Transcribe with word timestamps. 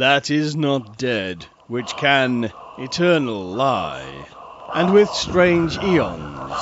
that 0.00 0.30
is 0.30 0.56
not 0.56 0.96
dead, 0.96 1.44
which 1.68 1.94
can 1.96 2.50
eternal 2.78 3.42
lie. 3.42 4.26
And 4.74 4.94
with 4.94 5.10
strange 5.10 5.76
eons, 5.76 6.54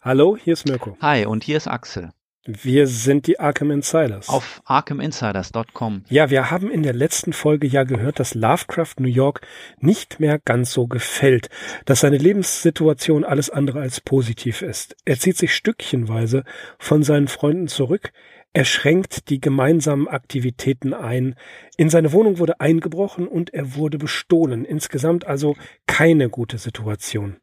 Hallo, 0.02 0.34
hier 0.34 0.52
ist 0.52 0.66
Mirko. 0.66 0.98
Hi, 1.00 1.24
und 1.24 1.44
hier 1.44 1.56
ist 1.56 1.68
Axel. 1.68 2.12
Wir 2.44 2.88
sind 2.88 3.28
die 3.28 3.38
Arkham 3.38 3.70
Insiders. 3.70 4.28
Auf 4.28 4.62
ArkhamInsiders.com. 4.64 6.04
Ja, 6.08 6.28
wir 6.28 6.50
haben 6.50 6.72
in 6.72 6.82
der 6.82 6.92
letzten 6.92 7.32
Folge 7.32 7.68
ja 7.68 7.84
gehört, 7.84 8.18
dass 8.18 8.34
Lovecraft 8.34 8.94
New 8.98 9.08
York 9.08 9.42
nicht 9.78 10.18
mehr 10.18 10.40
ganz 10.40 10.72
so 10.72 10.88
gefällt, 10.88 11.50
dass 11.84 12.00
seine 12.00 12.18
Lebenssituation 12.18 13.24
alles 13.24 13.48
andere 13.48 13.80
als 13.80 14.00
positiv 14.00 14.62
ist. 14.62 14.96
Er 15.04 15.20
zieht 15.20 15.36
sich 15.36 15.54
stückchenweise 15.54 16.42
von 16.78 17.04
seinen 17.04 17.28
Freunden 17.28 17.68
zurück, 17.68 18.12
er 18.54 18.64
schränkt 18.66 19.30
die 19.30 19.40
gemeinsamen 19.40 20.08
Aktivitäten 20.08 20.92
ein. 20.92 21.36
In 21.78 21.88
seine 21.88 22.12
Wohnung 22.12 22.38
wurde 22.38 22.60
eingebrochen 22.60 23.26
und 23.26 23.54
er 23.54 23.76
wurde 23.76 23.96
bestohlen. 23.96 24.66
Insgesamt 24.66 25.26
also 25.26 25.56
keine 25.86 26.28
gute 26.28 26.58
Situation. 26.58 27.36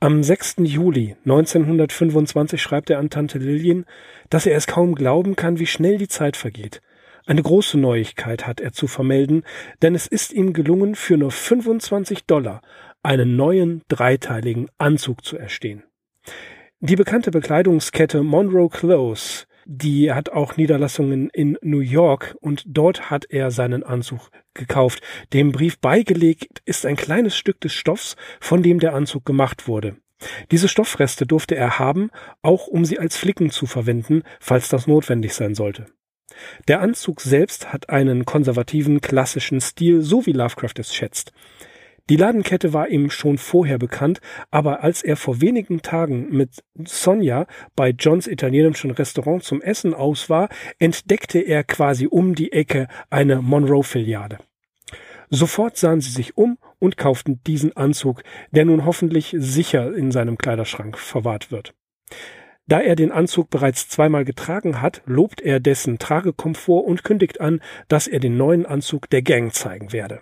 Am 0.00 0.22
6. 0.22 0.56
Juli 0.58 1.16
1925 1.24 2.62
schreibt 2.62 2.90
er 2.90 2.98
an 2.98 3.10
Tante 3.10 3.38
Lillian, 3.38 3.84
dass 4.30 4.46
er 4.46 4.56
es 4.56 4.66
kaum 4.66 4.94
glauben 4.94 5.34
kann, 5.34 5.58
wie 5.58 5.66
schnell 5.66 5.98
die 5.98 6.08
Zeit 6.08 6.36
vergeht. 6.36 6.80
Eine 7.26 7.42
große 7.42 7.76
Neuigkeit 7.76 8.46
hat 8.46 8.60
er 8.60 8.72
zu 8.72 8.86
vermelden, 8.86 9.42
denn 9.82 9.94
es 9.94 10.06
ist 10.06 10.32
ihm 10.32 10.52
gelungen, 10.52 10.94
für 10.94 11.16
nur 11.16 11.30
25 11.30 12.24
Dollar 12.24 12.62
einen 13.02 13.36
neuen 13.36 13.82
dreiteiligen 13.88 14.68
Anzug 14.78 15.24
zu 15.24 15.36
erstehen. 15.36 15.82
Die 16.80 16.96
bekannte 16.96 17.32
Bekleidungskette 17.32 18.22
Monroe 18.22 18.68
Clothes 18.68 19.47
die 19.70 20.12
hat 20.14 20.30
auch 20.30 20.56
Niederlassungen 20.56 21.28
in 21.28 21.58
New 21.60 21.80
York 21.80 22.34
und 22.40 22.64
dort 22.66 23.10
hat 23.10 23.26
er 23.28 23.50
seinen 23.50 23.82
Anzug 23.82 24.30
gekauft. 24.54 25.02
Dem 25.34 25.52
Brief 25.52 25.78
beigelegt 25.78 26.62
ist 26.64 26.86
ein 26.86 26.96
kleines 26.96 27.36
Stück 27.36 27.60
des 27.60 27.74
Stoffs, 27.74 28.16
von 28.40 28.62
dem 28.62 28.80
der 28.80 28.94
Anzug 28.94 29.26
gemacht 29.26 29.68
wurde. 29.68 29.98
Diese 30.50 30.68
Stoffreste 30.68 31.26
durfte 31.26 31.54
er 31.54 31.78
haben, 31.78 32.10
auch 32.40 32.66
um 32.66 32.86
sie 32.86 32.98
als 32.98 33.18
Flicken 33.18 33.50
zu 33.50 33.66
verwenden, 33.66 34.22
falls 34.40 34.70
das 34.70 34.86
notwendig 34.86 35.34
sein 35.34 35.54
sollte. 35.54 35.84
Der 36.66 36.80
Anzug 36.80 37.20
selbst 37.20 37.70
hat 37.70 37.90
einen 37.90 38.24
konservativen, 38.24 39.02
klassischen 39.02 39.60
Stil, 39.60 40.00
so 40.00 40.24
wie 40.24 40.32
Lovecraft 40.32 40.78
es 40.78 40.94
schätzt. 40.94 41.32
Die 42.08 42.16
Ladenkette 42.16 42.72
war 42.72 42.88
ihm 42.88 43.10
schon 43.10 43.36
vorher 43.36 43.78
bekannt, 43.78 44.20
aber 44.50 44.82
als 44.82 45.02
er 45.02 45.16
vor 45.16 45.42
wenigen 45.42 45.82
Tagen 45.82 46.30
mit 46.30 46.64
Sonja 46.74 47.46
bei 47.76 47.90
Johns 47.90 48.26
italienischem 48.26 48.92
Restaurant 48.92 49.42
zum 49.42 49.60
Essen 49.60 49.92
aus 49.92 50.30
war, 50.30 50.48
entdeckte 50.78 51.40
er 51.40 51.64
quasi 51.64 52.06
um 52.06 52.34
die 52.34 52.52
Ecke 52.52 52.88
eine 53.10 53.42
Monroe-Filiale. 53.42 54.38
Sofort 55.28 55.76
sahen 55.76 56.00
sie 56.00 56.10
sich 56.10 56.38
um 56.38 56.56
und 56.78 56.96
kauften 56.96 57.42
diesen 57.46 57.76
Anzug, 57.76 58.22
der 58.52 58.64
nun 58.64 58.86
hoffentlich 58.86 59.36
sicher 59.38 59.94
in 59.94 60.10
seinem 60.10 60.38
Kleiderschrank 60.38 60.96
verwahrt 60.96 61.50
wird. 61.52 61.74
Da 62.66 62.80
er 62.80 62.96
den 62.96 63.12
Anzug 63.12 63.50
bereits 63.50 63.88
zweimal 63.88 64.24
getragen 64.24 64.80
hat, 64.80 65.02
lobt 65.04 65.42
er 65.42 65.60
dessen 65.60 65.98
Tragekomfort 65.98 66.86
und 66.86 67.04
kündigt 67.04 67.40
an, 67.40 67.60
dass 67.88 68.06
er 68.06 68.20
den 68.20 68.38
neuen 68.38 68.64
Anzug 68.64 69.10
der 69.10 69.22
Gang 69.22 69.52
zeigen 69.52 69.92
werde. 69.92 70.20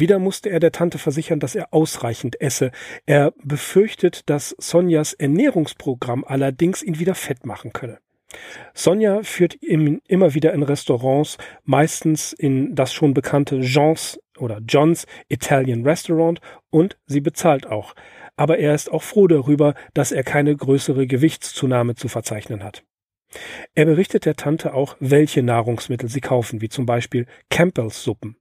Wieder 0.00 0.18
musste 0.18 0.48
er 0.48 0.60
der 0.60 0.72
Tante 0.72 0.96
versichern, 0.96 1.40
dass 1.40 1.54
er 1.54 1.74
ausreichend 1.74 2.40
esse. 2.40 2.70
Er 3.04 3.34
befürchtet, 3.44 4.30
dass 4.30 4.56
Sonjas 4.58 5.12
Ernährungsprogramm 5.12 6.24
allerdings 6.24 6.82
ihn 6.82 6.98
wieder 6.98 7.14
fett 7.14 7.44
machen 7.44 7.74
könne. 7.74 7.98
Sonja 8.72 9.22
führt 9.22 9.62
ihn 9.62 10.00
immer 10.08 10.32
wieder 10.32 10.54
in 10.54 10.62
Restaurants, 10.62 11.36
meistens 11.64 12.32
in 12.32 12.74
das 12.74 12.94
schon 12.94 13.12
bekannte 13.12 13.60
Jeans 13.60 14.18
oder 14.38 14.60
John's 14.66 15.04
Italian 15.28 15.86
Restaurant 15.86 16.40
und 16.70 16.96
sie 17.06 17.20
bezahlt 17.20 17.66
auch. 17.66 17.94
Aber 18.36 18.58
er 18.58 18.74
ist 18.74 18.90
auch 18.90 19.02
froh 19.02 19.26
darüber, 19.26 19.74
dass 19.92 20.12
er 20.12 20.22
keine 20.22 20.56
größere 20.56 21.06
Gewichtszunahme 21.06 21.94
zu 21.94 22.08
verzeichnen 22.08 22.64
hat. 22.64 22.84
Er 23.74 23.84
berichtet 23.84 24.24
der 24.24 24.36
Tante 24.36 24.72
auch, 24.72 24.96
welche 24.98 25.42
Nahrungsmittel 25.42 26.08
sie 26.08 26.22
kaufen, 26.22 26.62
wie 26.62 26.70
zum 26.70 26.86
Beispiel 26.86 27.26
Campbell's 27.50 28.02
Suppen. 28.02 28.39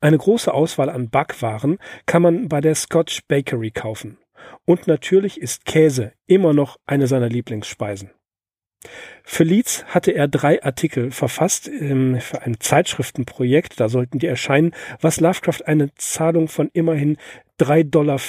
Eine 0.00 0.18
große 0.18 0.52
Auswahl 0.52 0.90
an 0.90 1.10
Backwaren 1.10 1.78
kann 2.06 2.22
man 2.22 2.48
bei 2.48 2.60
der 2.60 2.74
Scotch 2.74 3.22
Bakery 3.28 3.70
kaufen. 3.70 4.18
Und 4.64 4.86
natürlich 4.86 5.40
ist 5.40 5.64
Käse 5.64 6.12
immer 6.26 6.52
noch 6.52 6.78
eine 6.86 7.06
seiner 7.06 7.28
Lieblingsspeisen. 7.28 8.10
Für 9.24 9.42
Leeds 9.42 9.84
hatte 9.86 10.12
er 10.12 10.28
drei 10.28 10.62
Artikel 10.62 11.10
verfasst 11.10 11.68
ähm, 11.68 12.20
für 12.20 12.42
ein 12.42 12.60
Zeitschriftenprojekt, 12.60 13.80
da 13.80 13.88
sollten 13.88 14.18
die 14.18 14.26
erscheinen, 14.26 14.72
was 15.00 15.18
Lovecraft 15.20 15.66
eine 15.66 15.92
Zahlung 15.94 16.46
von 16.46 16.70
immerhin 16.72 17.16
3,50 17.58 17.90
Dollar, 17.90 18.20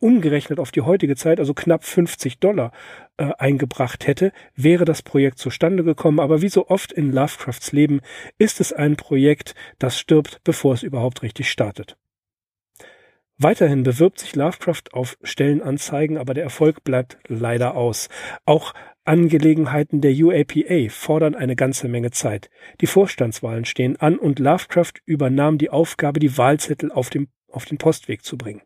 umgerechnet 0.00 0.58
auf 0.60 0.70
die 0.70 0.82
heutige 0.82 1.16
Zeit, 1.16 1.40
also 1.40 1.54
knapp 1.54 1.84
50 1.84 2.38
Dollar, 2.38 2.72
äh, 3.16 3.30
eingebracht 3.38 4.06
hätte, 4.06 4.32
wäre 4.54 4.84
das 4.84 5.02
Projekt 5.02 5.38
zustande 5.38 5.84
gekommen. 5.84 6.20
Aber 6.20 6.42
wie 6.42 6.48
so 6.48 6.68
oft 6.68 6.92
in 6.92 7.12
Lovecrafts 7.12 7.72
Leben 7.72 8.00
ist 8.38 8.60
es 8.60 8.72
ein 8.72 8.96
Projekt, 8.96 9.54
das 9.78 9.98
stirbt, 9.98 10.40
bevor 10.44 10.74
es 10.74 10.82
überhaupt 10.82 11.22
richtig 11.22 11.50
startet. 11.50 11.96
Weiterhin 13.38 13.82
bewirbt 13.82 14.20
sich 14.20 14.36
Lovecraft 14.36 14.92
auf 14.92 15.18
Stellenanzeigen, 15.22 16.16
aber 16.16 16.32
der 16.32 16.44
Erfolg 16.44 16.84
bleibt 16.84 17.18
leider 17.26 17.74
aus. 17.74 18.08
Auch 18.44 18.72
Angelegenheiten 19.04 20.00
der 20.00 20.12
UAPA 20.12 20.88
fordern 20.88 21.34
eine 21.34 21.56
ganze 21.56 21.88
Menge 21.88 22.12
Zeit. 22.12 22.50
Die 22.80 22.86
Vorstandswahlen 22.86 23.64
stehen 23.64 23.96
an 23.96 24.16
und 24.16 24.38
Lovecraft 24.38 24.92
übernahm 25.06 25.58
die 25.58 25.70
Aufgabe, 25.70 26.20
die 26.20 26.38
Wahlzettel 26.38 26.92
auf, 26.92 27.10
dem, 27.10 27.28
auf 27.52 27.64
den 27.64 27.78
Postweg 27.78 28.24
zu 28.24 28.36
bringen. 28.36 28.62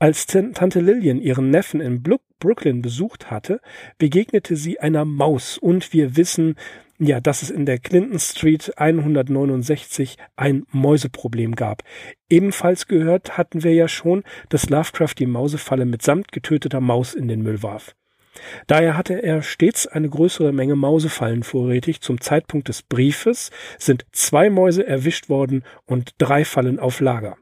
Als 0.00 0.26
Tante 0.26 0.80
Lillian 0.80 1.20
ihren 1.20 1.50
Neffen 1.50 1.80
in 1.80 2.04
Brooklyn 2.38 2.82
besucht 2.82 3.32
hatte, 3.32 3.60
begegnete 3.98 4.54
sie 4.54 4.78
einer 4.78 5.04
Maus 5.04 5.58
und 5.58 5.92
wir 5.92 6.16
wissen, 6.16 6.54
ja, 7.00 7.20
dass 7.20 7.42
es 7.42 7.50
in 7.50 7.66
der 7.66 7.78
Clinton 7.78 8.18
Street 8.18 8.72
169 8.76 10.16
ein 10.36 10.66
Mäuseproblem 10.70 11.54
gab. 11.54 11.82
Ebenfalls 12.28 12.86
gehört 12.86 13.38
hatten 13.38 13.62
wir 13.62 13.72
ja 13.74 13.88
schon, 13.88 14.24
dass 14.48 14.70
Lovecraft 14.70 15.14
die 15.18 15.26
Mausefalle 15.26 15.84
mitsamt 15.84 16.32
getöteter 16.32 16.80
Maus 16.80 17.14
in 17.14 17.28
den 17.28 17.42
Müll 17.42 17.62
warf. 17.62 17.94
Daher 18.68 18.96
hatte 18.96 19.22
er 19.22 19.42
stets 19.42 19.86
eine 19.86 20.08
größere 20.08 20.52
Menge 20.52 20.76
Mausefallen 20.76 21.42
vorrätig. 21.42 22.00
Zum 22.00 22.20
Zeitpunkt 22.20 22.68
des 22.68 22.82
Briefes 22.82 23.50
sind 23.78 24.06
zwei 24.12 24.48
Mäuse 24.48 24.86
erwischt 24.86 25.28
worden 25.28 25.64
und 25.86 26.14
drei 26.18 26.44
Fallen 26.44 26.78
auf 26.78 27.00
Lager. 27.00 27.36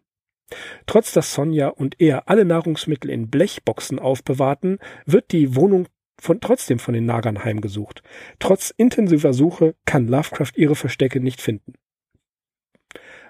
Trotz 0.87 1.13
dass 1.13 1.35
Sonja 1.35 1.69
und 1.69 2.01
er 2.01 2.29
alle 2.29 2.45
Nahrungsmittel 2.45 3.11
in 3.11 3.29
Blechboxen 3.29 3.99
aufbewahrten, 3.99 4.79
wird 5.05 5.33
die 5.33 5.57
Wohnung 5.57 5.89
von, 6.19 6.41
trotzdem 6.41 6.79
von 6.79 6.95
den 6.95 7.05
Nagern 7.05 7.45
heimgesucht. 7.45 8.03
Trotz 8.39 8.73
intensiver 8.77 9.33
Suche 9.33 9.75
kann 9.85 10.09
Lovecraft 10.09 10.53
ihre 10.57 10.77
Verstecke 10.77 11.21
nicht 11.21 11.41
finden. 11.41 11.75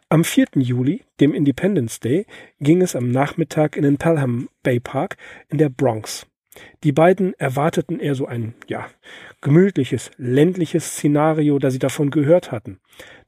Am 0.09 0.23
4. 0.23 0.47
Juli, 0.57 1.03
dem 1.19 1.35
Independence 1.35 1.99
Day, 1.99 2.27
ging 2.61 2.81
es 2.81 2.95
am 2.95 3.11
Nachmittag 3.11 3.77
in 3.77 3.83
den 3.83 3.97
Pelham 3.97 4.49
Bay 4.63 4.79
Park 4.79 5.17
in 5.49 5.59
der 5.59 5.69
Bronx. 5.69 6.27
Die 6.85 6.93
beiden 6.93 7.35
erwarteten 7.35 7.99
eher 7.99 8.15
so 8.15 8.27
ein, 8.27 8.55
ja, 8.69 8.89
gemütliches, 9.41 10.11
ländliches 10.17 10.93
Szenario, 10.93 11.59
da 11.59 11.71
sie 11.71 11.79
davon 11.79 12.11
gehört 12.11 12.53
hatten. 12.53 12.79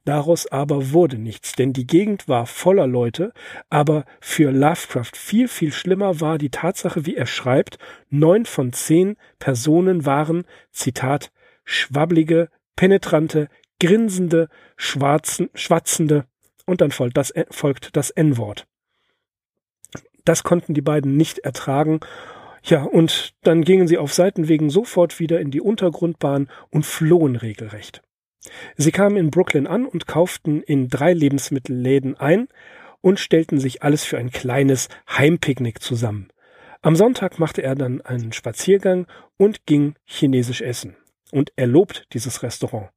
Daraus 0.05 0.47
aber 0.47 0.91
wurde 0.91 1.17
nichts, 1.17 1.53
denn 1.53 1.73
die 1.73 1.85
Gegend 1.85 2.27
war 2.27 2.45
voller 2.45 2.87
Leute, 2.87 3.33
aber 3.69 4.05
für 4.21 4.51
Lovecraft 4.51 5.11
viel, 5.15 5.47
viel 5.47 5.71
schlimmer 5.71 6.19
war 6.21 6.37
die 6.37 6.49
Tatsache, 6.49 7.05
wie 7.05 7.15
er 7.15 7.25
schreibt, 7.25 7.77
neun 8.09 8.45
von 8.45 8.73
zehn 8.73 9.17
Personen 9.39 10.05
waren, 10.05 10.45
Zitat, 10.71 11.31
schwabbelige, 11.63 12.49
penetrante, 12.75 13.49
grinsende, 13.79 14.49
schwarzen, 14.77 15.49
schwatzende, 15.53 16.25
und 16.65 16.81
dann 16.81 16.91
folgt 16.91 17.17
das, 17.17 17.33
folgt 17.51 17.95
das 17.95 18.09
N-Wort. 18.09 18.67
Das 20.25 20.43
konnten 20.43 20.73
die 20.73 20.81
beiden 20.81 21.17
nicht 21.17 21.39
ertragen 21.39 21.99
ja, 22.63 22.83
und 22.83 23.33
dann 23.43 23.63
gingen 23.63 23.87
sie 23.87 23.97
auf 23.97 24.13
Seitenwegen 24.13 24.69
sofort 24.69 25.19
wieder 25.19 25.39
in 25.39 25.51
die 25.51 25.61
Untergrundbahn 25.61 26.49
und 26.69 26.85
flohen 26.85 27.35
regelrecht. 27.35 28.01
Sie 28.77 28.91
kamen 28.91 29.17
in 29.17 29.31
Brooklyn 29.31 29.67
an 29.67 29.85
und 29.85 30.07
kauften 30.07 30.61
in 30.61 30.87
drei 30.87 31.13
Lebensmittelläden 31.13 32.15
ein 32.17 32.47
und 33.01 33.19
stellten 33.19 33.59
sich 33.59 33.83
alles 33.83 34.03
für 34.03 34.17
ein 34.17 34.31
kleines 34.31 34.89
Heimpicknick 35.09 35.81
zusammen. 35.81 36.29
Am 36.81 36.95
Sonntag 36.95 37.39
machte 37.39 37.61
er 37.61 37.75
dann 37.75 38.01
einen 38.01 38.31
Spaziergang 38.31 39.05
und 39.37 39.65
ging 39.65 39.95
chinesisch 40.05 40.61
essen. 40.61 40.95
Und 41.31 41.51
er 41.55 41.67
lobt 41.67 42.07
dieses 42.13 42.41
Restaurant. 42.41 42.89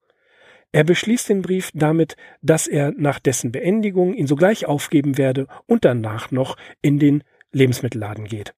Er 0.71 0.85
beschließt 0.85 1.29
den 1.29 1.43
Brief 1.43 1.71
damit, 1.75 2.17
dass 2.41 2.67
er 2.67 2.93
nach 2.93 3.19
dessen 3.19 3.53
Beendigung 3.53 4.15
ihn 4.15 4.27
sogleich 4.27 4.67
aufgeben 4.67 5.19
werde 5.19 5.47
und 5.67 5.85
danach 5.85 6.31
noch 6.31 6.57
in 6.81 6.99
den 6.99 7.25
Lebensmittelladen 7.51 8.25
geht. 8.25 8.55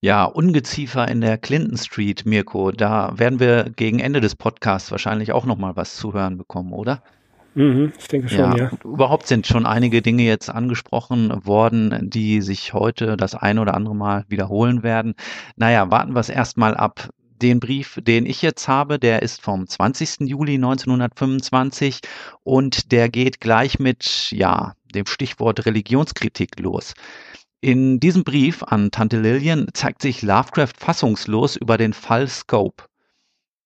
Ja, 0.00 0.24
Ungeziefer 0.24 1.08
in 1.08 1.20
der 1.20 1.38
Clinton 1.38 1.78
Street, 1.78 2.26
Mirko, 2.26 2.72
da 2.72 3.12
werden 3.16 3.40
wir 3.40 3.70
gegen 3.74 3.98
Ende 3.98 4.20
des 4.20 4.36
Podcasts 4.36 4.90
wahrscheinlich 4.90 5.32
auch 5.32 5.46
noch 5.46 5.56
mal 5.56 5.76
was 5.76 5.96
zu 5.96 6.12
hören 6.12 6.36
bekommen, 6.36 6.72
oder? 6.72 7.02
Mhm, 7.54 7.92
ich 7.98 8.08
denke 8.08 8.28
schon, 8.28 8.38
ja. 8.38 8.56
ja. 8.56 8.70
Überhaupt 8.84 9.26
sind 9.26 9.46
schon 9.46 9.64
einige 9.64 10.02
Dinge 10.02 10.24
jetzt 10.24 10.50
angesprochen 10.50 11.32
worden, 11.46 12.10
die 12.10 12.42
sich 12.42 12.74
heute 12.74 13.16
das 13.16 13.34
ein 13.34 13.58
oder 13.58 13.74
andere 13.74 13.94
Mal 13.94 14.24
wiederholen 14.28 14.82
werden. 14.82 15.14
Naja, 15.56 15.90
warten 15.90 16.14
wir 16.14 16.20
es 16.20 16.28
erstmal 16.28 16.76
ab. 16.76 17.08
Den 17.42 17.60
Brief, 17.60 17.98
den 18.00 18.26
ich 18.26 18.42
jetzt 18.42 18.68
habe, 18.68 18.98
der 18.98 19.22
ist 19.22 19.42
vom 19.42 19.66
20. 19.66 20.20
Juli 20.28 20.54
1925 20.54 22.00
und 22.42 22.92
der 22.92 23.08
geht 23.08 23.40
gleich 23.40 23.78
mit, 23.78 24.30
ja, 24.30 24.74
dem 24.94 25.06
Stichwort 25.06 25.66
Religionskritik 25.66 26.58
los. 26.60 26.94
In 27.64 27.98
diesem 27.98 28.24
Brief 28.24 28.62
an 28.62 28.90
Tante 28.90 29.18
Lillian 29.18 29.68
zeigt 29.72 30.02
sich 30.02 30.20
Lovecraft 30.20 30.74
fassungslos 30.76 31.56
über 31.56 31.78
den 31.78 31.94
Fall 31.94 32.28
Scope. 32.28 32.84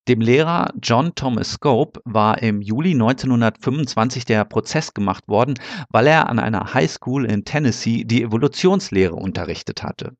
Dem 0.06 0.20
Lehrer 0.20 0.72
John 0.80 1.16
Thomas 1.16 1.54
Scope 1.54 2.00
war 2.04 2.40
im 2.40 2.62
Juli 2.62 2.92
1925 2.92 4.24
der 4.24 4.44
Prozess 4.44 4.94
gemacht 4.94 5.26
worden, 5.26 5.54
weil 5.90 6.06
er 6.06 6.28
an 6.28 6.38
einer 6.38 6.74
High 6.74 6.88
School 6.88 7.24
in 7.24 7.44
Tennessee 7.44 8.04
die 8.04 8.22
Evolutionslehre 8.22 9.16
unterrichtet 9.16 9.82
hatte. 9.82 10.12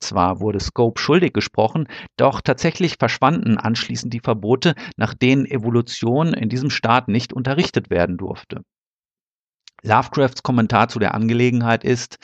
Zwar 0.00 0.40
wurde 0.40 0.58
Scope 0.58 0.98
schuldig 0.98 1.34
gesprochen, 1.34 1.86
doch 2.16 2.40
tatsächlich 2.40 2.96
verschwanden 2.98 3.58
anschließend 3.58 4.14
die 4.14 4.20
Verbote, 4.20 4.74
nach 4.96 5.12
denen 5.12 5.44
Evolution 5.44 6.32
in 6.32 6.48
diesem 6.48 6.70
Staat 6.70 7.08
nicht 7.08 7.34
unterrichtet 7.34 7.90
werden 7.90 8.16
durfte. 8.16 8.62
Lovecrafts 9.82 10.42
Kommentar 10.42 10.88
zu 10.88 10.98
der 10.98 11.14
Angelegenheit 11.14 11.84
ist, 11.84 12.18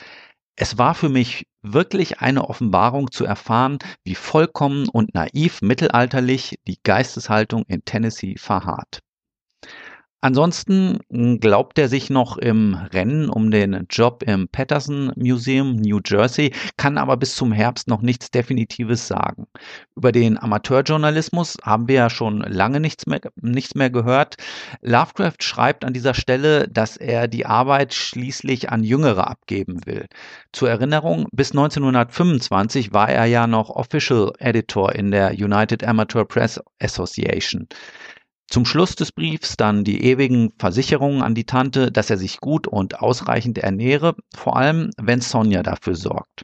es 0.55 0.77
war 0.77 0.95
für 0.95 1.09
mich 1.09 1.47
wirklich 1.61 2.19
eine 2.19 2.47
Offenbarung 2.47 3.11
zu 3.11 3.25
erfahren, 3.25 3.79
wie 4.03 4.15
vollkommen 4.15 4.87
und 4.87 5.13
naiv 5.13 5.61
mittelalterlich 5.61 6.59
die 6.67 6.79
Geisteshaltung 6.83 7.63
in 7.67 7.83
Tennessee 7.83 8.35
verharrt. 8.37 8.99
Ansonsten 10.25 11.01
hm, 11.11 11.39
glaubt 11.39 11.77
er 11.77 11.87
sich 11.87 12.09
noch 12.09 12.39
im 12.39 12.73
Rennen 12.73 13.29
um 13.29 13.51
den 13.51 13.85
Job 13.91 14.23
im 14.25 14.47
Patterson 14.47 15.11
Museum, 15.15 15.75
New 15.75 15.99
Jersey, 16.03 16.51
kann 16.77 16.97
aber 16.97 17.15
bis 17.15 17.35
zum 17.35 17.51
Herbst 17.51 17.87
noch 17.87 18.01
nichts 18.01 18.31
Definitives 18.31 19.07
sagen. 19.07 19.45
Über 19.95 20.11
den 20.11 20.39
Amateurjournalismus 20.39 21.57
haben 21.61 21.87
wir 21.87 21.95
ja 21.95 22.09
schon 22.09 22.39
lange 22.39 22.79
nichts 22.79 23.05
mehr, 23.05 23.21
nichts 23.39 23.75
mehr 23.75 23.91
gehört. 23.91 24.37
Lovecraft 24.81 25.43
schreibt 25.43 25.85
an 25.85 25.93
dieser 25.93 26.15
Stelle, 26.15 26.67
dass 26.69 26.97
er 26.97 27.27
die 27.27 27.45
Arbeit 27.45 27.93
schließlich 27.93 28.71
an 28.71 28.83
Jüngere 28.83 29.27
abgeben 29.27 29.85
will. 29.85 30.07
Zur 30.53 30.71
Erinnerung, 30.71 31.27
bis 31.33 31.51
1925 31.51 32.93
war 32.93 33.09
er 33.09 33.25
ja 33.25 33.45
noch 33.45 33.69
Official 33.69 34.33
Editor 34.39 34.95
in 34.95 35.11
der 35.11 35.33
United 35.33 35.83
Amateur 35.83 36.25
Press 36.25 36.59
Association. 36.81 37.67
Zum 38.47 38.65
Schluss 38.65 38.95
des 38.95 39.11
Briefs 39.11 39.57
dann 39.57 39.83
die 39.83 40.03
ewigen 40.03 40.53
Versicherungen 40.57 41.21
an 41.21 41.35
die 41.35 41.45
Tante, 41.45 41.91
dass 41.91 42.09
er 42.09 42.17
sich 42.17 42.39
gut 42.39 42.67
und 42.67 42.99
ausreichend 42.99 43.57
ernähre, 43.57 44.15
vor 44.35 44.55
allem 44.57 44.91
wenn 44.97 45.21
Sonja 45.21 45.63
dafür 45.63 45.95
sorgt. 45.95 46.43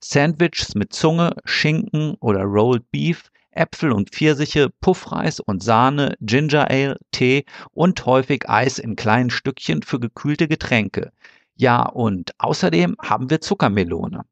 Sandwiches 0.00 0.74
mit 0.74 0.92
Zunge, 0.92 1.34
Schinken 1.44 2.16
oder 2.20 2.42
Rolled 2.42 2.90
Beef, 2.90 3.30
Äpfel 3.50 3.90
und 3.92 4.10
Pfirsiche, 4.10 4.68
Puffreis 4.80 5.40
und 5.40 5.62
Sahne, 5.62 6.14
Ginger 6.20 6.70
Ale, 6.70 6.98
Tee 7.10 7.44
und 7.72 8.04
häufig 8.04 8.48
Eis 8.48 8.78
in 8.78 8.94
kleinen 8.94 9.30
Stückchen 9.30 9.82
für 9.82 9.98
gekühlte 9.98 10.46
Getränke. 10.46 11.12
Ja, 11.56 11.82
und 11.86 12.32
außerdem 12.38 12.96
haben 13.02 13.30
wir 13.30 13.40
Zuckermelone. 13.40 14.24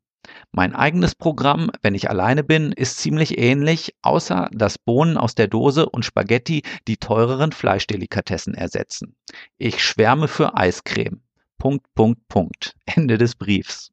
Mein 0.53 0.75
eigenes 0.75 1.15
Programm, 1.15 1.71
wenn 1.83 1.95
ich 1.95 2.11
alleine 2.11 2.45
bin, 2.45 2.73
ist 2.73 2.99
ziemlich 2.99 3.39
ähnlich, 3.39 3.95
außer 4.03 4.49
dass 4.53 4.79
Bohnen 4.79 5.17
aus 5.17 5.35
der 5.35 5.49
Dose 5.49 5.89
und 5.89 6.05
Spaghetti 6.05 6.63
die 6.87 6.97
teureren 6.97 7.53
Fleischdelikatessen 7.53 8.55
ersetzen. 8.55 9.17
Ich 9.59 9.83
schwärme 9.83 10.29
für 10.29 10.57
Eiscreme. 10.57 11.23
Punkt, 11.59 11.87
Punkt, 11.95 12.27
Punkt. 12.29 12.75
Ende 12.87 13.19
des 13.19 13.35
Briefs. 13.35 13.91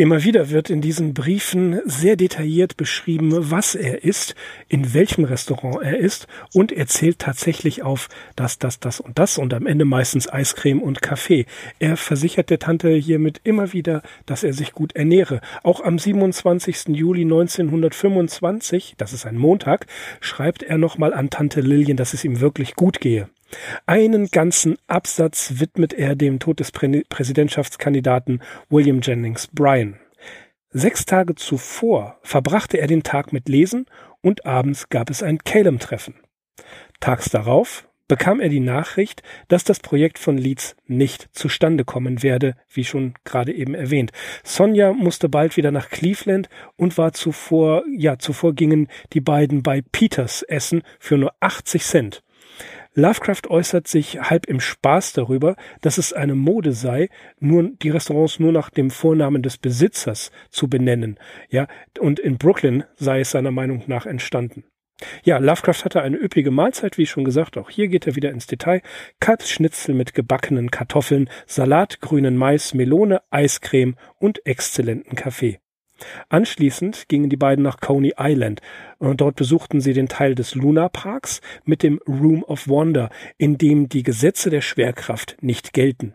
Immer 0.00 0.24
wieder 0.24 0.48
wird 0.48 0.70
in 0.70 0.80
diesen 0.80 1.12
Briefen 1.12 1.82
sehr 1.84 2.16
detailliert 2.16 2.78
beschrieben, 2.78 3.50
was 3.50 3.74
er 3.74 4.02
ist, 4.02 4.34
in 4.66 4.94
welchem 4.94 5.24
Restaurant 5.24 5.82
er 5.82 5.98
ist 5.98 6.26
und 6.54 6.72
er 6.72 6.86
zählt 6.86 7.18
tatsächlich 7.18 7.82
auf 7.82 8.08
das, 8.34 8.58
das, 8.58 8.80
das 8.80 9.00
und 9.00 9.18
das 9.18 9.36
und 9.36 9.52
am 9.52 9.66
Ende 9.66 9.84
meistens 9.84 10.26
Eiscreme 10.26 10.80
und 10.80 11.02
Kaffee. 11.02 11.44
Er 11.80 11.98
versichert 11.98 12.48
der 12.48 12.58
Tante 12.58 12.88
hiermit 12.94 13.42
immer 13.44 13.74
wieder, 13.74 14.00
dass 14.24 14.42
er 14.42 14.54
sich 14.54 14.72
gut 14.72 14.96
ernähre. 14.96 15.42
Auch 15.62 15.82
am 15.82 15.98
27. 15.98 16.96
Juli 16.96 17.24
1925, 17.24 18.94
das 18.96 19.12
ist 19.12 19.26
ein 19.26 19.36
Montag, 19.36 19.84
schreibt 20.22 20.62
er 20.62 20.78
nochmal 20.78 21.12
an 21.12 21.28
Tante 21.28 21.60
Lillian, 21.60 21.98
dass 21.98 22.14
es 22.14 22.24
ihm 22.24 22.40
wirklich 22.40 22.74
gut 22.74 23.02
gehe. 23.02 23.28
Einen 23.86 24.26
ganzen 24.28 24.76
Absatz 24.86 25.54
widmet 25.56 25.92
er 25.92 26.14
dem 26.14 26.38
Tod 26.38 26.60
des 26.60 26.72
Prä 26.72 27.02
Präsidentschaftskandidaten 27.08 28.42
William 28.68 29.00
Jennings 29.00 29.48
Bryan. 29.48 29.98
Sechs 30.70 31.04
Tage 31.04 31.34
zuvor 31.34 32.18
verbrachte 32.22 32.78
er 32.78 32.86
den 32.86 33.02
Tag 33.02 33.32
mit 33.32 33.48
Lesen 33.48 33.86
und 34.20 34.46
abends 34.46 34.88
gab 34.88 35.10
es 35.10 35.22
ein 35.22 35.38
Calem-Treffen. 35.38 36.14
Tags 37.00 37.30
darauf 37.30 37.88
bekam 38.10 38.40
er 38.40 38.48
die 38.48 38.60
Nachricht, 38.60 39.22
dass 39.46 39.62
das 39.62 39.78
Projekt 39.78 40.18
von 40.18 40.36
Leeds 40.36 40.74
nicht 40.86 41.28
zustande 41.32 41.84
kommen 41.84 42.24
werde, 42.24 42.56
wie 42.68 42.84
schon 42.84 43.14
gerade 43.24 43.52
eben 43.52 43.74
erwähnt. 43.74 44.10
Sonja 44.42 44.92
musste 44.92 45.28
bald 45.28 45.56
wieder 45.56 45.70
nach 45.70 45.90
Cleveland 45.90 46.48
und 46.76 46.98
war 46.98 47.12
zuvor, 47.12 47.84
ja, 47.96 48.18
zuvor 48.18 48.54
gingen 48.54 48.88
die 49.12 49.20
beiden 49.20 49.62
bei 49.62 49.82
Peters 49.92 50.42
essen 50.42 50.82
für 50.98 51.18
nur 51.18 51.34
80 51.38 51.84
Cent. 51.84 52.22
Lovecraft 52.94 53.48
äußert 53.48 53.86
sich 53.86 54.20
halb 54.20 54.46
im 54.46 54.60
Spaß 54.60 55.12
darüber, 55.12 55.54
dass 55.80 55.96
es 55.96 56.12
eine 56.12 56.34
Mode 56.34 56.72
sei, 56.72 57.08
nur 57.38 57.70
die 57.82 57.90
Restaurants 57.90 58.40
nur 58.40 58.50
nach 58.50 58.70
dem 58.70 58.90
Vornamen 58.90 59.42
des 59.42 59.58
Besitzers 59.58 60.32
zu 60.50 60.68
benennen. 60.68 61.18
Ja, 61.48 61.68
und 62.00 62.18
in 62.18 62.36
Brooklyn 62.36 62.84
sei 62.96 63.20
es 63.20 63.30
seiner 63.30 63.52
Meinung 63.52 63.84
nach 63.86 64.06
entstanden. 64.06 64.64
Ja, 65.22 65.38
Lovecraft 65.38 65.84
hatte 65.84 66.02
eine 66.02 66.18
üppige 66.18 66.50
Mahlzeit, 66.50 66.98
wie 66.98 67.06
schon 67.06 67.24
gesagt, 67.24 67.56
auch 67.56 67.70
hier 67.70 67.88
geht 67.88 68.06
er 68.06 68.16
wieder 68.16 68.30
ins 68.30 68.46
Detail. 68.46 68.82
Kalbsschnitzel 69.20 69.94
mit 69.94 70.12
gebackenen 70.12 70.70
Kartoffeln, 70.70 71.30
Salat, 71.46 72.00
grünen 72.00 72.36
Mais, 72.36 72.74
Melone, 72.74 73.22
Eiscreme 73.30 73.94
und 74.18 74.44
exzellenten 74.46 75.16
Kaffee. 75.16 75.60
Anschließend 76.28 77.08
gingen 77.08 77.30
die 77.30 77.36
beiden 77.36 77.62
nach 77.62 77.80
Coney 77.80 78.14
Island 78.18 78.60
und 78.98 79.20
dort 79.20 79.36
besuchten 79.36 79.80
sie 79.80 79.92
den 79.92 80.08
Teil 80.08 80.34
des 80.34 80.54
Luna 80.54 80.88
Parks 80.88 81.40
mit 81.64 81.82
dem 81.82 82.00
Room 82.06 82.42
of 82.44 82.68
Wonder, 82.68 83.10
in 83.38 83.58
dem 83.58 83.88
die 83.88 84.02
Gesetze 84.02 84.50
der 84.50 84.60
Schwerkraft 84.60 85.36
nicht 85.40 85.72
gelten. 85.72 86.14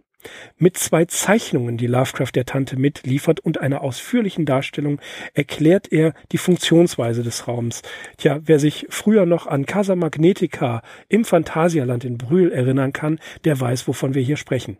Mit 0.57 0.77
zwei 0.77 1.05
Zeichnungen, 1.05 1.77
die 1.77 1.87
Lovecraft 1.87 2.31
der 2.35 2.45
Tante 2.45 2.77
mitliefert 2.77 3.39
und 3.39 3.59
einer 3.59 3.81
ausführlichen 3.81 4.45
Darstellung 4.45 4.99
erklärt 5.33 5.91
er 5.91 6.13
die 6.31 6.37
Funktionsweise 6.37 7.23
des 7.23 7.47
Raums. 7.47 7.81
Tja, 8.17 8.39
wer 8.43 8.59
sich 8.59 8.87
früher 8.89 9.25
noch 9.25 9.47
an 9.47 9.65
Casa 9.65 9.95
Magnetica 9.95 10.81
im 11.09 11.25
Phantasialand 11.25 12.05
in 12.05 12.17
Brühl 12.17 12.51
erinnern 12.51 12.93
kann, 12.93 13.19
der 13.43 13.59
weiß, 13.59 13.87
wovon 13.87 14.13
wir 14.13 14.21
hier 14.21 14.37
sprechen. 14.37 14.77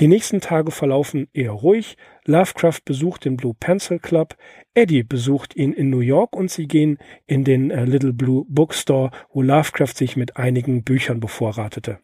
Die 0.00 0.08
nächsten 0.08 0.40
Tage 0.40 0.70
verlaufen 0.70 1.28
eher 1.32 1.52
ruhig. 1.52 1.96
Lovecraft 2.24 2.80
besucht 2.84 3.24
den 3.24 3.36
Blue 3.36 3.54
Pencil 3.58 3.98
Club, 3.98 4.36
Eddie 4.74 5.02
besucht 5.02 5.56
ihn 5.56 5.72
in 5.72 5.90
New 5.90 6.00
York 6.00 6.36
und 6.36 6.50
sie 6.50 6.68
gehen 6.68 6.98
in 7.26 7.44
den 7.44 7.70
äh, 7.70 7.84
Little 7.84 8.12
Blue 8.12 8.44
Bookstore, 8.48 9.10
wo 9.32 9.42
Lovecraft 9.42 9.94
sich 9.94 10.16
mit 10.16 10.36
einigen 10.36 10.84
Büchern 10.84 11.20
bevorratete. 11.20 11.98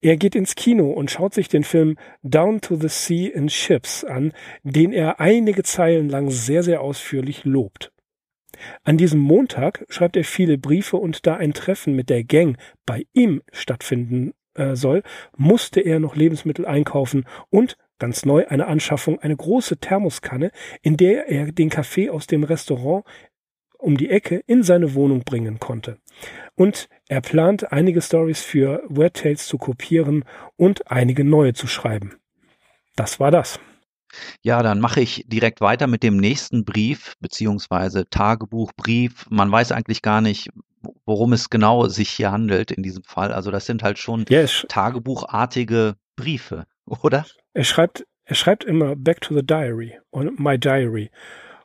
Er 0.00 0.18
geht 0.18 0.34
ins 0.34 0.54
Kino 0.54 0.90
und 0.90 1.10
schaut 1.10 1.32
sich 1.32 1.48
den 1.48 1.64
Film 1.64 1.96
Down 2.22 2.60
to 2.60 2.76
the 2.76 2.88
Sea 2.88 3.30
in 3.32 3.48
Ships 3.48 4.04
an, 4.04 4.34
den 4.62 4.92
er 4.92 5.18
einige 5.18 5.62
Zeilen 5.62 6.10
lang 6.10 6.28
sehr, 6.28 6.62
sehr 6.62 6.82
ausführlich 6.82 7.44
lobt. 7.44 7.90
An 8.82 8.98
diesem 8.98 9.20
Montag 9.20 9.86
schreibt 9.88 10.16
er 10.16 10.24
viele 10.24 10.58
Briefe 10.58 10.98
und 10.98 11.26
da 11.26 11.36
ein 11.36 11.54
Treffen 11.54 11.96
mit 11.96 12.10
der 12.10 12.22
Gang 12.24 12.58
bei 12.84 13.04
ihm 13.12 13.42
stattfinden 13.52 14.34
äh, 14.54 14.74
soll, 14.74 15.02
musste 15.36 15.80
er 15.80 16.00
noch 16.00 16.16
Lebensmittel 16.16 16.66
einkaufen 16.66 17.26
und 17.50 17.76
ganz 17.98 18.24
neu 18.24 18.46
eine 18.48 18.66
Anschaffung, 18.66 19.20
eine 19.20 19.36
große 19.36 19.78
Thermoskanne, 19.78 20.50
in 20.82 20.96
der 20.96 21.28
er 21.28 21.52
den 21.52 21.70
Kaffee 21.70 22.10
aus 22.10 22.26
dem 22.26 22.44
Restaurant 22.44 23.04
um 23.78 23.96
die 23.98 24.08
Ecke 24.08 24.42
in 24.46 24.62
seine 24.62 24.94
Wohnung 24.94 25.24
bringen 25.24 25.58
konnte. 25.58 25.98
Und 26.56 26.88
er 27.06 27.20
plant 27.20 27.70
einige 27.72 28.00
Stories 28.00 28.42
für 28.42 28.82
Weird 28.88 29.16
Tales 29.16 29.46
zu 29.46 29.58
kopieren 29.58 30.24
und 30.56 30.90
einige 30.90 31.22
neue 31.22 31.52
zu 31.52 31.66
schreiben. 31.66 32.14
Das 32.96 33.20
war 33.20 33.30
das. 33.30 33.60
Ja, 34.42 34.62
dann 34.62 34.80
mache 34.80 35.00
ich 35.00 35.24
direkt 35.26 35.60
weiter 35.60 35.86
mit 35.86 36.02
dem 36.02 36.16
nächsten 36.16 36.64
Brief 36.64 37.14
beziehungsweise 37.20 38.08
Tagebuchbrief. 38.08 39.26
Man 39.28 39.50
weiß 39.50 39.72
eigentlich 39.72 40.02
gar 40.02 40.20
nicht, 40.20 40.48
worum 41.04 41.32
es 41.32 41.50
genau 41.50 41.86
sich 41.88 42.10
hier 42.10 42.32
handelt 42.32 42.70
in 42.70 42.82
diesem 42.82 43.04
Fall. 43.04 43.32
Also 43.32 43.50
das 43.50 43.66
sind 43.66 43.82
halt 43.82 43.98
schon 43.98 44.24
Ja, 44.28 44.44
tagebuchartige 44.68 45.96
Briefe, 46.16 46.66
oder? 46.86 47.24
Er 47.52 47.64
schreibt, 47.64 48.06
er 48.24 48.34
schreibt 48.34 48.64
immer 48.64 48.96
Back 48.96 49.20
to 49.20 49.34
the 49.34 49.44
Diary 49.44 49.98
und 50.10 50.38
My 50.38 50.58
Diary. 50.58 51.10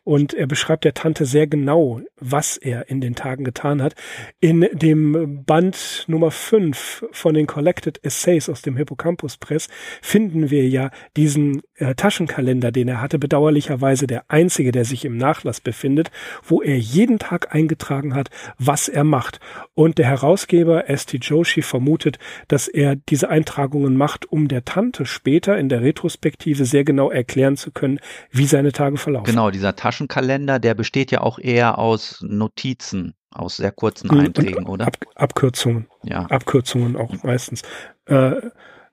Und 0.09 0.33
er 0.33 0.47
beschreibt 0.47 0.85
der 0.85 0.95
Tante 0.95 1.25
sehr 1.25 1.45
genau, 1.45 2.01
was 2.19 2.57
er 2.57 2.89
in 2.89 2.99
den 2.99 3.13
Tagen 3.13 3.43
getan 3.43 3.79
hat. 3.79 3.93
In 4.39 4.67
dem 4.73 5.43
Band 5.45 6.05
Nummer 6.07 6.31
5 6.31 7.05
von 7.11 7.35
den 7.35 7.45
Collected 7.45 8.03
Essays 8.03 8.49
aus 8.49 8.63
dem 8.63 8.75
Hippocampus 8.75 9.37
Press 9.37 9.67
finden 10.01 10.49
wir 10.49 10.67
ja 10.67 10.89
diesen 11.15 11.61
äh, 11.75 11.93
Taschenkalender, 11.93 12.71
den 12.71 12.87
er 12.87 13.01
hatte, 13.01 13.19
bedauerlicherweise 13.19 14.07
der 14.07 14.23
einzige, 14.29 14.71
der 14.71 14.83
sich 14.83 15.05
im 15.05 15.15
Nachlass 15.15 15.61
befindet, 15.61 16.09
wo 16.43 16.63
er 16.63 16.79
jeden 16.79 17.19
Tag 17.19 17.53
eingetragen 17.53 18.15
hat, 18.15 18.31
was 18.57 18.87
er 18.87 19.03
macht. 19.03 19.39
Und 19.75 19.99
der 19.99 20.07
Herausgeber 20.07 20.89
S.T. 20.89 21.17
Joshi 21.17 21.61
vermutet, 21.61 22.17
dass 22.47 22.67
er 22.67 22.95
diese 22.95 23.29
Eintragungen 23.29 23.95
macht, 23.95 24.25
um 24.31 24.47
der 24.47 24.65
Tante 24.65 25.05
später 25.05 25.55
in 25.59 25.69
der 25.69 25.83
Retrospektive 25.83 26.65
sehr 26.65 26.83
genau 26.83 27.11
erklären 27.11 27.57
zu 27.57 27.69
können, 27.69 27.99
wie 28.31 28.47
seine 28.47 28.71
Tage 28.71 28.97
verlaufen. 28.97 29.29
Genau, 29.29 29.51
dieser 29.51 29.75
Taschenkalender 29.75 29.98
Taschenkalender, 29.99 30.59
der 30.59 30.73
besteht 30.75 31.11
ja 31.11 31.21
auch 31.21 31.39
eher 31.39 31.77
aus 31.77 32.21
Notizen, 32.21 33.15
aus 33.31 33.57
sehr 33.57 33.71
kurzen 33.71 34.09
Einträgen, 34.11 34.65
oder? 34.65 34.87
Ab, 34.87 34.97
Abkürzungen. 35.15 35.87
Ja. 36.03 36.25
Abkürzungen 36.25 36.95
auch 36.95 37.21
meistens. 37.23 37.63
Äh, 38.05 38.35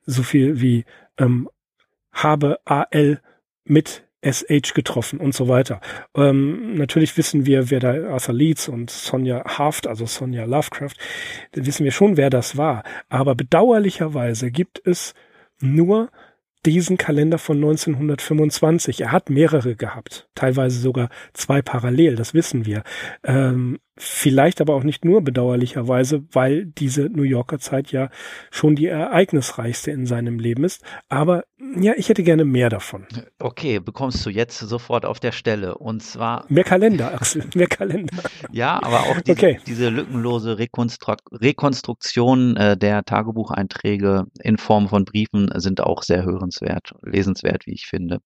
so 0.04 0.22
viel 0.22 0.60
wie 0.60 0.84
ähm, 1.18 1.48
habe 2.12 2.58
AL 2.64 3.20
mit 3.64 4.04
SH 4.22 4.75
getroffen 4.75 5.20
und 5.20 5.34
so 5.34 5.46
weiter. 5.46 5.80
Ähm, 6.16 6.75
natürlich 6.75 7.16
wissen 7.16 7.46
wir, 7.46 7.70
wer 7.70 7.80
da 7.80 8.12
Arthur 8.12 8.34
Leeds 8.34 8.68
und 8.68 8.90
Sonja 8.90 9.44
Haft, 9.58 9.86
also 9.86 10.06
Sonja 10.06 10.44
Lovecraft, 10.44 10.94
wissen 11.52 11.84
wir 11.84 11.92
schon, 11.92 12.16
wer 12.16 12.30
das 12.30 12.56
war. 12.56 12.82
Aber 13.08 13.34
bedauerlicherweise 13.34 14.50
gibt 14.50 14.84
es 14.84 15.14
nur 15.60 16.10
diesen 16.66 16.99
Kalender 16.99 17.38
von 17.38 17.56
1925. 17.56 19.00
Er 19.00 19.12
hat 19.12 19.30
mehrere 19.30 19.76
gehabt, 19.76 20.28
teilweise 20.35 20.78
sogar 20.80 21.08
zwei 21.32 21.62
parallel, 21.62 22.16
das 22.16 22.35
wissen 22.35 22.66
wir. 22.66 22.82
Ähm, 23.25 23.78
vielleicht 23.99 24.61
aber 24.61 24.75
auch 24.75 24.82
nicht 24.82 25.04
nur 25.04 25.23
bedauerlicherweise, 25.23 26.25
weil 26.30 26.66
diese 26.66 27.08
New 27.08 27.23
Yorker 27.23 27.58
Zeit 27.58 27.92
ja 27.92 28.11
schon 28.50 28.76
die 28.76 28.87
ereignisreichste 28.87 29.90
in 29.90 30.06
seinem 30.06 30.38
Leben 30.38 30.64
ist. 30.64 30.82
Aber 31.08 31.44
ja, 31.80 31.94
ich 31.96 32.11
hätte 32.11 32.23
gerne 32.23 32.44
mehr 32.44 32.68
davon. 32.68 33.06
Okay, 33.38 33.80
bekommst 33.80 34.25
du 34.26 34.30
jetzt 34.30 34.58
sofort 34.58 35.06
auf 35.06 35.20
der 35.20 35.32
Stelle. 35.32 35.78
Und 35.78 36.02
zwar. 36.02 36.44
Mehr 36.49 36.64
Kalender, 36.64 37.14
Axel, 37.14 37.44
mehr 37.54 37.66
Kalender. 37.66 38.23
ja, 38.52 38.82
aber 38.82 39.00
auch 39.00 39.20
die, 39.23 39.32
okay. 39.32 39.61
diese 39.66 39.88
lückenlose 39.88 40.58
Rekonstru 40.58 41.14
Rekonstruktion 41.32 42.56
äh, 42.56 42.76
der 42.76 43.04
Tagebucheinträge 43.04 44.26
in 44.42 44.58
Form 44.58 44.88
von 44.88 45.04
Briefen 45.04 45.50
sind 45.54 45.80
auch 45.80 46.02
sehr 46.02 46.25
hörenswert, 46.25 46.55
lesenswert, 46.60 47.66
wie 47.66 47.75
ich 47.75 47.86
finde. 47.86 48.20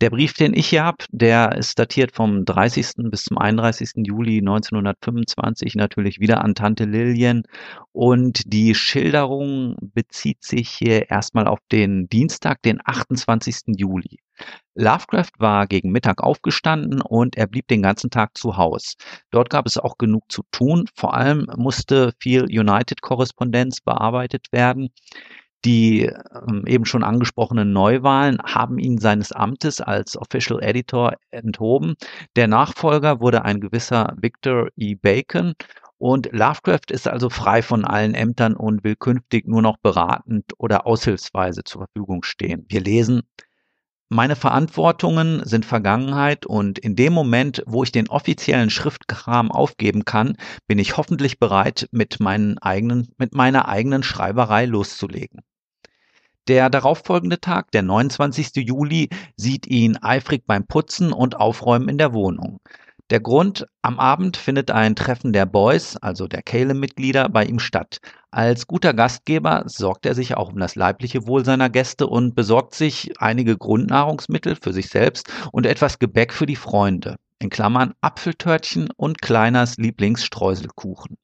Der 0.00 0.10
Brief, 0.10 0.32
den 0.32 0.54
ich 0.54 0.68
hier 0.68 0.84
habe, 0.84 1.04
der 1.10 1.56
ist 1.56 1.76
datiert 1.76 2.12
vom 2.12 2.44
30. 2.44 3.10
bis 3.10 3.24
zum 3.24 3.36
31. 3.36 4.06
Juli 4.06 4.38
1925, 4.38 5.74
natürlich 5.74 6.20
wieder 6.20 6.44
an 6.44 6.54
Tante 6.54 6.84
Lillian. 6.84 7.42
Und 7.90 8.42
die 8.46 8.76
Schilderung 8.76 9.74
bezieht 9.80 10.44
sich 10.44 10.68
hier 10.68 11.10
erstmal 11.10 11.48
auf 11.48 11.58
den 11.72 12.08
Dienstag, 12.08 12.62
den 12.62 12.78
28. 12.84 13.76
Juli. 13.76 14.20
Lovecraft 14.76 15.32
war 15.38 15.66
gegen 15.66 15.90
Mittag 15.90 16.22
aufgestanden 16.22 17.00
und 17.00 17.36
er 17.36 17.48
blieb 17.48 17.66
den 17.66 17.82
ganzen 17.82 18.10
Tag 18.10 18.38
zu 18.38 18.56
Hause. 18.56 18.94
Dort 19.32 19.50
gab 19.50 19.66
es 19.66 19.78
auch 19.78 19.98
genug 19.98 20.30
zu 20.30 20.42
tun. 20.52 20.88
Vor 20.94 21.14
allem 21.14 21.48
musste 21.56 22.12
viel 22.20 22.44
United-Korrespondenz 22.44 23.80
bearbeitet 23.80 24.46
werden. 24.52 24.90
Die 25.64 26.02
ähm, 26.02 26.64
eben 26.66 26.84
schon 26.84 27.02
angesprochenen 27.02 27.72
Neuwahlen 27.72 28.38
haben 28.44 28.78
ihn 28.78 28.98
seines 28.98 29.32
Amtes 29.32 29.80
als 29.80 30.16
Official 30.16 30.62
Editor 30.62 31.14
enthoben. 31.30 31.94
Der 32.36 32.46
Nachfolger 32.46 33.20
wurde 33.20 33.44
ein 33.44 33.60
gewisser 33.60 34.14
Victor 34.20 34.68
E. 34.76 34.94
Bacon 34.94 35.54
und 35.98 36.30
Lovecraft 36.32 36.90
ist 36.90 37.08
also 37.08 37.28
frei 37.28 37.60
von 37.60 37.84
allen 37.84 38.14
Ämtern 38.14 38.54
und 38.54 38.84
will 38.84 38.94
künftig 38.94 39.48
nur 39.48 39.62
noch 39.62 39.78
beratend 39.78 40.44
oder 40.56 40.86
aushilfsweise 40.86 41.64
zur 41.64 41.86
Verfügung 41.86 42.22
stehen. 42.22 42.64
Wir 42.68 42.80
lesen, 42.80 43.22
meine 44.10 44.36
Verantwortungen 44.36 45.44
sind 45.44 45.66
Vergangenheit 45.66 46.46
und 46.46 46.78
in 46.78 46.96
dem 46.96 47.12
Moment, 47.12 47.62
wo 47.66 47.82
ich 47.82 47.92
den 47.92 48.08
offiziellen 48.08 48.70
Schriftkram 48.70 49.50
aufgeben 49.52 50.06
kann, 50.06 50.36
bin 50.66 50.78
ich 50.78 50.96
hoffentlich 50.96 51.38
bereit, 51.38 51.88
mit, 51.92 52.18
meinen 52.18 52.56
eigenen, 52.58 53.08
mit 53.18 53.34
meiner 53.34 53.68
eigenen 53.68 54.02
Schreiberei 54.02 54.64
loszulegen. 54.64 55.40
Der 56.48 56.70
darauffolgende 56.70 57.40
Tag, 57.40 57.70
der 57.72 57.82
29. 57.82 58.66
Juli, 58.66 59.10
sieht 59.36 59.66
ihn 59.66 59.98
eifrig 59.98 60.46
beim 60.46 60.66
Putzen 60.66 61.12
und 61.12 61.36
Aufräumen 61.36 61.90
in 61.90 61.98
der 61.98 62.14
Wohnung. 62.14 62.60
Der 63.10 63.20
Grund, 63.20 63.66
am 63.80 63.98
Abend 63.98 64.36
findet 64.36 64.70
ein 64.70 64.94
Treffen 64.94 65.32
der 65.32 65.46
Boys, 65.46 65.96
also 65.96 66.28
der 66.28 66.42
Caleb-Mitglieder, 66.42 67.30
bei 67.30 67.46
ihm 67.46 67.58
statt. 67.58 68.00
Als 68.30 68.66
guter 68.66 68.92
Gastgeber 68.92 69.62
sorgt 69.64 70.04
er 70.04 70.14
sich 70.14 70.36
auch 70.36 70.52
um 70.52 70.58
das 70.58 70.74
leibliche 70.74 71.26
Wohl 71.26 71.42
seiner 71.42 71.70
Gäste 71.70 72.06
und 72.06 72.34
besorgt 72.34 72.74
sich 72.74 73.18
einige 73.18 73.56
Grundnahrungsmittel 73.56 74.56
für 74.56 74.74
sich 74.74 74.90
selbst 74.90 75.32
und 75.52 75.64
etwas 75.64 75.98
Gebäck 75.98 76.34
für 76.34 76.44
die 76.44 76.56
Freunde. 76.56 77.16
In 77.38 77.48
Klammern 77.48 77.94
Apfeltörtchen 78.02 78.90
und 78.94 79.22
Kleiners 79.22 79.78
Lieblingsstreuselkuchen. 79.78 81.16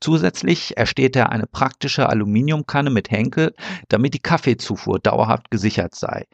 Zusätzlich 0.00 0.76
ersteht 0.76 1.16
er 1.16 1.30
eine 1.30 1.46
praktische 1.46 2.08
Aluminiumkanne 2.10 2.90
mit 2.90 3.10
Henkel, 3.10 3.54
damit 3.88 4.12
die 4.12 4.18
Kaffeezufuhr 4.18 4.98
dauerhaft 4.98 5.50
gesichert 5.50 5.94
sei. 5.94 6.26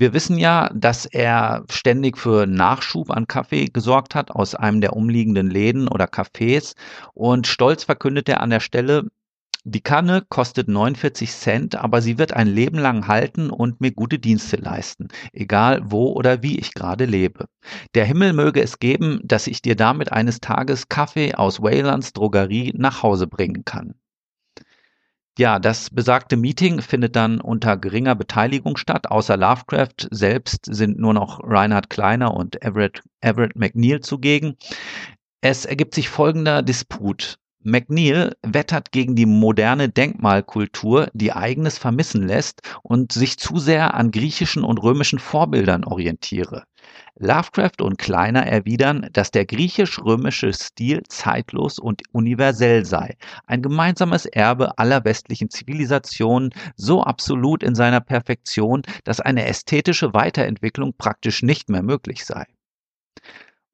Wir 0.00 0.14
wissen 0.14 0.38
ja, 0.38 0.70
dass 0.74 1.04
er 1.04 1.66
ständig 1.68 2.16
für 2.16 2.46
Nachschub 2.46 3.10
an 3.10 3.26
Kaffee 3.26 3.66
gesorgt 3.66 4.14
hat 4.14 4.30
aus 4.30 4.54
einem 4.54 4.80
der 4.80 4.94
umliegenden 4.94 5.50
Läden 5.50 5.88
oder 5.88 6.06
Cafés 6.06 6.74
und 7.12 7.46
stolz 7.46 7.84
verkündet 7.84 8.26
er 8.30 8.40
an 8.40 8.48
der 8.48 8.60
Stelle, 8.60 9.08
die 9.64 9.82
Kanne 9.82 10.24
kostet 10.26 10.68
49 10.68 11.30
Cent, 11.30 11.76
aber 11.76 12.00
sie 12.00 12.16
wird 12.16 12.32
ein 12.32 12.46
Leben 12.46 12.78
lang 12.78 13.08
halten 13.08 13.50
und 13.50 13.82
mir 13.82 13.92
gute 13.92 14.18
Dienste 14.18 14.56
leisten, 14.56 15.08
egal 15.34 15.82
wo 15.84 16.14
oder 16.14 16.42
wie 16.42 16.58
ich 16.58 16.72
gerade 16.72 17.04
lebe. 17.04 17.44
Der 17.94 18.06
Himmel 18.06 18.32
möge 18.32 18.62
es 18.62 18.78
geben, 18.78 19.20
dass 19.22 19.46
ich 19.46 19.60
dir 19.60 19.76
damit 19.76 20.12
eines 20.12 20.40
Tages 20.40 20.88
Kaffee 20.88 21.34
aus 21.34 21.60
Waylands 21.60 22.14
Drogerie 22.14 22.72
nach 22.74 23.02
Hause 23.02 23.26
bringen 23.26 23.66
kann. 23.66 23.99
Ja, 25.40 25.58
das 25.58 25.88
besagte 25.88 26.36
Meeting 26.36 26.82
findet 26.82 27.16
dann 27.16 27.40
unter 27.40 27.78
geringer 27.78 28.14
Beteiligung 28.14 28.76
statt. 28.76 29.10
Außer 29.10 29.38
Lovecraft 29.38 30.08
selbst 30.10 30.66
sind 30.66 30.98
nur 30.98 31.14
noch 31.14 31.40
Reinhard 31.42 31.88
Kleiner 31.88 32.34
und 32.34 32.62
Everett, 32.62 33.02
Everett 33.22 33.56
McNeil 33.56 34.00
zugegen. 34.00 34.58
Es 35.40 35.64
ergibt 35.64 35.94
sich 35.94 36.10
folgender 36.10 36.60
Disput. 36.60 37.38
McNeil 37.62 38.36
wettert 38.42 38.92
gegen 38.92 39.16
die 39.16 39.24
moderne 39.24 39.88
Denkmalkultur, 39.88 41.08
die 41.14 41.32
eigenes 41.32 41.78
vermissen 41.78 42.26
lässt 42.28 42.60
und 42.82 43.12
sich 43.12 43.38
zu 43.38 43.56
sehr 43.56 43.94
an 43.94 44.10
griechischen 44.10 44.62
und 44.62 44.76
römischen 44.82 45.18
Vorbildern 45.18 45.84
orientiere. 45.84 46.64
Lovecraft 47.18 47.80
und 47.82 47.98
Kleiner 47.98 48.46
erwidern, 48.46 49.08
dass 49.12 49.30
der 49.30 49.46
griechisch-römische 49.46 50.52
Stil 50.52 51.02
zeitlos 51.08 51.78
und 51.78 52.02
universell 52.12 52.84
sei, 52.84 53.16
ein 53.46 53.62
gemeinsames 53.62 54.26
Erbe 54.26 54.78
aller 54.78 55.04
westlichen 55.04 55.50
Zivilisationen, 55.50 56.50
so 56.76 57.02
absolut 57.02 57.62
in 57.62 57.74
seiner 57.74 58.00
Perfektion, 58.00 58.82
dass 59.04 59.20
eine 59.20 59.46
ästhetische 59.46 60.14
Weiterentwicklung 60.14 60.94
praktisch 60.96 61.42
nicht 61.42 61.68
mehr 61.68 61.82
möglich 61.82 62.24
sei. 62.24 62.46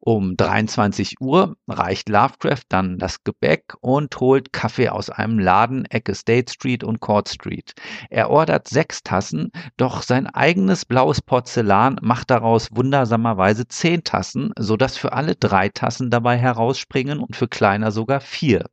Um 0.09 0.37
23 0.37 1.21
Uhr 1.21 1.57
reicht 1.67 2.09
Lovecraft 2.09 2.63
dann 2.69 2.97
das 2.97 3.25
Gebäck 3.25 3.75
und 3.81 4.21
holt 4.21 4.53
Kaffee 4.53 4.89
aus 4.89 5.11
einem 5.11 5.41
Laden 5.41 5.85
Ecke 5.87 6.15
State 6.15 6.53
Street 6.53 6.85
und 6.85 7.01
Court 7.01 7.29
Street. 7.29 7.75
Er 8.09 8.31
ordert 8.31 8.69
sechs 8.69 9.03
Tassen, 9.03 9.51
doch 9.77 10.03
sein 10.03 10.29
eigenes 10.29 10.85
blaues 10.85 11.21
Porzellan 11.21 11.99
macht 12.03 12.31
daraus 12.31 12.69
wundersamerweise 12.71 13.67
zehn 13.67 14.05
Tassen, 14.05 14.53
sodass 14.57 14.97
für 14.97 15.13
alle 15.13 15.35
drei 15.35 15.71
Tassen 15.71 16.09
dabei 16.09 16.37
herausspringen 16.37 17.19
und 17.19 17.35
für 17.35 17.49
kleiner 17.49 17.91
sogar 17.91 18.21
vier. 18.21 18.67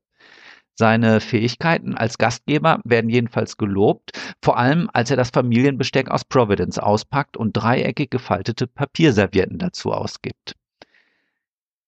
Seine 0.76 1.20
Fähigkeiten 1.20 1.96
als 1.98 2.20
Gastgeber 2.20 2.80
werden 2.84 3.10
jedenfalls 3.10 3.58
gelobt, 3.58 4.12
vor 4.44 4.60
allem 4.60 4.88
als 4.94 5.10
er 5.10 5.18
das 5.18 5.32
Familienbesteck 5.32 6.12
aus 6.12 6.26
Providence 6.26 6.78
auspackt 6.78 7.38
und 7.38 7.54
dreieckig 7.54 8.12
gefaltete 8.12 8.68
Papierservietten 8.68 9.58
dazu 9.58 9.92
ausgibt. 9.94 10.54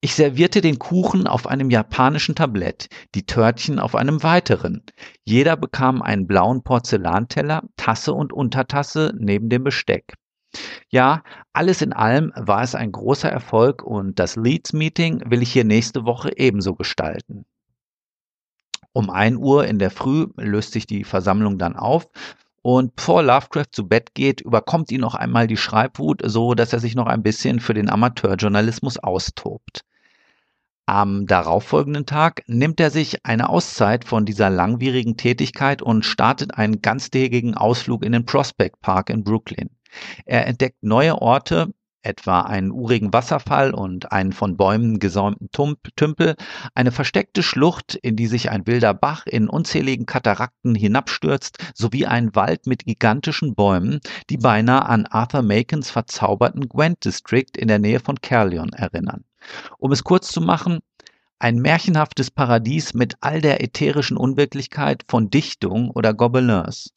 Ich 0.01 0.13
servierte 0.13 0.61
den 0.61 0.77
Kuchen 0.77 1.25
auf 1.25 1.47
einem 1.47 1.69
japanischen 1.69 2.35
Tablett, 2.35 2.89
die 3.15 3.25
Törtchen 3.25 3.79
auf 3.79 3.95
einem 3.95 4.21
weiteren. 4.21 4.83
Jeder 5.23 5.57
bekam 5.57 6.01
einen 6.01 6.27
blauen 6.27 6.63
Porzellanteller, 6.63 7.63
Tasse 7.75 8.13
und 8.13 8.31
Untertasse 8.31 9.13
neben 9.17 9.49
dem 9.49 9.63
Besteck. 9.63 10.13
Ja, 10.89 11.23
alles 11.53 11.81
in 11.81 11.93
allem 11.93 12.31
war 12.35 12.61
es 12.61 12.75
ein 12.75 12.91
großer 12.91 13.29
Erfolg 13.29 13.83
und 13.83 14.19
das 14.19 14.35
Leeds 14.35 14.73
Meeting 14.73 15.23
will 15.29 15.41
ich 15.41 15.51
hier 15.51 15.65
nächste 15.65 16.05
Woche 16.05 16.37
ebenso 16.37 16.75
gestalten. 16.75 17.45
Um 18.93 19.09
ein 19.09 19.35
Uhr 19.35 19.67
in 19.67 19.79
der 19.79 19.91
Früh 19.91 20.27
löst 20.37 20.71
sich 20.71 20.87
die 20.87 21.03
Versammlung 21.03 21.57
dann 21.57 21.75
auf 21.75 22.07
und 22.65 22.95
bevor 22.95 23.21
Lovecraft 23.21 23.73
zu 23.73 23.87
Bett 23.87 24.15
geht, 24.15 24.41
überkommt 24.41 24.91
ihn 24.91 25.01
noch 25.01 25.13
einmal 25.13 25.45
die 25.45 25.55
Schreibwut, 25.55 26.23
so 26.25 26.55
dass 26.55 26.73
er 26.73 26.79
sich 26.79 26.95
noch 26.95 27.05
ein 27.05 27.21
bisschen 27.21 27.59
für 27.59 27.75
den 27.75 27.91
Amateurjournalismus 27.91 28.97
austobt. 28.97 29.85
Am 30.87 31.27
darauffolgenden 31.27 32.07
Tag 32.07 32.41
nimmt 32.47 32.79
er 32.79 32.89
sich 32.89 33.23
eine 33.23 33.49
Auszeit 33.49 34.03
von 34.03 34.25
dieser 34.25 34.49
langwierigen 34.49 35.15
Tätigkeit 35.15 35.83
und 35.83 36.05
startet 36.05 36.57
einen 36.57 36.81
ganztägigen 36.81 37.53
Ausflug 37.53 38.03
in 38.03 38.13
den 38.13 38.25
Prospect 38.25 38.81
Park 38.81 39.11
in 39.11 39.23
Brooklyn. 39.23 39.69
Er 40.25 40.47
entdeckt 40.47 40.81
neue 40.81 41.21
Orte, 41.21 41.71
etwa 42.05 42.41
einen 42.41 42.71
urigen 42.71 43.13
Wasserfall 43.13 43.73
und 43.73 44.11
einen 44.11 44.33
von 44.33 44.57
Bäumen 44.57 44.99
gesäumten 44.99 45.49
Tümpel, 45.95 46.35
eine 46.73 46.91
versteckte 46.91 47.43
Schlucht, 47.43 47.95
in 47.95 48.15
die 48.15 48.27
sich 48.27 48.51
ein 48.51 48.67
wilder 48.67 48.93
Bach 48.93 49.25
in 49.25 49.49
unzähligen 49.49 50.05
Katarakten 50.05 50.75
hinabstürzt, 50.75 51.57
sowie 51.73 52.05
ein 52.05 52.35
Wald 52.35 52.67
mit 52.67 52.85
gigantischen 52.85 53.55
Bäumen, 53.55 53.99
die 54.29 54.37
beinahe 54.37 54.85
an 54.85 55.05
Arthur 55.05 55.41
Macons 55.41 55.89
verzauberten 55.89 56.69
Gwent 56.69 57.03
District 57.05 57.57
in 57.57 57.67
der 57.67 57.79
Nähe 57.79 57.99
von 57.99 58.21
Caerleon 58.21 58.69
erinnern. 58.73 59.23
Um 59.77 59.91
es 59.91 60.03
kurz 60.03 60.31
zu 60.31 60.41
machen, 60.41 60.79
ein 61.39 61.57
märchenhaftes 61.57 62.31
Paradies 62.31 62.93
mit 62.93 63.17
all 63.21 63.41
der 63.41 63.61
ätherischen 63.63 64.17
Unwirklichkeit 64.17 65.03
von 65.07 65.29
Dichtung 65.29 65.91
oder 65.91 66.13
Gobelins. 66.13 66.93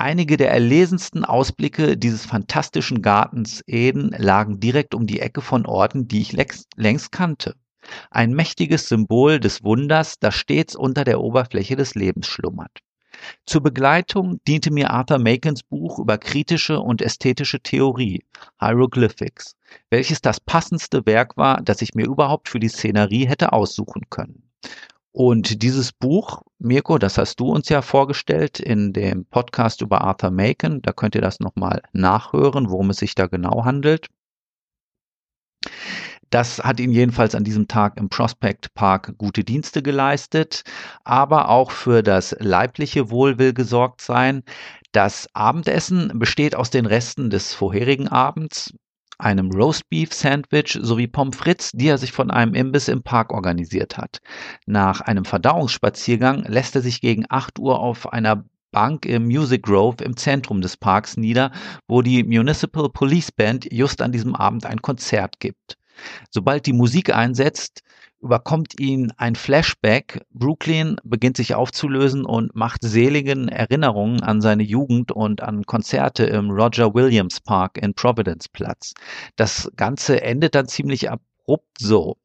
Einige 0.00 0.38
der 0.38 0.50
erlesensten 0.50 1.26
Ausblicke 1.26 1.98
dieses 1.98 2.24
fantastischen 2.24 3.02
Gartens 3.02 3.62
Eden 3.66 4.14
lagen 4.16 4.58
direkt 4.58 4.94
um 4.94 5.06
die 5.06 5.20
Ecke 5.20 5.42
von 5.42 5.66
Orten, 5.66 6.08
die 6.08 6.22
ich 6.22 6.32
längst 6.32 7.12
kannte. 7.12 7.54
Ein 8.10 8.32
mächtiges 8.32 8.88
Symbol 8.88 9.38
des 9.40 9.62
Wunders, 9.62 10.18
das 10.18 10.34
stets 10.36 10.74
unter 10.74 11.04
der 11.04 11.20
Oberfläche 11.20 11.76
des 11.76 11.94
Lebens 11.96 12.28
schlummert. 12.28 12.78
Zur 13.44 13.62
Begleitung 13.62 14.40
diente 14.48 14.70
mir 14.72 14.90
Arthur 14.90 15.18
Macons 15.18 15.62
Buch 15.64 15.98
über 15.98 16.16
kritische 16.16 16.80
und 16.80 17.02
ästhetische 17.02 17.60
Theorie, 17.60 18.24
Hieroglyphics, 18.58 19.54
welches 19.90 20.22
das 20.22 20.40
passendste 20.40 21.04
Werk 21.04 21.36
war, 21.36 21.60
das 21.60 21.82
ich 21.82 21.92
mir 21.92 22.06
überhaupt 22.06 22.48
für 22.48 22.58
die 22.58 22.70
Szenerie 22.70 23.26
hätte 23.26 23.52
aussuchen 23.52 24.08
können. 24.08 24.50
Und 25.12 25.62
dieses 25.62 25.92
Buch, 25.92 26.42
Mirko, 26.58 26.98
das 26.98 27.18
hast 27.18 27.40
du 27.40 27.50
uns 27.50 27.68
ja 27.68 27.82
vorgestellt 27.82 28.60
in 28.60 28.92
dem 28.92 29.24
Podcast 29.24 29.80
über 29.80 30.02
Arthur 30.02 30.30
Macon. 30.30 30.82
Da 30.82 30.92
könnt 30.92 31.14
ihr 31.16 31.20
das 31.20 31.40
nochmal 31.40 31.82
nachhören, 31.92 32.70
worum 32.70 32.90
es 32.90 32.98
sich 32.98 33.14
da 33.16 33.26
genau 33.26 33.64
handelt. 33.64 34.06
Das 36.30 36.60
hat 36.60 36.78
ihn 36.78 36.92
jedenfalls 36.92 37.34
an 37.34 37.42
diesem 37.42 37.66
Tag 37.66 37.96
im 37.96 38.08
Prospect 38.08 38.72
Park 38.74 39.14
gute 39.18 39.42
Dienste 39.42 39.82
geleistet, 39.82 40.62
aber 41.02 41.48
auch 41.48 41.72
für 41.72 42.04
das 42.04 42.36
leibliche 42.38 43.10
Wohl 43.10 43.38
will 43.38 43.52
gesorgt 43.52 44.00
sein. 44.00 44.44
Das 44.92 45.28
Abendessen 45.34 46.12
besteht 46.20 46.54
aus 46.54 46.70
den 46.70 46.86
Resten 46.86 47.30
des 47.30 47.52
vorherigen 47.52 48.06
Abends 48.06 48.72
einem 49.20 49.50
Roastbeef-Sandwich 49.50 50.78
sowie 50.80 51.06
Pommes 51.06 51.36
frites, 51.36 51.70
die 51.72 51.88
er 51.88 51.98
sich 51.98 52.12
von 52.12 52.30
einem 52.30 52.54
Imbiss 52.54 52.88
im 52.88 53.02
Park 53.02 53.32
organisiert 53.32 53.96
hat. 53.96 54.20
Nach 54.66 55.00
einem 55.00 55.24
Verdauungsspaziergang 55.24 56.44
lässt 56.44 56.74
er 56.74 56.82
sich 56.82 57.00
gegen 57.00 57.24
8 57.28 57.58
Uhr 57.58 57.78
auf 57.78 58.12
einer 58.12 58.44
Bank 58.72 59.04
im 59.06 59.24
Music 59.24 59.62
Grove 59.62 60.02
im 60.04 60.16
Zentrum 60.16 60.60
des 60.60 60.76
Parks 60.76 61.16
nieder, 61.16 61.50
wo 61.88 62.02
die 62.02 62.22
Municipal 62.22 62.88
Police 62.88 63.32
Band 63.32 63.72
just 63.72 64.00
an 64.00 64.12
diesem 64.12 64.34
Abend 64.34 64.66
ein 64.66 64.80
Konzert 64.80 65.40
gibt. 65.40 65.76
Sobald 66.30 66.66
die 66.66 66.72
Musik 66.72 67.14
einsetzt, 67.14 67.82
überkommt 68.20 68.78
ihn 68.78 69.12
ein 69.16 69.34
Flashback. 69.34 70.24
Brooklyn 70.32 70.96
beginnt 71.04 71.36
sich 71.36 71.54
aufzulösen 71.54 72.24
und 72.24 72.54
macht 72.54 72.82
seligen 72.82 73.48
Erinnerungen 73.48 74.22
an 74.22 74.40
seine 74.40 74.62
Jugend 74.62 75.12
und 75.12 75.42
an 75.42 75.64
Konzerte 75.64 76.24
im 76.24 76.50
Roger 76.50 76.94
Williams 76.94 77.40
Park 77.40 77.78
in 77.78 77.94
Providence 77.94 78.48
Platz. 78.48 78.92
Das 79.36 79.70
Ganze 79.76 80.22
endet 80.22 80.54
dann 80.54 80.68
ziemlich 80.68 81.10
abrupt 81.10 81.78
so. 81.78 82.16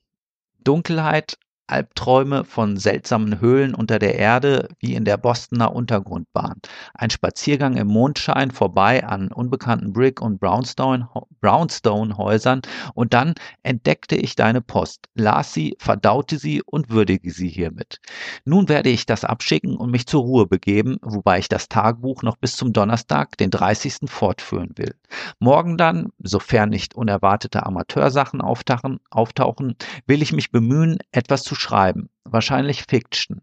Dunkelheit, 0.63 1.37
Albträume 1.67 2.43
von 2.43 2.77
seltsamen 2.77 3.41
Höhlen 3.41 3.73
unter 3.73 3.97
der 3.97 4.13
Erde 4.15 4.67
wie 4.79 4.93
in 4.93 5.05
der 5.05 5.17
Bostoner 5.17 5.73
Untergrundbahn. 5.73 6.61
Ein 6.93 7.09
Spaziergang 7.09 7.77
im 7.77 7.87
Mondschein 7.87 8.51
vorbei 8.51 9.03
an 9.03 9.31
unbekannten 9.31 9.91
Brick- 9.91 10.21
und 10.21 10.39
Brownstone-Häusern 10.39 12.61
und 12.93 13.13
dann 13.13 13.33
entdeckte 13.63 14.15
ich 14.15 14.35
deine 14.35 14.61
Post, 14.61 15.09
las 15.15 15.53
sie, 15.53 15.75
verdaute 15.79 16.37
sie 16.37 16.61
und 16.63 16.89
würdige 16.89 17.31
sie 17.31 17.49
hiermit. 17.49 17.99
Nun 18.45 18.69
werde 18.69 18.89
ich 18.89 19.07
das 19.07 19.25
abschicken 19.25 19.75
und 19.75 19.89
mich 19.89 20.05
zur 20.05 20.21
Ruhe 20.21 20.45
begeben, 20.45 20.97
wobei 21.01 21.39
ich 21.39 21.49
das 21.49 21.67
Tagebuch 21.67 22.21
noch 22.21 22.37
bis 22.37 22.55
zum 22.55 22.73
Donnerstag, 22.73 23.37
den 23.37 23.49
30. 23.49 24.01
fortführen 24.05 24.73
will. 24.75 24.93
Morgen 25.39 25.77
dann, 25.77 26.09
sofern 26.19 26.69
nicht 26.69 26.95
unerwartete 26.95 27.65
Amateursachen 27.65 28.41
auftauchen, 28.41 28.99
auftauchen 29.09 29.75
will 30.05 30.21
ich 30.21 30.31
mich 30.31 30.51
bemühen, 30.51 30.99
etwas 31.11 31.43
zu 31.43 31.54
schreiben, 31.55 32.09
wahrscheinlich 32.23 32.83
Fiction. 32.83 33.41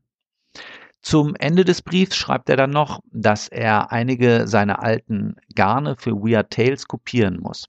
Zum 1.02 1.34
Ende 1.34 1.64
des 1.64 1.82
Briefs 1.82 2.16
schreibt 2.16 2.48
er 2.48 2.56
dann 2.56 2.70
noch, 2.70 3.00
dass 3.10 3.48
er 3.48 3.90
einige 3.90 4.46
seiner 4.46 4.82
alten 4.82 5.36
Garne 5.54 5.96
für 5.96 6.12
Weird 6.12 6.50
Tales 6.50 6.86
kopieren 6.86 7.40
muss. 7.40 7.66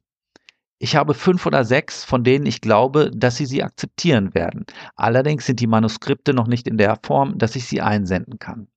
Ich 0.77 0.95
habe 0.95 1.13
fünf 1.13 1.45
oder 1.45 1.65
sechs, 1.65 2.03
von 2.03 2.23
denen 2.23 2.45
ich 2.45 2.61
glaube, 2.61 3.09
dass 3.15 3.37
sie 3.37 3.45
sie 3.45 3.63
akzeptieren 3.63 4.35
werden. 4.35 4.65
Allerdings 4.95 5.45
sind 5.45 5.61
die 5.61 5.67
Manuskripte 5.67 6.33
noch 6.33 6.47
nicht 6.47 6.67
in 6.67 6.77
der 6.77 6.99
Form, 7.01 7.37
dass 7.37 7.55
ich 7.55 7.65
sie 7.65 7.81
einsenden 7.81 8.37
kann. 8.37 8.67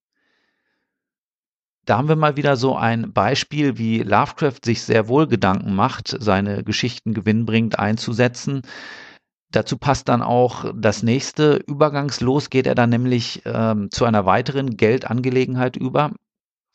Da 1.85 1.99
haben 1.99 2.09
wir 2.09 2.17
mal 2.17 2.37
wieder 2.37 2.57
so 2.57 2.77
ein 2.77 3.13
Beispiel, 3.13 3.79
wie 3.79 4.03
Lovecraft 4.03 4.61
sich 4.65 4.83
sehr 4.83 5.09
wohl 5.09 5.27
Gedanken 5.27 5.75
macht, 5.75 6.17
seine 6.19 6.65
Geschichten 6.65 7.15
gewinnbringend 7.15 7.79
einzusetzen. 7.79 8.63
Dazu 9.53 9.79
passt 9.79 10.09
dann 10.09 10.23
auch 10.23 10.73
das 10.75 11.03
nächste. 11.03 11.57
Übergangslos 11.67 12.51
geht 12.51 12.67
er 12.67 12.75
dann 12.75 12.91
nämlich 12.91 13.43
ähm, 13.45 13.91
zu 13.91 14.05
einer 14.05 14.27
weiteren 14.27 14.77
Geldangelegenheit 14.77 15.77
über. 15.77 16.13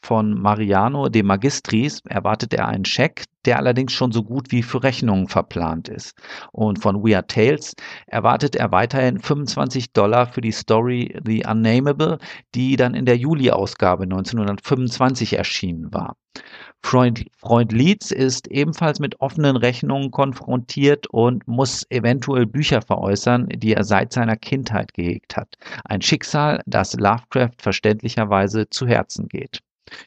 Von 0.04 0.42
Mariano 0.42 1.10
de 1.10 1.22
Magistris 1.22 2.02
erwartet 2.10 2.56
er 2.56 2.68
einen 2.68 2.86
Scheck, 2.86 3.26
der 3.46 3.58
allerdings 3.58 3.94
schon 3.94 4.12
so 4.12 4.24
gut 4.24 4.52
wie 4.52 4.64
für 4.64 4.82
Rechnungen 4.82 5.28
verplant 5.28 5.90
ist. 5.90 6.16
Und 6.52 6.80
von 6.80 7.04
Weird 7.04 7.30
Tales 7.30 7.76
erwartet 8.08 8.56
er 8.56 8.72
weiterhin 8.72 9.20
25 9.20 9.94
Dollar 9.94 10.26
für 10.26 10.42
die 10.42 10.52
Story 10.52 11.16
The 11.24 11.46
Unnamable, 11.48 12.18
die 12.56 12.78
dann 12.78 12.96
in 12.96 13.06
der 13.06 13.18
Juli-Ausgabe 13.18 14.04
1925 14.04 15.34
erschienen 15.34 15.94
war. 15.94 16.16
Freund, 16.84 17.26
Freund 17.38 17.72
Leeds 17.72 18.12
ist 18.12 18.48
ebenfalls 18.48 19.00
mit 19.00 19.22
offenen 19.22 19.56
Rechnungen 19.56 20.10
konfrontiert 20.10 21.06
und 21.08 21.48
muss 21.48 21.86
eventuell 21.92 22.48
Bücher 22.48 22.82
veräußern, 22.82 23.48
die 23.50 23.74
er 23.74 23.84
seit 23.84 24.14
seiner 24.14 24.36
Kindheit 24.36 24.94
gehegt 24.94 25.38
hat. 25.38 25.58
Ein 25.86 26.02
Schicksal, 26.02 26.62
das 26.66 26.94
Lovecraft 26.94 27.62
verständlicherweise 27.62 28.68
zu 28.70 28.88
Herzen 28.88 29.28
geht. 29.28 29.62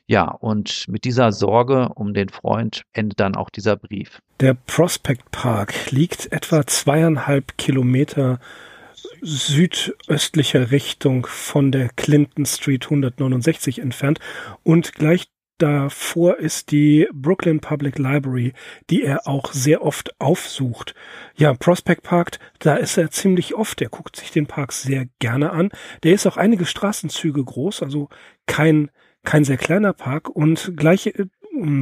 Ja, 0.07 0.31
und 0.31 0.87
mit 0.88 1.05
dieser 1.05 1.33
Sorge 1.33 1.90
um 1.94 2.14
den 2.14 2.29
Freund 2.29 2.83
endet 2.92 3.20
dann 3.20 3.35
auch 3.35 3.51
dieser 3.51 3.77
Brief. 3.77 4.20
Der 4.40 4.55
Prospect 4.55 5.31
Park 5.31 5.90
liegt 5.90 6.33
etwa 6.33 6.66
zweieinhalb 6.66 7.57
Kilometer 7.59 8.40
südöstlicher 9.20 10.70
Richtung 10.70 11.27
von 11.27 11.73
der 11.73 11.88
Clinton 11.88 12.47
Street 12.47 12.85
169 12.85 13.79
entfernt 13.79 14.18
und 14.62 14.94
gleich 14.94 15.29
davor 15.59 16.38
ist 16.38 16.73
die 16.73 17.09
Brooklyn 17.12 17.61
Public 17.61 17.99
Library, 17.99 18.53
die 18.90 19.03
er 19.03 19.27
auch 19.27 19.53
sehr 19.53 19.83
oft 19.83 20.18
aufsucht. 20.20 20.94
Ja, 21.37 21.55
Prospect 21.55 22.03
Park, 22.03 22.38
da 22.59 22.75
ist 22.77 22.97
er 22.97 23.11
ziemlich 23.11 23.55
oft. 23.55 23.81
Er 23.81 23.88
guckt 23.88 24.16
sich 24.16 24.31
den 24.31 24.47
Park 24.47 24.73
sehr 24.73 25.07
gerne 25.20 25.53
an. 25.53 25.70
Der 26.03 26.12
ist 26.12 26.27
auch 26.27 26.37
einige 26.37 26.66
Straßenzüge 26.66 27.44
groß, 27.44 27.83
also 27.83 28.09
kein 28.47 28.90
kein 29.25 29.45
sehr 29.45 29.57
kleiner 29.57 29.93
Park 29.93 30.29
und 30.29 30.73
gleich 30.77 31.07
äh, 31.07 31.27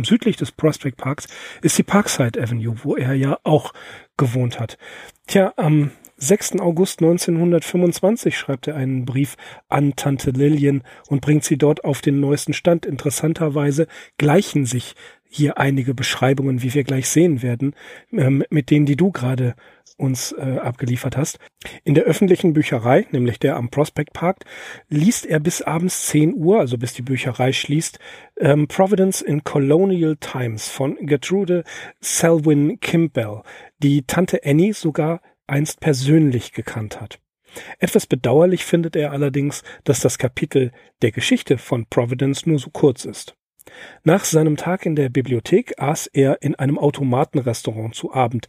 südlich 0.05 0.37
des 0.37 0.53
Prospect 0.53 0.99
Parks 0.99 1.27
ist 1.63 1.79
die 1.79 1.83
Parkside 1.83 2.41
Avenue, 2.41 2.77
wo 2.83 2.97
er 2.97 3.15
ja 3.15 3.39
auch 3.43 3.73
gewohnt 4.17 4.61
hat. 4.61 4.79
Tja, 5.27 5.53
am 5.57 5.91
6. 6.19 6.61
August 6.61 7.01
1925 7.01 8.39
schreibt 8.39 8.69
er 8.69 8.77
einen 8.77 9.05
Brief 9.05 9.37
an 9.69 9.95
Tante 9.97 10.31
Lillian 10.31 10.83
und 11.09 11.21
bringt 11.21 11.43
sie 11.43 11.59
dort 11.59 11.85
auf 11.85 12.01
den 12.01 12.21
neuesten 12.21 12.53
Stand. 12.53 12.87
Interessanterweise 12.87 13.89
gleichen 14.19 14.65
sich 14.65 14.95
hier 15.29 15.59
einige 15.59 15.95
Beschreibungen, 15.95 16.63
wie 16.63 16.75
wir 16.75 16.85
gleich 16.85 17.09
sehen 17.09 17.43
werden, 17.43 17.75
ähm, 18.13 18.45
mit 18.51 18.71
denen, 18.71 18.87
die 18.87 18.97
du 18.97 19.11
gerade 19.11 19.55
uns 20.03 20.33
äh, 20.33 20.59
abgeliefert 20.61 21.17
hast. 21.17 21.38
In 21.85 21.95
der 21.95 22.05
öffentlichen 22.05 22.53
Bücherei, 22.53 23.07
nämlich 23.12 23.38
der 23.38 23.57
am 23.57 23.71
Prospect 23.71 24.12
Park, 24.12 24.45
liest 24.88 25.25
er 25.25 25.41
bis 25.41 25.62
abends 25.62 26.09
10 26.09 26.35
Uhr, 26.35 26.59
also 26.61 26.77
bis 26.77 26.93
die 26.93 27.03
Bücherei 27.03 27.53
schließt, 27.53 27.99
ähm, 28.38 28.67
Providence 28.67 29.23
in 29.23 29.45
Colonial 29.45 30.17
Times 30.17 30.69
von 30.69 30.97
Gertrude 31.01 31.65
Selwyn 32.01 32.81
Kimball, 32.81 33.43
die 33.79 34.03
Tante 34.03 34.41
Annie 34.45 34.75
sogar 34.75 35.21
einst 35.47 35.81
persönlich 35.81 36.53
gekannt 36.53 37.01
hat. 37.01 37.21
Etwas 37.79 38.07
bedauerlich 38.07 38.65
findet 38.65 38.97
er 38.97 39.12
allerdings, 39.12 39.62
dass 39.85 40.01
das 40.01 40.19
Kapitel 40.19 40.73
der 41.03 41.12
Geschichte 41.12 41.59
von 41.59 41.87
Providence 41.87 42.47
nur 42.47 42.59
so 42.59 42.71
kurz 42.71 43.05
ist. 43.05 43.37
Nach 44.05 44.25
seinem 44.25 44.57
Tag 44.57 44.87
in 44.87 44.97
der 44.97 45.09
Bibliothek 45.09 45.79
aß 45.79 46.09
er 46.09 46.43
in 46.43 46.55
einem 46.55 46.79
Automatenrestaurant 46.79 47.95
zu 47.95 48.12
Abend. 48.12 48.49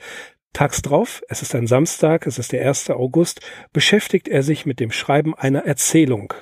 Tags 0.53 0.83
drauf, 0.83 1.23
es 1.29 1.41
ist 1.41 1.55
ein 1.55 1.65
Samstag, 1.65 2.27
es 2.27 2.37
ist 2.37 2.51
der 2.51 2.67
1. 2.67 2.91
August, 2.91 3.41
beschäftigt 3.73 4.27
er 4.27 4.43
sich 4.43 4.65
mit 4.65 4.79
dem 4.79 4.91
Schreiben 4.91 5.33
einer 5.33 5.65
Erzählung. 5.65 6.33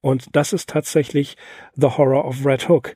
Und 0.00 0.28
das 0.36 0.52
ist 0.52 0.68
tatsächlich 0.68 1.36
The 1.74 1.88
Horror 1.88 2.24
of 2.24 2.46
Red 2.46 2.68
Hook. 2.68 2.94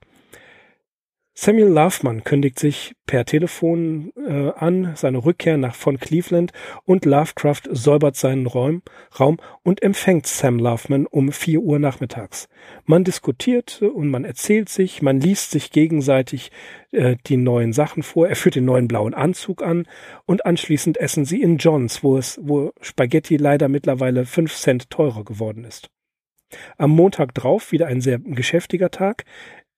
Samuel 1.34 1.68
Loveman 1.68 2.24
kündigt 2.24 2.58
sich 2.58 2.94
per 3.06 3.24
Telefon 3.24 4.12
äh, 4.16 4.50
an, 4.50 4.92
seine 4.96 5.24
Rückkehr 5.24 5.56
nach 5.56 5.74
von 5.74 5.98
Cleveland 5.98 6.52
und 6.84 7.06
Lovecraft 7.06 7.62
säubert 7.70 8.16
seinen 8.16 8.46
Raum, 8.46 8.82
Raum 9.18 9.38
und 9.62 9.82
empfängt 9.82 10.26
Sam 10.26 10.58
Loveman 10.58 11.06
um 11.06 11.32
vier 11.32 11.60
Uhr 11.60 11.78
nachmittags. 11.78 12.50
Man 12.84 13.04
diskutiert 13.04 13.80
und 13.80 14.10
man 14.10 14.26
erzählt 14.26 14.68
sich, 14.68 15.00
man 15.00 15.20
liest 15.20 15.52
sich 15.52 15.70
gegenseitig 15.70 16.50
äh, 16.90 17.16
die 17.26 17.38
neuen 17.38 17.72
Sachen 17.72 18.02
vor, 18.02 18.28
er 18.28 18.36
führt 18.36 18.56
den 18.56 18.66
neuen 18.66 18.86
blauen 18.86 19.14
Anzug 19.14 19.62
an 19.62 19.86
und 20.26 20.44
anschließend 20.44 20.98
essen 20.98 21.24
sie 21.24 21.40
in 21.40 21.56
Johns, 21.56 22.04
wo 22.04 22.18
es, 22.18 22.38
wo 22.42 22.72
Spaghetti 22.82 23.38
leider 23.38 23.70
mittlerweile 23.70 24.26
fünf 24.26 24.54
Cent 24.54 24.90
teurer 24.90 25.24
geworden 25.24 25.64
ist. 25.64 25.88
Am 26.76 26.90
Montag 26.90 27.34
drauf 27.34 27.72
wieder 27.72 27.86
ein 27.86 28.00
sehr 28.00 28.18
geschäftiger 28.18 28.90
Tag. 28.90 29.24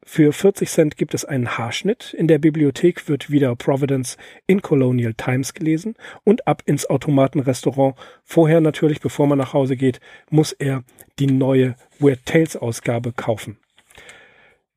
Für 0.06 0.32
40 0.32 0.68
Cent 0.68 0.96
gibt 0.96 1.14
es 1.14 1.24
einen 1.24 1.56
Haarschnitt. 1.56 2.14
In 2.14 2.28
der 2.28 2.38
Bibliothek 2.38 3.08
wird 3.08 3.30
wieder 3.30 3.56
Providence 3.56 4.18
in 4.46 4.60
Colonial 4.60 5.14
Times 5.14 5.54
gelesen 5.54 5.96
und 6.24 6.46
ab 6.46 6.62
ins 6.66 6.88
Automatenrestaurant. 6.88 7.96
Vorher 8.22 8.60
natürlich, 8.60 9.00
bevor 9.00 9.26
man 9.26 9.38
nach 9.38 9.54
Hause 9.54 9.76
geht, 9.76 10.00
muss 10.30 10.52
er 10.52 10.84
die 11.18 11.26
neue 11.26 11.74
Weird 11.98 12.26
Tales 12.26 12.56
Ausgabe 12.56 13.12
kaufen. 13.12 13.56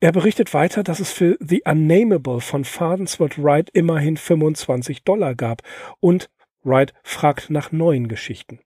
Er 0.00 0.12
berichtet 0.12 0.54
weiter, 0.54 0.82
dass 0.82 0.98
es 0.98 1.12
für 1.12 1.36
The 1.40 1.62
Unnameable 1.64 2.40
von 2.40 2.64
Farnsworth 2.64 3.42
Wright 3.42 3.68
immerhin 3.70 4.16
25 4.16 5.02
Dollar 5.02 5.34
gab 5.34 5.62
und 6.00 6.30
Wright 6.62 6.94
fragt 7.02 7.50
nach 7.50 7.70
neuen 7.70 8.08
Geschichten. 8.08 8.60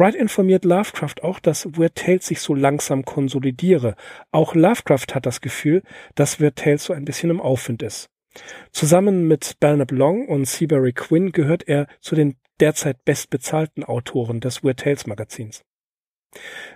Wright 0.00 0.14
informiert 0.14 0.64
Lovecraft 0.64 1.22
auch, 1.22 1.40
dass 1.40 1.76
Weird 1.76 1.94
Tales 1.94 2.26
sich 2.26 2.40
so 2.40 2.54
langsam 2.54 3.04
konsolidiere. 3.04 3.96
Auch 4.32 4.54
Lovecraft 4.54 5.14
hat 5.14 5.26
das 5.26 5.42
Gefühl, 5.42 5.82
dass 6.14 6.40
Weird 6.40 6.56
Tales 6.56 6.84
so 6.84 6.94
ein 6.94 7.04
bisschen 7.04 7.28
im 7.28 7.38
Aufwind 7.38 7.82
ist. 7.82 8.08
Zusammen 8.72 9.28
mit 9.28 9.60
Belknap 9.60 9.90
Long 9.90 10.26
und 10.26 10.46
Seabury 10.46 10.94
Quinn 10.94 11.32
gehört 11.32 11.68
er 11.68 11.86
zu 12.00 12.14
den 12.14 12.36
derzeit 12.60 13.04
bestbezahlten 13.04 13.84
Autoren 13.84 14.40
des 14.40 14.64
Weird 14.64 14.80
Tales 14.80 15.06
Magazins. 15.06 15.64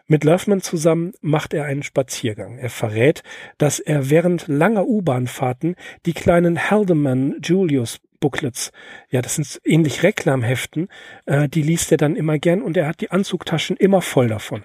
Mit 0.07 0.25
Loveman 0.25 0.61
zusammen 0.61 1.13
macht 1.23 1.55
er 1.55 1.65
einen 1.65 1.83
Spaziergang. 1.83 2.59
Er 2.59 2.69
verrät, 2.69 3.23
dass 3.57 3.79
er 3.79 4.11
während 4.11 4.49
langer 4.49 4.87
U-Bahn-Fahrten 4.87 5.77
die 6.05 6.13
kleinen 6.13 6.71
Haldeman 6.71 7.37
Julius 7.43 8.01
Booklets. 8.25 8.73
Ja, 9.11 9.21
das 9.21 9.35
sind 9.35 9.61
ähnlich 9.67 10.03
Reklamheften. 10.03 10.89
Äh, 11.27 11.47
die 11.47 11.61
liest 11.61 11.93
er 11.93 11.99
dann 11.99 12.17
immer 12.17 12.39
gern 12.39 12.63
und 12.63 12.75
er 12.75 12.87
hat 12.87 13.03
die 13.03 13.11
Anzugtaschen 13.11 13.77
immer 13.77 14.01
voll 14.01 14.29
davon. 14.29 14.65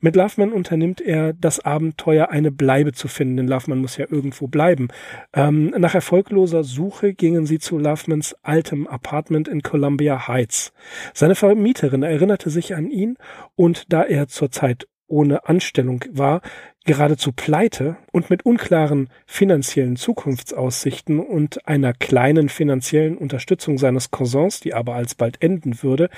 Mit 0.00 0.16
Loveman 0.16 0.52
unternimmt 0.52 1.02
er 1.02 1.34
das 1.34 1.60
Abenteuer, 1.60 2.30
eine 2.30 2.50
Bleibe 2.50 2.92
zu 2.92 3.08
finden, 3.08 3.36
denn 3.36 3.48
Loveman 3.48 3.78
muss 3.78 3.98
ja 3.98 4.06
irgendwo 4.08 4.46
bleiben. 4.46 4.88
Ähm, 5.34 5.74
nach 5.76 5.94
erfolgloser 5.94 6.64
Suche 6.64 7.12
gingen 7.12 7.44
sie 7.44 7.58
zu 7.58 7.76
Lovemans 7.76 8.34
altem 8.42 8.86
Apartment 8.86 9.48
in 9.48 9.60
Columbia 9.62 10.26
Heights. 10.26 10.72
Seine 11.12 11.34
Vermieterin 11.34 12.02
erinnerte 12.04 12.48
sich 12.48 12.74
an 12.74 12.88
ihn 12.88 13.18
und 13.54 13.92
da 13.92 14.02
er 14.02 14.28
zurzeit 14.28 14.86
ohne 15.08 15.48
Anstellung 15.48 16.04
war, 16.10 16.40
geradezu 16.84 17.32
pleite 17.32 17.96
und 18.12 18.30
mit 18.30 18.46
unklaren 18.46 19.10
finanziellen 19.26 19.96
Zukunftsaussichten 19.96 21.20
und 21.20 21.66
einer 21.66 21.92
kleinen 21.92 22.48
finanziellen 22.48 23.18
Unterstützung 23.18 23.78
seines 23.78 24.10
Cousins, 24.10 24.60
die 24.60 24.74
aber 24.74 24.94
alsbald 24.94 25.42
enden 25.42 25.82
würde, 25.82 26.08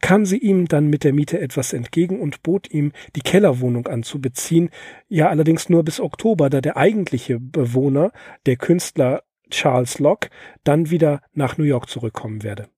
kam 0.00 0.24
sie 0.24 0.38
ihm 0.38 0.66
dann 0.66 0.88
mit 0.88 1.04
der 1.04 1.12
Miete 1.12 1.40
etwas 1.40 1.72
entgegen 1.72 2.20
und 2.20 2.42
bot 2.42 2.70
ihm, 2.70 2.92
die 3.16 3.20
Kellerwohnung 3.20 3.86
anzubeziehen, 3.86 4.70
ja 5.08 5.28
allerdings 5.28 5.68
nur 5.68 5.84
bis 5.84 6.00
Oktober, 6.00 6.50
da 6.50 6.60
der 6.60 6.76
eigentliche 6.76 7.38
Bewohner, 7.38 8.12
der 8.46 8.56
Künstler 8.56 9.22
Charles 9.50 9.98
Locke, 9.98 10.30
dann 10.64 10.90
wieder 10.90 11.20
nach 11.32 11.58
New 11.58 11.64
York 11.64 11.88
zurückkommen 11.88 12.42
werde. 12.42 12.68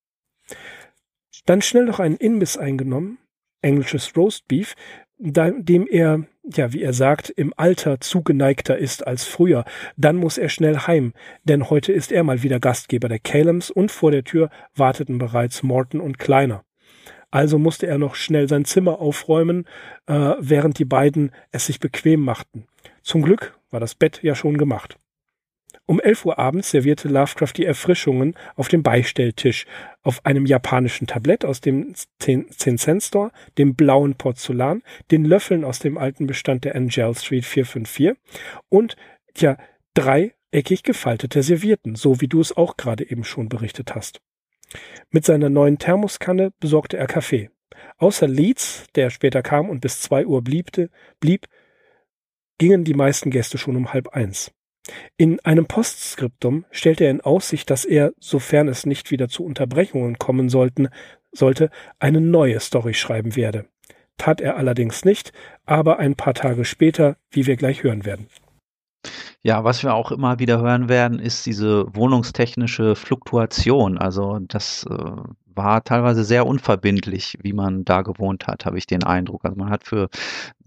Dann 1.46 1.62
schnell 1.62 1.84
noch 1.84 2.00
einen 2.00 2.16
Inbiss 2.16 2.56
eingenommen, 2.56 3.18
englisches 3.62 4.16
Roastbeef, 4.16 4.74
dem 5.18 5.86
er, 5.86 6.24
ja, 6.44 6.72
wie 6.72 6.82
er 6.82 6.92
sagt, 6.92 7.30
im 7.30 7.54
Alter 7.56 8.00
zugeneigter 8.00 8.76
ist 8.76 9.06
als 9.06 9.24
früher, 9.24 9.64
dann 9.96 10.16
muss 10.16 10.38
er 10.38 10.48
schnell 10.48 10.76
heim, 10.78 11.14
denn 11.44 11.70
heute 11.70 11.92
ist 11.92 12.12
er 12.12 12.22
mal 12.22 12.42
wieder 12.42 12.60
Gastgeber 12.60 13.08
der 13.08 13.18
Calems 13.18 13.70
und 13.70 13.90
vor 13.90 14.10
der 14.10 14.24
Tür 14.24 14.50
warteten 14.74 15.18
bereits 15.18 15.62
Morton 15.62 16.00
und 16.00 16.18
Kleiner. 16.18 16.64
Also 17.30 17.58
musste 17.58 17.86
er 17.86 17.98
noch 17.98 18.14
schnell 18.14 18.48
sein 18.48 18.64
Zimmer 18.64 19.00
aufräumen, 19.00 19.64
äh, 20.06 20.34
während 20.38 20.78
die 20.78 20.84
beiden 20.84 21.32
es 21.50 21.66
sich 21.66 21.80
bequem 21.80 22.20
machten. 22.20 22.66
Zum 23.02 23.22
Glück 23.22 23.58
war 23.70 23.80
das 23.80 23.94
Bett 23.94 24.22
ja 24.22 24.34
schon 24.34 24.58
gemacht. 24.58 24.98
Um 25.88 26.00
elf 26.00 26.24
Uhr 26.24 26.38
abends 26.38 26.70
servierte 26.70 27.08
Lovecraft 27.08 27.52
die 27.56 27.64
Erfrischungen 27.64 28.34
auf 28.56 28.68
dem 28.68 28.82
Beistelltisch, 28.82 29.66
auf 30.06 30.24
einem 30.24 30.46
japanischen 30.46 31.08
Tablett 31.08 31.44
aus 31.44 31.60
dem 31.60 31.94
10-Cent-Store, 32.20 33.32
dem 33.58 33.74
blauen 33.74 34.14
Porzellan, 34.14 34.82
den 35.10 35.24
Löffeln 35.24 35.64
aus 35.64 35.80
dem 35.80 35.98
alten 35.98 36.28
Bestand 36.28 36.64
der 36.64 36.76
Angel 36.76 37.12
Street 37.16 37.44
454 37.44 38.12
und, 38.68 38.96
ja, 39.36 39.56
dreieckig 39.94 40.84
gefaltete 40.84 41.42
Servierten, 41.42 41.96
so 41.96 42.20
wie 42.20 42.28
du 42.28 42.40
es 42.40 42.56
auch 42.56 42.76
gerade 42.76 43.10
eben 43.10 43.24
schon 43.24 43.48
berichtet 43.48 43.96
hast. 43.96 44.20
Mit 45.10 45.24
seiner 45.24 45.48
neuen 45.48 45.78
Thermoskanne 45.78 46.52
besorgte 46.60 46.96
er 46.96 47.08
Kaffee. 47.08 47.50
Außer 47.98 48.28
Leeds, 48.28 48.86
der 48.94 49.10
später 49.10 49.42
kam 49.42 49.68
und 49.68 49.80
bis 49.80 50.00
zwei 50.00 50.24
Uhr 50.24 50.42
bliebte, 50.42 50.88
blieb, 51.18 51.48
gingen 52.58 52.84
die 52.84 52.94
meisten 52.94 53.30
Gäste 53.30 53.58
schon 53.58 53.74
um 53.74 53.92
halb 53.92 54.08
eins. 54.08 54.52
In 55.16 55.40
einem 55.40 55.66
Postskriptum 55.66 56.64
stellte 56.70 57.04
er 57.04 57.10
in 57.10 57.20
Aussicht, 57.20 57.70
dass 57.70 57.84
er, 57.84 58.12
sofern 58.20 58.68
es 58.68 58.86
nicht 58.86 59.10
wieder 59.10 59.28
zu 59.28 59.44
Unterbrechungen 59.44 60.18
kommen 60.18 60.48
sollten, 60.48 60.88
sollte, 61.32 61.70
eine 61.98 62.20
neue 62.20 62.60
Story 62.60 62.94
schreiben 62.94 63.36
werde. 63.36 63.66
Tat 64.18 64.40
er 64.40 64.56
allerdings 64.56 65.04
nicht, 65.04 65.32
aber 65.66 65.98
ein 65.98 66.14
paar 66.14 66.34
Tage 66.34 66.64
später, 66.64 67.16
wie 67.30 67.46
wir 67.46 67.56
gleich 67.56 67.82
hören 67.82 68.04
werden. 68.04 68.28
Ja, 69.42 69.62
was 69.62 69.82
wir 69.82 69.94
auch 69.94 70.10
immer 70.10 70.38
wieder 70.38 70.60
hören 70.60 70.88
werden, 70.88 71.18
ist 71.18 71.46
diese 71.46 71.94
wohnungstechnische 71.94 72.96
Fluktuation. 72.96 73.98
Also 73.98 74.40
das 74.40 74.84
äh, 74.90 74.96
war 75.54 75.84
teilweise 75.84 76.24
sehr 76.24 76.46
unverbindlich, 76.46 77.38
wie 77.42 77.52
man 77.52 77.84
da 77.84 78.02
gewohnt 78.02 78.46
hat, 78.46 78.66
habe 78.66 78.78
ich 78.78 78.86
den 78.86 79.04
Eindruck. 79.04 79.44
Also 79.44 79.56
man 79.56 79.70
hat 79.70 79.84
für 79.84 80.08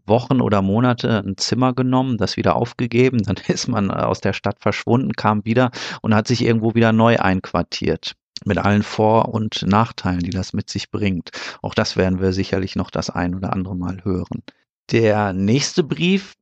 Wochen 0.10 0.42
oder 0.42 0.62
Monate 0.62 1.24
ein 1.26 1.38
Zimmer 1.38 1.74
genommen, 1.74 2.18
das 2.18 2.38
wieder 2.38 2.56
aufgegeben, 2.56 3.24
dann 3.24 3.38
ist 3.48 3.68
man 3.68 3.90
äh, 3.90 3.94
aus 3.94 4.22
der 4.22 4.34
Stadt 4.34 4.60
verschwunden, 4.60 5.14
kam 5.14 5.46
wieder 5.46 5.72
und 6.02 6.14
hat 6.14 6.28
sich 6.28 6.44
irgendwo 6.44 6.76
wieder 6.76 6.92
neu 6.92 7.18
einquartiert 7.18 8.16
mit 8.46 8.58
allen 8.58 8.84
Vor- 8.84 9.34
und 9.34 9.66
Nachteilen, 9.68 10.20
die 10.20 10.30
das 10.30 10.54
mit 10.54 10.70
sich 10.70 10.92
bringt. 10.92 11.32
Auch 11.62 11.74
das 11.74 11.98
werden 11.98 12.22
wir 12.22 12.34
sicherlich 12.34 12.76
noch 12.76 12.90
das 12.90 13.10
ein 13.10 13.36
oder 13.36 13.54
andere 13.54 13.76
Mal 13.76 14.04
hören. 14.04 14.44
Der 14.92 15.34
nächste 15.34 15.84
Brief, 15.84 16.36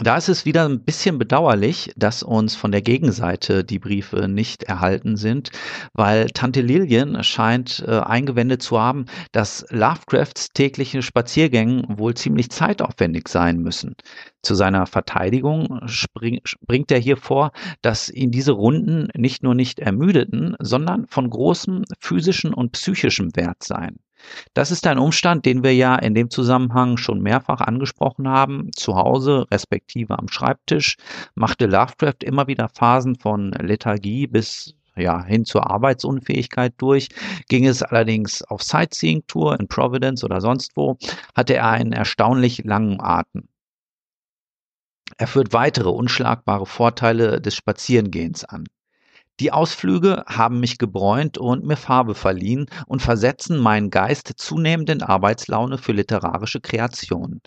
da 0.00 0.16
ist 0.16 0.28
es 0.28 0.44
wieder 0.44 0.68
ein 0.68 0.80
bisschen 0.80 1.18
bedauerlich, 1.18 1.92
dass 1.96 2.22
uns 2.22 2.56
von 2.56 2.72
der 2.72 2.82
Gegenseite 2.82 3.62
die 3.64 3.78
Briefe 3.78 4.26
nicht 4.28 4.64
erhalten 4.64 5.16
sind, 5.16 5.50
weil 5.92 6.26
Tante 6.30 6.62
Lillian 6.62 7.22
scheint 7.22 7.84
äh, 7.86 8.00
eingewendet 8.00 8.62
zu 8.62 8.80
haben, 8.80 9.06
dass 9.32 9.64
Lovecrafts 9.70 10.48
tägliche 10.48 11.02
Spaziergänge 11.02 11.84
wohl 11.88 12.14
ziemlich 12.14 12.50
zeitaufwendig 12.50 13.28
sein 13.28 13.58
müssen. 13.58 13.94
Zu 14.42 14.54
seiner 14.54 14.86
Verteidigung 14.86 15.80
spring, 15.86 16.40
bringt 16.66 16.90
er 16.90 16.98
hier 16.98 17.16
vor, 17.16 17.52
dass 17.80 18.10
ihn 18.10 18.30
diese 18.30 18.52
Runden 18.52 19.08
nicht 19.14 19.42
nur 19.42 19.54
nicht 19.54 19.78
ermüdeten, 19.78 20.56
sondern 20.58 21.06
von 21.06 21.30
großem 21.30 21.84
physischen 22.00 22.52
und 22.52 22.72
psychischem 22.72 23.34
Wert 23.36 23.62
seien. 23.62 24.03
Das 24.54 24.70
ist 24.70 24.86
ein 24.86 24.98
Umstand, 24.98 25.46
den 25.46 25.62
wir 25.62 25.74
ja 25.74 25.96
in 25.96 26.14
dem 26.14 26.30
Zusammenhang 26.30 26.96
schon 26.96 27.20
mehrfach 27.20 27.60
angesprochen 27.60 28.28
haben. 28.28 28.70
Zu 28.74 28.96
Hause, 28.96 29.46
respektive 29.50 30.18
am 30.18 30.28
Schreibtisch, 30.28 30.96
machte 31.34 31.66
Lovecraft 31.66 32.22
immer 32.24 32.46
wieder 32.46 32.68
Phasen 32.68 33.16
von 33.16 33.52
Lethargie 33.52 34.26
bis 34.26 34.74
ja, 34.96 35.24
hin 35.24 35.44
zur 35.44 35.70
Arbeitsunfähigkeit 35.70 36.74
durch. 36.78 37.08
Ging 37.48 37.66
es 37.66 37.82
allerdings 37.82 38.42
auf 38.42 38.62
Sightseeing-Tour 38.62 39.58
in 39.58 39.68
Providence 39.68 40.24
oder 40.24 40.40
sonst 40.40 40.76
wo, 40.76 40.96
hatte 41.34 41.54
er 41.54 41.70
einen 41.70 41.92
erstaunlich 41.92 42.64
langen 42.64 43.00
Atem. 43.00 43.48
Er 45.16 45.26
führt 45.26 45.52
weitere 45.52 45.90
unschlagbare 45.90 46.66
Vorteile 46.66 47.40
des 47.40 47.54
Spazierengehens 47.54 48.44
an. 48.44 48.64
Die 49.40 49.50
Ausflüge 49.50 50.22
haben 50.28 50.60
mich 50.60 50.78
gebräunt 50.78 51.38
und 51.38 51.64
mir 51.64 51.76
Farbe 51.76 52.14
verliehen 52.14 52.66
und 52.86 53.02
versetzen 53.02 53.58
meinen 53.58 53.90
Geist 53.90 54.32
zunehmend 54.36 54.88
in 54.90 55.02
Arbeitslaune 55.02 55.76
für 55.76 55.90
literarische 55.90 56.60
Kreationen. 56.60 57.40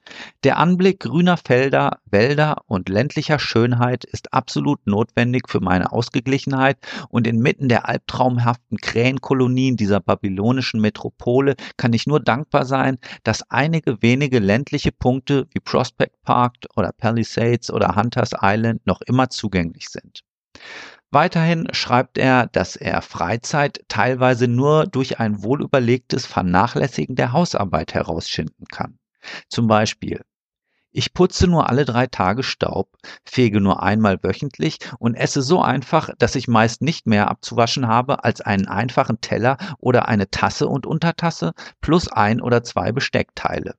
Der 0.44 0.58
Anblick 0.58 1.00
grüner 1.00 1.38
Felder, 1.38 2.00
Wälder 2.06 2.58
und 2.66 2.90
ländlicher 2.90 3.40
Schönheit 3.40 4.04
ist 4.04 4.34
absolut 4.34 4.86
notwendig 4.86 5.48
für 5.48 5.62
meine 5.62 5.94
Ausgeglichenheit 5.94 6.78
und 7.08 7.26
inmitten 7.26 7.70
der 7.70 7.88
albtraumhaften 7.88 8.80
Krähenkolonien 8.80 9.78
dieser 9.78 10.02
babylonischen 10.02 10.82
Metropole 10.82 11.56
kann 11.78 11.94
ich 11.94 12.06
nur 12.06 12.20
dankbar 12.20 12.66
sein, 12.66 12.98
dass 13.24 13.50
einige 13.50 14.02
wenige 14.02 14.40
ländliche 14.40 14.92
Punkte 14.92 15.48
wie 15.54 15.62
Prospect 15.62 16.22
Park 16.24 16.56
oder 16.76 16.92
Palisades 16.92 17.72
oder 17.72 17.96
Hunters 17.96 18.32
Island 18.42 18.86
noch 18.86 19.00
immer 19.04 19.30
zugänglich 19.30 19.88
sind. 19.88 20.24
Weiterhin 21.12 21.68
schreibt 21.72 22.18
er, 22.18 22.48
dass 22.48 22.76
er 22.76 23.02
Freizeit 23.02 23.86
teilweise 23.88 24.48
nur 24.48 24.86
durch 24.86 25.20
ein 25.20 25.44
wohlüberlegtes 25.44 26.26
Vernachlässigen 26.26 27.16
der 27.16 27.32
Hausarbeit 27.32 27.94
herausschinden 27.94 28.66
kann. 28.68 29.00
Zum 29.48 29.68
Beispiel 29.68 30.22
ich 30.98 31.14
putze 31.14 31.46
nur 31.46 31.70
alle 31.70 31.86
drei 31.86 32.08
Tage 32.08 32.42
Staub, 32.42 32.90
fege 33.24 33.62
nur 33.62 33.84
einmal 33.84 34.18
wöchentlich 34.24 34.80
und 34.98 35.14
esse 35.14 35.44
so 35.44 35.62
einfach, 35.62 36.10
dass 36.18 36.34
ich 36.34 36.48
meist 36.48 36.82
nicht 36.82 37.06
mehr 37.06 37.30
abzuwaschen 37.30 37.88
habe 37.88 38.24
als 38.24 38.42
einen 38.42 38.68
einfachen 38.68 39.22
Teller 39.22 39.58
oder 39.78 40.08
eine 40.08 40.32
Tasse 40.32 40.68
und 40.68 40.88
Untertasse 40.88 41.54
plus 41.82 42.08
ein 42.08 42.42
oder 42.42 42.64
zwei 42.64 42.92
Besteckteile. 42.92 43.76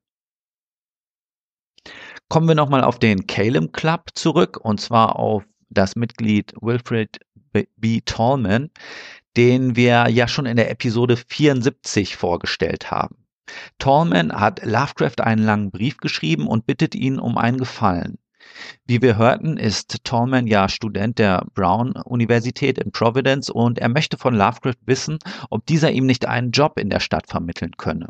Kommen 2.28 2.46
wir 2.46 2.54
nochmal 2.54 2.84
auf 2.84 3.00
den 3.00 3.26
Calum 3.26 3.72
Club 3.72 4.10
zurück 4.14 4.56
und 4.62 4.80
zwar 4.80 5.16
auf 5.16 5.44
das 5.70 5.96
Mitglied 5.96 6.52
Wilfred 6.60 7.18
B. 7.76 8.00
Tallman, 8.04 8.70
den 9.36 9.76
wir 9.76 10.08
ja 10.08 10.28
schon 10.28 10.46
in 10.46 10.56
der 10.56 10.70
Episode 10.70 11.16
74 11.16 12.16
vorgestellt 12.16 12.90
haben. 12.90 13.16
Tallman 13.78 14.32
hat 14.32 14.64
Lovecraft 14.64 15.20
einen 15.20 15.42
langen 15.42 15.70
Brief 15.70 15.96
geschrieben 15.98 16.46
und 16.46 16.66
bittet 16.66 16.94
ihn 16.94 17.18
um 17.18 17.38
einen 17.38 17.58
Gefallen. 17.58 18.18
Wie 18.86 19.02
wir 19.02 19.16
hörten, 19.16 19.56
ist 19.56 20.04
Tallman 20.04 20.46
ja 20.46 20.68
Student 20.68 21.18
der 21.18 21.46
Brown 21.54 21.92
Universität 21.92 22.78
in 22.78 22.92
Providence 22.92 23.50
und 23.50 23.78
er 23.78 23.88
möchte 23.88 24.16
von 24.16 24.34
Lovecraft 24.34 24.86
wissen, 24.86 25.18
ob 25.50 25.66
dieser 25.66 25.92
ihm 25.92 26.06
nicht 26.06 26.26
einen 26.26 26.50
Job 26.50 26.78
in 26.78 26.90
der 26.90 27.00
Stadt 27.00 27.26
vermitteln 27.26 27.72
könne. 27.76 28.08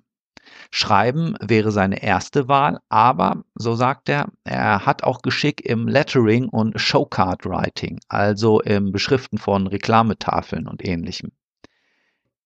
Schreiben 0.70 1.34
wäre 1.40 1.70
seine 1.70 2.02
erste 2.02 2.48
Wahl, 2.48 2.78
aber, 2.88 3.44
so 3.54 3.74
sagt 3.74 4.08
er, 4.08 4.28
er 4.44 4.86
hat 4.86 5.02
auch 5.02 5.22
Geschick 5.22 5.64
im 5.64 5.88
Lettering 5.88 6.48
und 6.48 6.80
Showcard 6.80 7.44
Writing, 7.46 8.00
also 8.08 8.60
im 8.60 8.92
Beschriften 8.92 9.38
von 9.38 9.66
Reklametafeln 9.66 10.66
und 10.66 10.86
ähnlichem. 10.86 11.32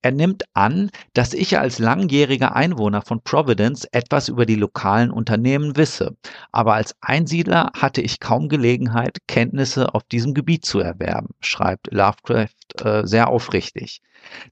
Er 0.05 0.11
nimmt 0.11 0.43
an, 0.53 0.91
dass 1.13 1.33
ich 1.33 1.59
als 1.59 1.79
langjähriger 1.79 2.57
Einwohner 2.57 3.03
von 3.03 3.23
Providence 3.23 3.85
etwas 3.93 4.29
über 4.29 4.47
die 4.47 4.57
lokalen 4.57 5.13
Unternehmen 5.13 5.77
wisse, 5.77 6.17
aber 6.51 6.75
als 6.75 6.97
Einsiedler 7.01 7.71
hatte 7.77 8.01
ich 8.01 8.19
kaum 8.19 8.49
Gelegenheit, 8.49 9.19
Kenntnisse 9.29 9.95
auf 9.95 10.03
diesem 10.03 10.35
Gebiet 10.35 10.65
zu 10.65 10.81
erwerben, 10.81 11.35
schreibt 11.41 11.93
Lovecraft 11.93 12.83
äh, 12.85 13.07
sehr 13.07 13.29
aufrichtig. 13.29 14.01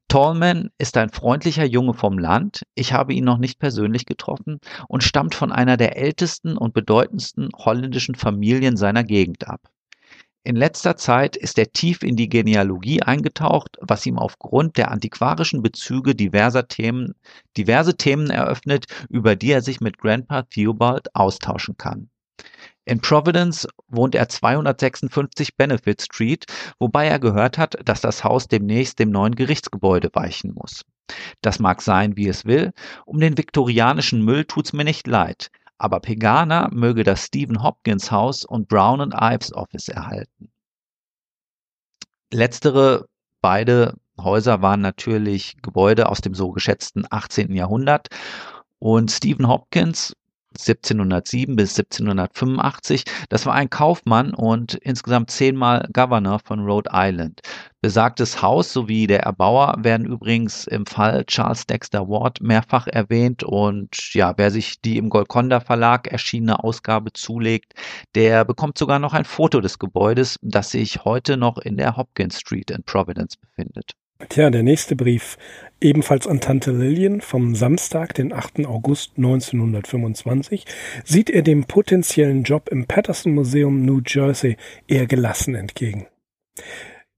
Tallman 0.06 0.70
ist 0.78 0.96
ein 0.96 1.10
freundlicher 1.10 1.64
Junge 1.64 1.94
vom 1.94 2.16
Land, 2.18 2.62
ich 2.76 2.92
habe 2.92 3.12
ihn 3.12 3.24
noch 3.24 3.38
nicht 3.38 3.58
persönlich 3.58 4.06
getroffen 4.06 4.60
und 4.86 5.02
stammt 5.02 5.34
von 5.34 5.50
einer 5.50 5.76
der 5.76 5.96
ältesten 5.96 6.56
und 6.56 6.74
bedeutendsten 6.74 7.48
holländischen 7.56 8.14
Familien 8.14 8.76
seiner 8.76 9.02
Gegend 9.02 9.48
ab. 9.48 9.68
In 10.42 10.56
letzter 10.56 10.96
Zeit 10.96 11.36
ist 11.36 11.58
er 11.58 11.70
tief 11.70 12.02
in 12.02 12.16
die 12.16 12.30
Genealogie 12.30 13.02
eingetaucht, 13.02 13.76
was 13.82 14.06
ihm 14.06 14.18
aufgrund 14.18 14.78
der 14.78 14.90
antiquarischen 14.90 15.62
Bezüge 15.62 16.14
diverser 16.14 16.66
Themen, 16.66 17.14
diverse 17.58 17.94
Themen 17.94 18.30
eröffnet, 18.30 18.86
über 19.10 19.36
die 19.36 19.52
er 19.52 19.60
sich 19.60 19.82
mit 19.82 19.98
Grandpa 19.98 20.42
Theobald 20.44 21.14
austauschen 21.14 21.76
kann. 21.76 22.08
In 22.86 23.02
Providence 23.02 23.68
wohnt 23.88 24.14
er 24.14 24.30
256 24.30 25.56
Benefit 25.56 26.00
Street, 26.00 26.46
wobei 26.78 27.06
er 27.06 27.18
gehört 27.18 27.58
hat, 27.58 27.76
dass 27.84 28.00
das 28.00 28.24
Haus 28.24 28.48
demnächst 28.48 28.98
dem 28.98 29.10
neuen 29.10 29.34
Gerichtsgebäude 29.34 30.08
weichen 30.14 30.54
muss. 30.54 30.86
Das 31.42 31.58
mag 31.58 31.82
sein, 31.82 32.16
wie 32.16 32.28
es 32.28 32.46
will, 32.46 32.72
um 33.04 33.20
den 33.20 33.36
viktorianischen 33.36 34.24
Müll 34.24 34.46
tut's 34.46 34.72
mir 34.72 34.84
nicht 34.84 35.06
leid 35.06 35.50
aber 35.80 36.00
Pegana 36.00 36.68
möge 36.72 37.04
das 37.04 37.24
Stephen 37.24 37.62
Hopkins 37.62 38.10
Haus 38.10 38.44
und 38.44 38.68
Brown 38.68 39.00
and 39.00 39.14
Ives 39.14 39.52
Office 39.54 39.88
erhalten. 39.88 40.52
Letztere 42.30 43.06
beide 43.40 43.96
Häuser 44.18 44.60
waren 44.60 44.82
natürlich 44.82 45.56
Gebäude 45.62 46.10
aus 46.10 46.20
dem 46.20 46.34
so 46.34 46.50
geschätzten 46.50 47.06
18. 47.08 47.54
Jahrhundert 47.54 48.08
und 48.78 49.10
Stephen 49.10 49.48
Hopkins 49.48 50.14
1707 50.56 51.54
bis 51.56 51.78
1785. 51.78 53.04
Das 53.28 53.46
war 53.46 53.54
ein 53.54 53.70
Kaufmann 53.70 54.34
und 54.34 54.74
insgesamt 54.74 55.30
zehnmal 55.30 55.88
Governor 55.92 56.40
von 56.40 56.60
Rhode 56.60 56.90
Island. 56.92 57.40
Besagtes 57.82 58.42
Haus 58.42 58.72
sowie 58.72 59.06
der 59.06 59.20
Erbauer 59.20 59.76
werden 59.78 60.04
übrigens 60.04 60.66
im 60.66 60.84
Fall 60.84 61.24
Charles 61.24 61.66
Dexter 61.66 62.08
Ward 62.08 62.40
mehrfach 62.40 62.86
erwähnt 62.86 63.42
und 63.42 64.12
ja, 64.12 64.34
wer 64.36 64.50
sich 64.50 64.80
die 64.82 64.98
im 64.98 65.08
Golconda 65.08 65.60
Verlag 65.60 66.08
erschienene 66.08 66.62
Ausgabe 66.62 67.12
zulegt, 67.12 67.72
der 68.14 68.44
bekommt 68.44 68.76
sogar 68.76 68.98
noch 68.98 69.14
ein 69.14 69.24
Foto 69.24 69.60
des 69.60 69.78
Gebäudes, 69.78 70.36
das 70.42 70.72
sich 70.72 71.04
heute 71.04 71.36
noch 71.36 71.58
in 71.58 71.76
der 71.76 71.96
Hopkins 71.96 72.38
Street 72.40 72.70
in 72.70 72.82
Providence 72.82 73.36
befindet. 73.36 73.94
Tja, 74.28 74.50
der 74.50 74.62
nächste 74.62 74.96
Brief, 74.96 75.38
ebenfalls 75.80 76.26
an 76.26 76.40
Tante 76.40 76.72
Lillian 76.72 77.20
vom 77.20 77.54
Samstag, 77.54 78.14
den 78.14 78.32
8. 78.32 78.66
August 78.66 79.12
1925, 79.16 80.66
sieht 81.04 81.30
er 81.30 81.42
dem 81.42 81.64
potenziellen 81.64 82.42
Job 82.42 82.68
im 82.68 82.86
Patterson 82.86 83.34
Museum 83.34 83.84
New 83.84 84.02
Jersey 84.06 84.56
eher 84.86 85.06
gelassen 85.06 85.54
entgegen. 85.54 86.06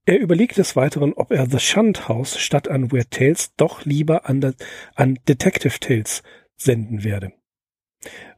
Er 0.05 0.19
überlegt 0.19 0.57
des 0.57 0.75
Weiteren, 0.75 1.13
ob 1.13 1.31
er 1.31 1.49
The 1.49 1.59
Shunt 1.59 2.07
House 2.07 2.39
statt 2.39 2.67
an 2.67 2.91
Weird 2.91 3.11
Tales 3.11 3.53
doch 3.57 3.85
lieber 3.85 4.27
an, 4.27 4.41
de, 4.41 4.53
an 4.95 5.19
Detective 5.27 5.79
Tales 5.79 6.23
senden 6.55 7.03
werde. 7.03 7.33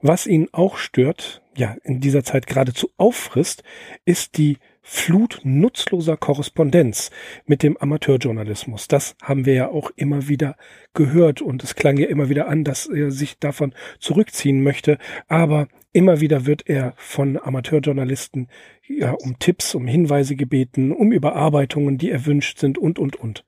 Was 0.01 0.27
ihn 0.27 0.49
auch 0.51 0.77
stört, 0.77 1.41
ja, 1.55 1.75
in 1.83 2.01
dieser 2.01 2.23
Zeit 2.23 2.47
geradezu 2.47 2.91
auffrisst, 2.97 3.63
ist 4.05 4.37
die 4.37 4.57
Flut 4.87 5.41
nutzloser 5.43 6.15
Korrespondenz 6.15 7.09
mit 7.47 7.63
dem 7.63 7.75
Amateurjournalismus. 7.75 8.87
Das 8.87 9.15
haben 9.19 9.47
wir 9.47 9.55
ja 9.55 9.67
auch 9.69 9.89
immer 9.95 10.27
wieder 10.27 10.57
gehört 10.93 11.41
und 11.41 11.63
es 11.63 11.73
klang 11.73 11.97
ja 11.97 12.05
immer 12.05 12.29
wieder 12.29 12.47
an, 12.47 12.63
dass 12.63 12.85
er 12.85 13.09
sich 13.09 13.39
davon 13.39 13.73
zurückziehen 13.99 14.61
möchte. 14.61 14.99
Aber 15.27 15.67
immer 15.91 16.21
wieder 16.21 16.45
wird 16.45 16.69
er 16.69 16.93
von 16.97 17.39
Amateurjournalisten 17.41 18.47
ja 18.87 19.13
um 19.13 19.39
Tipps, 19.39 19.73
um 19.73 19.87
Hinweise 19.87 20.35
gebeten, 20.35 20.91
um 20.91 21.11
Überarbeitungen, 21.11 21.97
die 21.97 22.11
erwünscht 22.11 22.59
sind 22.59 22.77
und, 22.77 22.99
und, 22.99 23.15
und. 23.15 23.43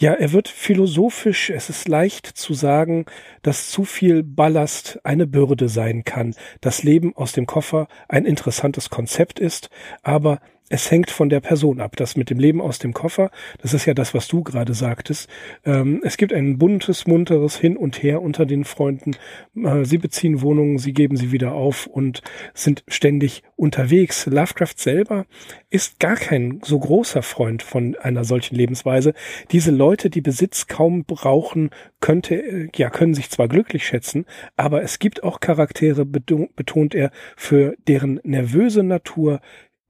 Ja, 0.00 0.12
er 0.12 0.32
wird 0.32 0.46
philosophisch. 0.46 1.50
Es 1.50 1.68
ist 1.70 1.88
leicht 1.88 2.24
zu 2.24 2.54
sagen, 2.54 3.04
dass 3.42 3.68
zu 3.68 3.84
viel 3.84 4.22
Ballast 4.22 5.00
eine 5.02 5.26
Bürde 5.26 5.68
sein 5.68 6.04
kann. 6.04 6.36
Das 6.60 6.84
Leben 6.84 7.16
aus 7.16 7.32
dem 7.32 7.46
Koffer 7.46 7.88
ein 8.08 8.24
interessantes 8.24 8.90
Konzept 8.90 9.40
ist, 9.40 9.70
aber 10.04 10.38
es 10.70 10.90
hängt 10.90 11.10
von 11.10 11.28
der 11.28 11.40
Person 11.40 11.80
ab. 11.80 11.96
Das 11.96 12.16
mit 12.16 12.30
dem 12.30 12.38
Leben 12.38 12.60
aus 12.60 12.78
dem 12.78 12.92
Koffer, 12.92 13.30
das 13.62 13.74
ist 13.74 13.86
ja 13.86 13.94
das, 13.94 14.14
was 14.14 14.28
du 14.28 14.42
gerade 14.42 14.74
sagtest. 14.74 15.28
Ähm, 15.64 16.00
es 16.04 16.16
gibt 16.16 16.32
ein 16.32 16.58
buntes, 16.58 17.06
munteres 17.06 17.56
Hin 17.56 17.76
und 17.76 18.02
Her 18.02 18.22
unter 18.22 18.46
den 18.46 18.64
Freunden. 18.64 19.16
Äh, 19.56 19.84
sie 19.84 19.98
beziehen 19.98 20.42
Wohnungen, 20.42 20.78
sie 20.78 20.92
geben 20.92 21.16
sie 21.16 21.32
wieder 21.32 21.52
auf 21.52 21.86
und 21.86 22.22
sind 22.54 22.84
ständig 22.88 23.42
unterwegs. 23.56 24.26
Lovecraft 24.26 24.74
selber 24.76 25.26
ist 25.70 25.98
gar 26.00 26.16
kein 26.16 26.60
so 26.64 26.78
großer 26.78 27.22
Freund 27.22 27.62
von 27.62 27.96
einer 27.96 28.24
solchen 28.24 28.54
Lebensweise. 28.54 29.14
Diese 29.50 29.70
Leute, 29.70 30.10
die 30.10 30.20
Besitz 30.20 30.66
kaum 30.66 31.04
brauchen, 31.04 31.70
könnte, 32.00 32.34
äh, 32.34 32.68
ja, 32.76 32.90
können 32.90 33.14
sich 33.14 33.30
zwar 33.30 33.48
glücklich 33.48 33.86
schätzen, 33.86 34.26
aber 34.56 34.82
es 34.82 34.98
gibt 34.98 35.22
auch 35.22 35.40
Charaktere, 35.40 36.04
betont 36.04 36.94
er, 36.94 37.10
für 37.36 37.74
deren 37.86 38.20
nervöse 38.22 38.82
Natur 38.82 39.40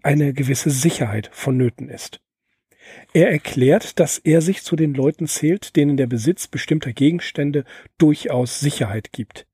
eine 0.03 0.33
gewisse 0.33 0.71
Sicherheit 0.71 1.31
vonnöten 1.33 1.89
ist. 1.89 2.21
Er 3.13 3.31
erklärt, 3.31 3.99
dass 3.99 4.19
er 4.19 4.41
sich 4.41 4.63
zu 4.63 4.77
den 4.77 4.95
Leuten 4.95 5.27
zählt, 5.27 5.77
denen 5.77 5.97
der 5.97 6.07
Besitz 6.07 6.47
bestimmter 6.47 6.93
Gegenstände 6.93 7.65
durchaus 7.99 8.61
Sicherheit 8.61 9.13
gibt. 9.13 9.48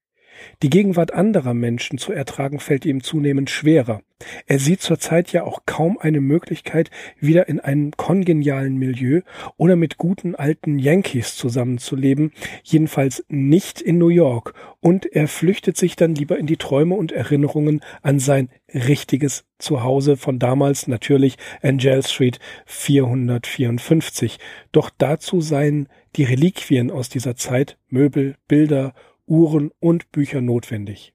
Die 0.63 0.71
Gegenwart 0.71 1.13
anderer 1.13 1.55
Menschen 1.55 1.99
zu 1.99 2.13
ertragen 2.13 2.61
fällt 2.61 2.85
ihm 2.85 3.03
zunehmend 3.03 3.51
schwerer. 3.51 4.03
Er 4.47 4.59
sieht 4.59 4.81
zurzeit 4.81 5.33
ja 5.33 5.45
auch 5.45 5.61
kaum 5.67 5.99
eine 5.99 6.21
Möglichkeit, 6.21 6.91
wieder 7.19 7.49
in 7.49 7.61
einem 7.61 7.91
kongenialen 7.93 8.77
Milieu 8.77 9.21
oder 9.57 9.77
mit 9.77 9.99
guten 9.99 10.35
alten 10.35 10.79
Yankees 10.79 11.37
zusammenzuleben, 11.37 12.33
jedenfalls 12.63 13.25
nicht 13.29 13.81
in 13.81 13.99
New 13.99 14.09
York, 14.09 14.55
und 14.81 15.07
er 15.07 15.29
flüchtet 15.29 15.77
sich 15.77 15.97
dann 15.97 16.15
lieber 16.15 16.39
in 16.39 16.47
die 16.47 16.57
Träume 16.57 16.95
und 16.95 17.13
Erinnerungen 17.13 17.81
an 18.03 18.19
sein 18.19 18.51
richtiges 18.73 19.45
Zuhause 19.59 20.17
von 20.17 20.39
damals 20.39 20.89
natürlich 20.89 21.37
Angel 21.63 22.03
Street 22.03 22.39
454. 22.67 24.39
Doch 24.73 24.91
dazu 24.97 25.41
seien 25.41 25.89
die 26.17 26.25
Reliquien 26.25 26.91
aus 26.91 27.09
dieser 27.09 27.37
Zeit, 27.37 27.79
Möbel, 27.89 28.37
Bilder, 28.47 28.95
Uhren 29.27 29.71
und 29.81 30.11
Bücher 30.13 30.41
notwendig. 30.41 31.15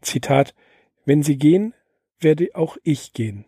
Zitat 0.00 0.54
Wenn 1.04 1.22
Sie 1.22 1.36
gehen, 1.36 1.74
werde 2.20 2.50
auch 2.54 2.76
ich 2.82 3.12
gehen. 3.12 3.46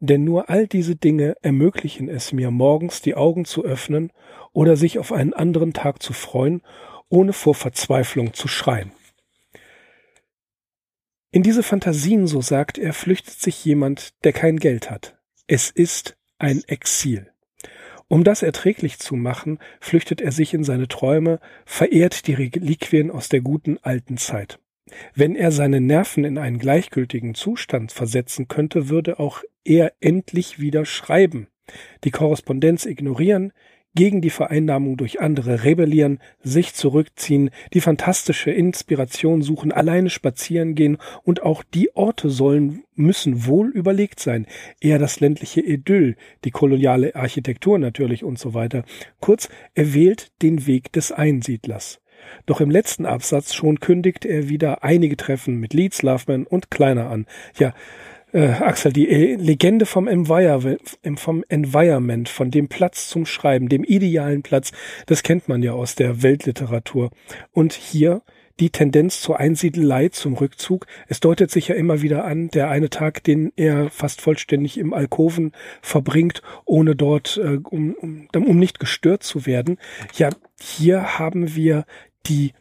Denn 0.00 0.24
nur 0.24 0.48
all 0.48 0.66
diese 0.66 0.94
Dinge 0.94 1.36
ermöglichen 1.42 2.08
es 2.08 2.32
mir, 2.32 2.50
morgens 2.50 3.02
die 3.02 3.14
Augen 3.14 3.44
zu 3.44 3.64
öffnen 3.64 4.12
oder 4.52 4.76
sich 4.76 4.98
auf 4.98 5.12
einen 5.12 5.32
anderen 5.32 5.72
Tag 5.72 6.02
zu 6.02 6.12
freuen, 6.12 6.62
ohne 7.08 7.32
vor 7.32 7.54
Verzweiflung 7.54 8.32
zu 8.32 8.46
schreien. 8.46 8.92
In 11.30 11.42
diese 11.42 11.62
Fantasien, 11.62 12.26
so 12.26 12.40
sagt 12.40 12.78
er, 12.78 12.92
flüchtet 12.94 13.38
sich 13.40 13.64
jemand, 13.64 14.24
der 14.24 14.32
kein 14.32 14.58
Geld 14.58 14.90
hat. 14.90 15.18
Es 15.46 15.70
ist 15.70 16.16
ein 16.38 16.62
Exil. 16.66 17.30
Um 18.08 18.24
das 18.24 18.42
erträglich 18.42 18.98
zu 18.98 19.16
machen, 19.16 19.58
flüchtet 19.80 20.22
er 20.22 20.32
sich 20.32 20.54
in 20.54 20.64
seine 20.64 20.88
Träume, 20.88 21.40
verehrt 21.66 22.26
die 22.26 22.34
Reliquien 22.34 23.10
aus 23.10 23.28
der 23.28 23.42
guten 23.42 23.78
alten 23.82 24.16
Zeit. 24.16 24.58
Wenn 25.14 25.36
er 25.36 25.52
seine 25.52 25.82
Nerven 25.82 26.24
in 26.24 26.38
einen 26.38 26.58
gleichgültigen 26.58 27.34
Zustand 27.34 27.92
versetzen 27.92 28.48
könnte, 28.48 28.88
würde 28.88 29.18
auch 29.18 29.42
er 29.62 29.92
endlich 30.00 30.58
wieder 30.58 30.86
schreiben, 30.86 31.48
die 32.04 32.10
Korrespondenz 32.10 32.86
ignorieren, 32.86 33.52
gegen 33.98 34.20
die 34.20 34.30
Vereinnahmung 34.30 34.96
durch 34.96 35.20
andere 35.20 35.64
rebellieren, 35.64 36.20
sich 36.40 36.72
zurückziehen, 36.72 37.50
die 37.74 37.80
fantastische 37.80 38.52
Inspiration 38.52 39.42
suchen, 39.42 39.72
alleine 39.72 40.08
spazieren 40.08 40.76
gehen 40.76 40.98
und 41.24 41.42
auch 41.42 41.64
die 41.64 41.96
Orte 41.96 42.30
sollen, 42.30 42.84
müssen 42.94 43.44
wohl 43.44 43.70
überlegt 43.70 44.20
sein. 44.20 44.46
Eher 44.80 45.00
das 45.00 45.18
ländliche 45.18 45.62
Idyll, 45.62 46.14
die 46.44 46.52
koloniale 46.52 47.16
Architektur 47.16 47.76
natürlich 47.80 48.22
und 48.22 48.38
so 48.38 48.54
weiter. 48.54 48.84
Kurz, 49.18 49.48
er 49.74 49.92
wählt 49.94 50.30
den 50.42 50.68
Weg 50.68 50.92
des 50.92 51.10
Einsiedlers. 51.10 52.00
Doch 52.46 52.60
im 52.60 52.70
letzten 52.70 53.04
Absatz 53.04 53.52
schon 53.52 53.80
kündigt 53.80 54.24
er 54.24 54.48
wieder 54.48 54.84
einige 54.84 55.16
Treffen 55.16 55.56
mit 55.56 55.74
Leeds, 55.74 56.02
Loveman 56.02 56.46
und 56.46 56.70
Kleiner 56.70 57.10
an. 57.10 57.26
Ja, 57.58 57.74
äh, 58.38 58.52
Axel, 58.62 58.92
die 58.92 59.08
äh, 59.08 59.34
Legende 59.34 59.84
vom, 59.84 60.06
Envir 60.06 60.78
vom 61.16 61.44
Environment, 61.48 62.28
von 62.28 62.50
dem 62.50 62.68
Platz 62.68 63.08
zum 63.08 63.26
Schreiben, 63.26 63.68
dem 63.68 63.82
idealen 63.82 64.42
Platz, 64.42 64.70
das 65.06 65.22
kennt 65.22 65.48
man 65.48 65.62
ja 65.62 65.72
aus 65.72 65.96
der 65.96 66.22
Weltliteratur. 66.22 67.10
Und 67.52 67.72
hier 67.72 68.22
die 68.60 68.70
Tendenz 68.70 69.20
zur 69.20 69.38
Einsiedelei, 69.38 70.08
zum 70.08 70.34
Rückzug. 70.34 70.86
Es 71.06 71.20
deutet 71.20 71.50
sich 71.50 71.68
ja 71.68 71.76
immer 71.76 72.02
wieder 72.02 72.24
an, 72.24 72.48
der 72.48 72.68
eine 72.68 72.90
Tag, 72.90 73.22
den 73.22 73.52
er 73.56 73.88
fast 73.90 74.20
vollständig 74.20 74.78
im 74.78 74.94
Alkoven 74.94 75.52
verbringt, 75.80 76.42
ohne 76.64 76.96
dort, 76.96 77.40
äh, 77.42 77.58
um, 77.70 77.94
um, 77.94 78.28
um 78.34 78.58
nicht 78.58 78.80
gestört 78.80 79.22
zu 79.22 79.46
werden. 79.46 79.78
Ja, 80.16 80.30
hier 80.60 81.18
haben 81.18 81.54
wir 81.54 81.84
die 82.26 82.52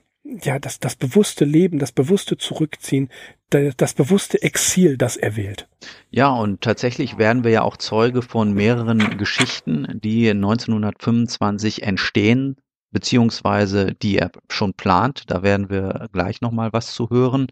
ja, 0.44 0.60
das, 0.60 0.80
das 0.80 0.96
bewusste 0.96 1.46
Leben, 1.46 1.80
das 1.80 1.92
bewusste 1.92 2.38
Zurückziehen, 2.38 3.10
das 3.50 3.94
bewusste 3.94 4.42
Exil, 4.42 4.98
das 4.98 5.16
er 5.16 5.36
wählt. 5.36 5.68
Ja, 6.10 6.30
und 6.30 6.62
tatsächlich 6.62 7.18
werden 7.18 7.44
wir 7.44 7.52
ja 7.52 7.62
auch 7.62 7.78
Zeuge 7.78 8.22
von 8.22 8.54
mehreren 8.54 9.18
Geschichten, 9.18 10.00
die 10.04 10.30
1925 10.30 11.84
entstehen, 11.84 12.58
beziehungsweise 12.92 13.94
die 13.94 14.18
er 14.18 14.32
schon 14.50 14.74
plant. 14.74 15.24
Da 15.28 15.44
werden 15.44 15.70
wir 15.70 16.08
gleich 16.12 16.42
nochmal 16.42 16.74
was 16.74 16.94
zu 16.94 17.10
hören. 17.10 17.48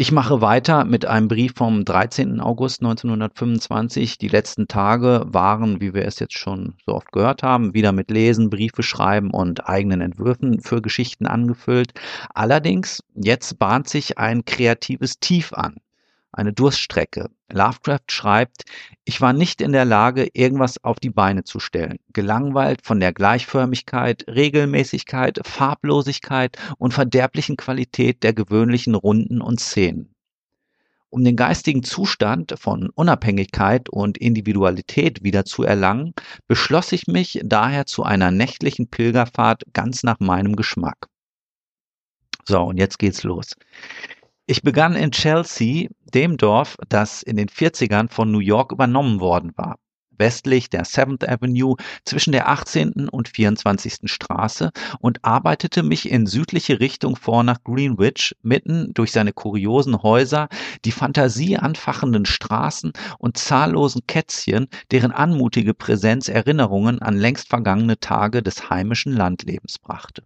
Ich 0.00 0.12
mache 0.12 0.40
weiter 0.40 0.86
mit 0.86 1.04
einem 1.04 1.28
Brief 1.28 1.52
vom 1.56 1.84
13. 1.84 2.40
August 2.40 2.80
1925. 2.80 4.16
Die 4.16 4.28
letzten 4.28 4.66
Tage 4.66 5.26
waren, 5.26 5.82
wie 5.82 5.92
wir 5.92 6.06
es 6.06 6.18
jetzt 6.20 6.38
schon 6.38 6.72
so 6.86 6.94
oft 6.94 7.12
gehört 7.12 7.42
haben, 7.42 7.74
wieder 7.74 7.92
mit 7.92 8.10
Lesen, 8.10 8.48
Briefe 8.48 8.82
schreiben 8.82 9.30
und 9.30 9.68
eigenen 9.68 10.00
Entwürfen 10.00 10.62
für 10.62 10.80
Geschichten 10.80 11.26
angefüllt. 11.26 11.92
Allerdings, 12.32 13.04
jetzt 13.14 13.58
bahnt 13.58 13.90
sich 13.90 14.16
ein 14.16 14.46
kreatives 14.46 15.20
Tief 15.20 15.52
an 15.52 15.76
eine 16.32 16.52
Durststrecke. 16.52 17.30
Lovecraft 17.52 18.10
schreibt, 18.10 18.64
ich 19.04 19.20
war 19.20 19.32
nicht 19.32 19.60
in 19.60 19.72
der 19.72 19.84
Lage, 19.84 20.28
irgendwas 20.32 20.82
auf 20.84 21.00
die 21.00 21.10
Beine 21.10 21.44
zu 21.44 21.58
stellen, 21.58 21.98
gelangweilt 22.12 22.80
von 22.84 23.00
der 23.00 23.12
Gleichförmigkeit, 23.12 24.24
Regelmäßigkeit, 24.28 25.40
Farblosigkeit 25.44 26.56
und 26.78 26.94
verderblichen 26.94 27.56
Qualität 27.56 28.22
der 28.22 28.32
gewöhnlichen 28.32 28.94
Runden 28.94 29.40
und 29.40 29.60
Szenen. 29.60 30.14
Um 31.12 31.24
den 31.24 31.34
geistigen 31.34 31.82
Zustand 31.82 32.54
von 32.56 32.88
Unabhängigkeit 32.90 33.88
und 33.88 34.16
Individualität 34.16 35.24
wieder 35.24 35.44
zu 35.44 35.64
erlangen, 35.64 36.14
beschloss 36.46 36.92
ich 36.92 37.08
mich 37.08 37.40
daher 37.42 37.86
zu 37.86 38.04
einer 38.04 38.30
nächtlichen 38.30 38.88
Pilgerfahrt 38.88 39.64
ganz 39.72 40.04
nach 40.04 40.20
meinem 40.20 40.54
Geschmack. 40.54 41.08
So, 42.44 42.62
und 42.62 42.78
jetzt 42.78 43.00
geht's 43.00 43.24
los. 43.24 43.56
Ich 44.46 44.62
begann 44.62 44.96
in 44.96 45.12
Chelsea, 45.12 45.88
dem 46.10 46.36
Dorf, 46.36 46.76
das 46.88 47.22
in 47.22 47.36
den 47.36 47.48
40ern 47.48 48.08
von 48.08 48.30
New 48.30 48.40
York 48.40 48.72
übernommen 48.72 49.20
worden 49.20 49.52
war. 49.56 49.76
Westlich 50.20 50.68
der 50.68 50.84
7th 50.84 51.26
Avenue 51.26 51.76
zwischen 52.04 52.32
der 52.32 52.48
18. 52.50 53.08
und 53.08 53.28
24. 53.28 54.00
Straße 54.04 54.70
und 55.00 55.24
arbeitete 55.24 55.82
mich 55.82 56.10
in 56.10 56.26
südliche 56.26 56.78
Richtung 56.78 57.16
vor 57.16 57.42
nach 57.42 57.64
Greenwich, 57.64 58.36
mitten 58.42 58.92
durch 58.92 59.12
seine 59.12 59.32
kuriosen 59.32 60.02
Häuser, 60.02 60.48
die 60.84 60.92
Fantasie 60.92 61.56
anfachenden 61.56 62.26
Straßen 62.26 62.92
und 63.18 63.38
zahllosen 63.38 64.02
Kätzchen, 64.06 64.68
deren 64.90 65.10
anmutige 65.10 65.72
Präsenz 65.72 66.28
Erinnerungen 66.28 67.00
an 67.00 67.16
längst 67.16 67.48
vergangene 67.48 67.98
Tage 67.98 68.42
des 68.42 68.68
heimischen 68.68 69.14
Landlebens 69.14 69.78
brachte 69.78 70.22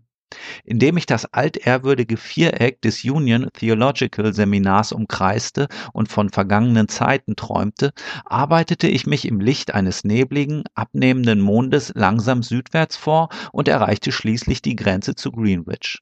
indem 0.64 0.96
ich 0.96 1.06
das 1.06 1.26
altehrwürdige 1.32 2.16
Viereck 2.16 2.80
des 2.82 3.04
Union 3.04 3.48
Theological 3.52 4.32
Seminars 4.32 4.92
umkreiste 4.92 5.68
und 5.92 6.08
von 6.08 6.30
vergangenen 6.30 6.88
Zeiten 6.88 7.36
träumte, 7.36 7.92
arbeitete 8.24 8.88
ich 8.88 9.06
mich 9.06 9.26
im 9.26 9.40
Licht 9.40 9.74
eines 9.74 10.04
nebligen, 10.04 10.64
abnehmenden 10.74 11.40
Mondes 11.40 11.92
langsam 11.94 12.42
südwärts 12.42 12.96
vor 12.96 13.28
und 13.52 13.68
erreichte 13.68 14.12
schließlich 14.12 14.62
die 14.62 14.76
Grenze 14.76 15.14
zu 15.14 15.30
Greenwich. 15.30 15.98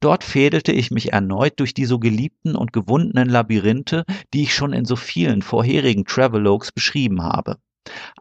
Dort 0.00 0.24
fädelte 0.24 0.72
ich 0.72 0.90
mich 0.90 1.12
erneut 1.12 1.58
durch 1.58 1.74
die 1.74 1.86
so 1.86 1.98
geliebten 1.98 2.54
und 2.54 2.72
gewundenen 2.72 3.28
Labyrinthe, 3.28 4.04
die 4.32 4.42
ich 4.42 4.54
schon 4.54 4.72
in 4.72 4.84
so 4.84 4.96
vielen 4.96 5.42
vorherigen 5.42 6.04
Travelogues 6.04 6.72
beschrieben 6.72 7.22
habe. 7.22 7.58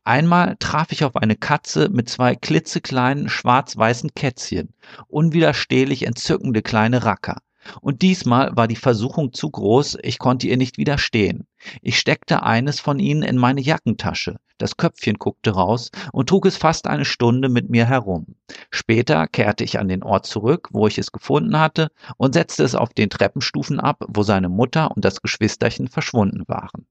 Einmal 0.03 0.57
traf 0.59 0.91
ich 0.91 1.03
auf 1.03 1.15
eine 1.15 1.35
Katze 1.35 1.89
mit 1.89 2.09
zwei 2.09 2.35
klitzekleinen 2.35 3.29
schwarz-weißen 3.29 4.13
Kätzchen, 4.13 4.73
unwiderstehlich 5.07 6.05
entzückende 6.05 6.61
kleine 6.61 7.05
Racker. 7.05 7.37
Und 7.79 8.01
diesmal 8.01 8.55
war 8.57 8.67
die 8.67 8.75
Versuchung 8.75 9.31
zu 9.31 9.49
groß, 9.49 9.97
ich 10.03 10.19
konnte 10.19 10.47
ihr 10.47 10.57
nicht 10.57 10.77
widerstehen. 10.77 11.47
Ich 11.81 11.97
steckte 11.97 12.43
eines 12.43 12.81
von 12.81 12.99
ihnen 12.99 13.23
in 13.23 13.37
meine 13.37 13.61
Jackentasche, 13.61 14.37
das 14.57 14.77
Köpfchen 14.77 15.15
guckte 15.15 15.51
raus 15.51 15.89
und 16.11 16.27
trug 16.27 16.45
es 16.45 16.57
fast 16.57 16.87
eine 16.87 17.05
Stunde 17.05 17.49
mit 17.49 17.69
mir 17.69 17.85
herum. 17.85 18.35
Später 18.69 19.27
kehrte 19.27 19.63
ich 19.63 19.79
an 19.79 19.87
den 19.87 20.03
Ort 20.03 20.25
zurück, 20.25 20.69
wo 20.71 20.87
ich 20.87 20.97
es 20.97 21.11
gefunden 21.11 21.57
hatte, 21.57 21.89
und 22.17 22.33
setzte 22.33 22.63
es 22.63 22.75
auf 22.75 22.93
den 22.93 23.09
Treppenstufen 23.09 23.79
ab, 23.79 24.03
wo 24.07 24.23
seine 24.23 24.49
Mutter 24.49 24.91
und 24.91 25.05
das 25.05 25.21
Geschwisterchen 25.21 25.87
verschwunden 25.87 26.43
waren. 26.47 26.85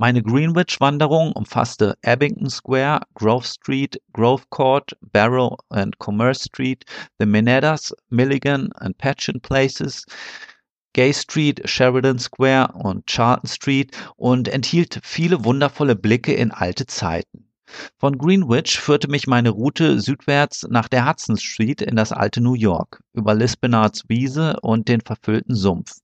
Meine 0.00 0.22
Greenwich-Wanderung 0.22 1.32
umfasste 1.32 1.98
Abington 2.04 2.48
Square, 2.48 3.00
Grove 3.14 3.44
Street, 3.44 4.00
Grove 4.12 4.48
Court, 4.48 4.96
Barrow 5.00 5.56
and 5.70 5.98
Commerce 5.98 6.44
Street, 6.44 6.84
the 7.18 7.26
Minedas, 7.26 7.92
Milligan 8.08 8.70
and 8.76 8.96
Patchen 8.96 9.40
Places, 9.40 10.06
Gay 10.92 11.12
Street, 11.12 11.68
Sheridan 11.68 12.20
Square 12.20 12.74
und 12.74 13.06
Charlton 13.06 13.48
Street 13.48 13.90
und 14.14 14.46
enthielt 14.46 15.00
viele 15.02 15.44
wundervolle 15.44 15.96
Blicke 15.96 16.32
in 16.32 16.52
alte 16.52 16.86
Zeiten. 16.86 17.47
Von 17.98 18.18
Greenwich 18.18 18.78
führte 18.78 19.08
mich 19.08 19.26
meine 19.26 19.50
Route 19.50 20.00
südwärts 20.00 20.66
nach 20.70 20.88
der 20.88 21.08
Hudson 21.08 21.36
Street 21.36 21.82
in 21.82 21.96
das 21.96 22.12
alte 22.12 22.40
New 22.40 22.54
York, 22.54 23.02
über 23.12 23.34
Lispenards 23.34 24.08
Wiese 24.08 24.58
und 24.60 24.88
den 24.88 25.00
verfüllten 25.00 25.54
Sumpf, 25.54 25.98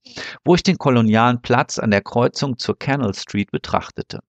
wo 0.45 0.55
ich 0.55 0.62
den 0.62 0.78
kolonialen 0.78 1.41
Platz 1.43 1.78
an 1.78 1.91
der 1.91 2.03
Kreuzung 2.03 2.59
zur 2.59 2.78
Canal 2.78 3.14
Street 3.14 3.51
betrachtete. 3.51 4.20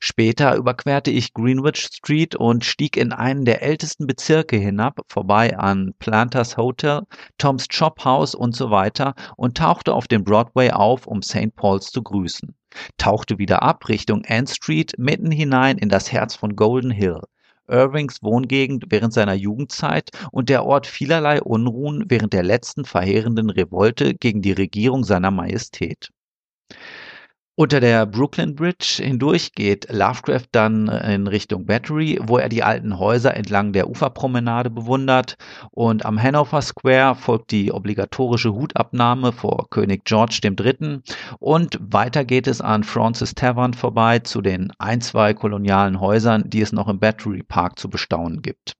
Später 0.00 0.56
überquerte 0.56 1.10
ich 1.10 1.32
Greenwich 1.34 1.88
Street 1.92 2.34
und 2.34 2.64
stieg 2.64 2.96
in 2.96 3.12
einen 3.12 3.44
der 3.44 3.62
ältesten 3.62 4.06
Bezirke 4.06 4.56
hinab, 4.56 5.00
vorbei 5.08 5.58
an 5.58 5.94
Planters 5.98 6.56
Hotel, 6.56 7.02
Tom's 7.38 7.68
Chop 7.68 8.04
House 8.04 8.34
und 8.34 8.54
so 8.54 8.70
weiter 8.70 9.14
und 9.36 9.56
tauchte 9.56 9.94
auf 9.94 10.08
dem 10.08 10.24
Broadway 10.24 10.70
auf, 10.70 11.06
um 11.06 11.22
St. 11.22 11.54
Paul's 11.56 11.90
zu 11.90 12.02
grüßen. 12.02 12.54
Tauchte 12.96 13.38
wieder 13.38 13.62
ab 13.62 13.88
Richtung 13.88 14.24
Ann 14.26 14.46
Street, 14.46 14.94
mitten 14.98 15.30
hinein 15.30 15.78
in 15.78 15.88
das 15.88 16.10
Herz 16.10 16.34
von 16.34 16.56
Golden 16.56 16.90
Hill. 16.90 17.20
Irvings 17.68 18.22
Wohngegend 18.22 18.86
während 18.90 19.12
seiner 19.12 19.34
Jugendzeit 19.34 20.10
und 20.30 20.48
der 20.48 20.64
Ort 20.64 20.86
vielerlei 20.86 21.40
Unruhen 21.40 22.04
während 22.08 22.32
der 22.32 22.42
letzten 22.42 22.84
verheerenden 22.84 23.50
Revolte 23.50 24.14
gegen 24.14 24.42
die 24.42 24.52
Regierung 24.52 25.04
seiner 25.04 25.30
Majestät. 25.30 26.10
Unter 27.54 27.80
der 27.80 28.06
Brooklyn 28.06 28.54
Bridge 28.54 29.02
hindurch 29.04 29.52
geht 29.52 29.92
Lovecraft 29.92 30.46
dann 30.52 30.88
in 30.88 31.26
Richtung 31.26 31.66
Battery, 31.66 32.18
wo 32.22 32.38
er 32.38 32.48
die 32.48 32.62
alten 32.62 32.98
Häuser 32.98 33.36
entlang 33.36 33.74
der 33.74 33.90
Uferpromenade 33.90 34.70
bewundert 34.70 35.36
und 35.70 36.06
am 36.06 36.20
Hanover 36.20 36.62
Square 36.62 37.14
folgt 37.14 37.50
die 37.50 37.70
obligatorische 37.70 38.54
Hutabnahme 38.54 39.32
vor 39.32 39.68
König 39.68 40.06
George 40.06 40.40
III. 40.42 41.00
und 41.40 41.78
weiter 41.78 42.24
geht 42.24 42.46
es 42.46 42.62
an 42.62 42.84
Francis 42.84 43.34
Tavern 43.34 43.74
vorbei 43.74 44.20
zu 44.20 44.40
den 44.40 44.72
ein, 44.78 45.02
zwei 45.02 45.34
kolonialen 45.34 46.00
Häusern, 46.00 46.44
die 46.46 46.62
es 46.62 46.72
noch 46.72 46.88
im 46.88 47.00
Battery 47.00 47.42
Park 47.42 47.78
zu 47.78 47.90
bestaunen 47.90 48.40
gibt. 48.40 48.76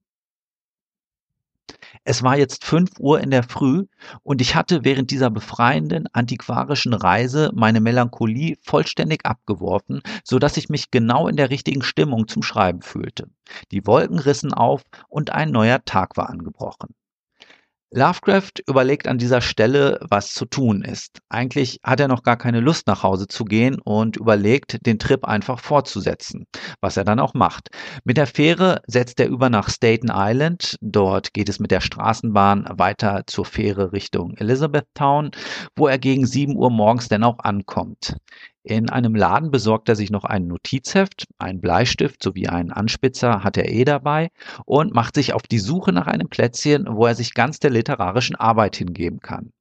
Es 2.05 2.25
war 2.25 2.37
jetzt 2.37 2.65
fünf 2.65 2.99
Uhr 2.99 3.21
in 3.21 3.31
der 3.31 3.45
Früh 3.45 3.87
und 4.25 4.41
ich 4.41 4.57
hatte 4.57 4.85
während 4.85 5.13
dieser 5.13 5.31
befreienden 5.31 6.09
antiquarischen 6.13 6.95
Reise 6.95 7.51
meine 7.55 7.81
Melancholie 7.81 8.57
vollständig 8.63 9.25
abgeworfen, 9.25 10.03
so 10.25 10.41
dass 10.41 10.57
ich 10.57 10.69
mich 10.69 10.91
genau 10.91 11.29
in 11.29 11.37
der 11.37 11.51
richtigen 11.51 11.83
Stimmung 11.83 12.27
zum 12.27 12.43
Schreiben 12.43 12.83
fühlte. 12.83 13.29
Die 13.71 13.87
Wolken 13.87 14.19
rissen 14.19 14.53
auf 14.53 14.83
und 15.09 15.31
ein 15.31 15.53
neuer 15.53 15.85
Tag 15.85 16.17
war 16.17 16.29
angebrochen. 16.29 16.95
Lovecraft 17.95 18.53
überlegt 18.67 19.07
an 19.07 19.19
dieser 19.19 19.43
Stelle, 19.43 19.99
was 20.01 20.33
zu 20.33 20.47
tun 20.47 20.83
ist. 20.83 21.19
Eigentlich 21.29 21.79
hat 21.83 22.01
er 22.01 22.09
noch 22.09 22.23
gar 22.23 22.39
keine 22.39 22.61
Lust 22.61 22.87
nach 22.87 23.03
Hause 23.03 23.29
zu 23.29 23.45
gehen 23.45 23.79
und 23.79 24.17
überlegt, 24.17 24.87
den 24.87 24.99
Trip 24.99 25.27
einfach 25.27 25.61
fortzusetzen, 25.61 26.47
was 26.81 26.97
er 26.97 27.05
dann 27.05 27.21
auch 27.21 27.35
macht. 27.35 27.69
Mit 28.05 28.17
der 28.17 28.27
Fähre 28.27 28.81
setzt 28.87 29.21
er 29.21 29.29
über 29.29 29.51
nach 29.51 29.69
Staten 29.69 30.11
Island. 30.11 30.77
Dort 30.81 31.35
geht 31.35 31.51
es 31.51 31.61
mit 31.61 31.71
der 31.71 31.83
Straßenbahn 31.83 32.67
weiter 32.71 33.25
zur 33.27 33.45
Fähre 33.45 33.93
Richtung 33.93 34.35
Elizabethtown, 34.39 35.31
wo 35.77 35.87
er 35.87 35.99
gegen 35.99 36.27
7 36.27 36.57
Uhr 36.57 36.71
morgens 36.71 37.09
dann 37.09 37.25
auch 37.25 37.41
ankommt. 37.41 38.17
In 38.65 38.91
einem 38.91 39.17
Laden 39.17 39.51
besorgt 39.51 39.89
er 39.89 39.97
sich 39.97 40.11
noch 40.11 40.23
ein 40.23 40.47
Notizheft, 40.47 41.27
einen 41.39 41.61
Bleistift 41.61 42.23
sowie 42.23 42.47
einen 42.47 42.71
Anspitzer 42.71 43.43
hat 43.43 43.57
er 43.57 43.69
eh 43.69 43.85
dabei 43.85 44.31
und 44.65 44.95
macht 44.95 45.17
sich 45.17 45.33
auf 45.33 45.43
die 45.43 45.59
Suche 45.59 45.93
nach 45.93 46.07
einem 46.07 46.29
Plätzchen, 46.29 46.87
wo 46.89 47.07
er 47.07 47.17
sich 47.17 47.35
ganz 47.35 47.59
der 47.59 47.71
literarischen 47.71 48.37
Arbeit 48.37 48.77
hingeben 48.77 49.19
kann. 49.19 49.53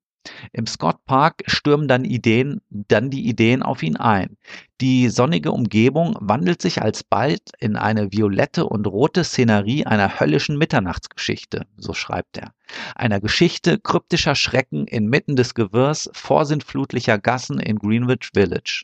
Im 0.54 0.68
Scott 0.68 1.04
Park 1.06 1.42
stürmen 1.48 1.88
dann 1.88 2.06
Ideen, 2.06 2.62
dann 2.70 3.10
die 3.10 3.28
Ideen 3.28 3.64
auf 3.64 3.82
ihn 3.82 3.98
ein. 3.98 4.38
Die 4.80 5.10
sonnige 5.10 5.52
Umgebung 5.52 6.16
wandelt 6.20 6.62
sich 6.62 6.80
alsbald 6.80 7.42
in 7.60 7.76
eine 7.76 8.12
violette 8.12 8.68
und 8.68 8.86
rote 8.86 9.24
Szenerie 9.24 9.88
einer 9.88 10.20
höllischen 10.20 10.60
Mitternachtsgeschichte, 10.60 11.66
so 11.76 11.94
schreibt 11.94 12.38
er. 12.38 12.54
Einer 12.96 13.20
Geschichte 13.20 13.80
kryptischer 13.80 14.36
Schrecken 14.36 14.86
inmitten 14.86 15.36
des 15.36 15.56
Gewirrs 15.56 16.08
vorsintflutlicher 16.14 17.18
Gassen 17.18 17.60
in 17.60 17.80
Greenwich 17.80 18.30
Village. 18.32 18.84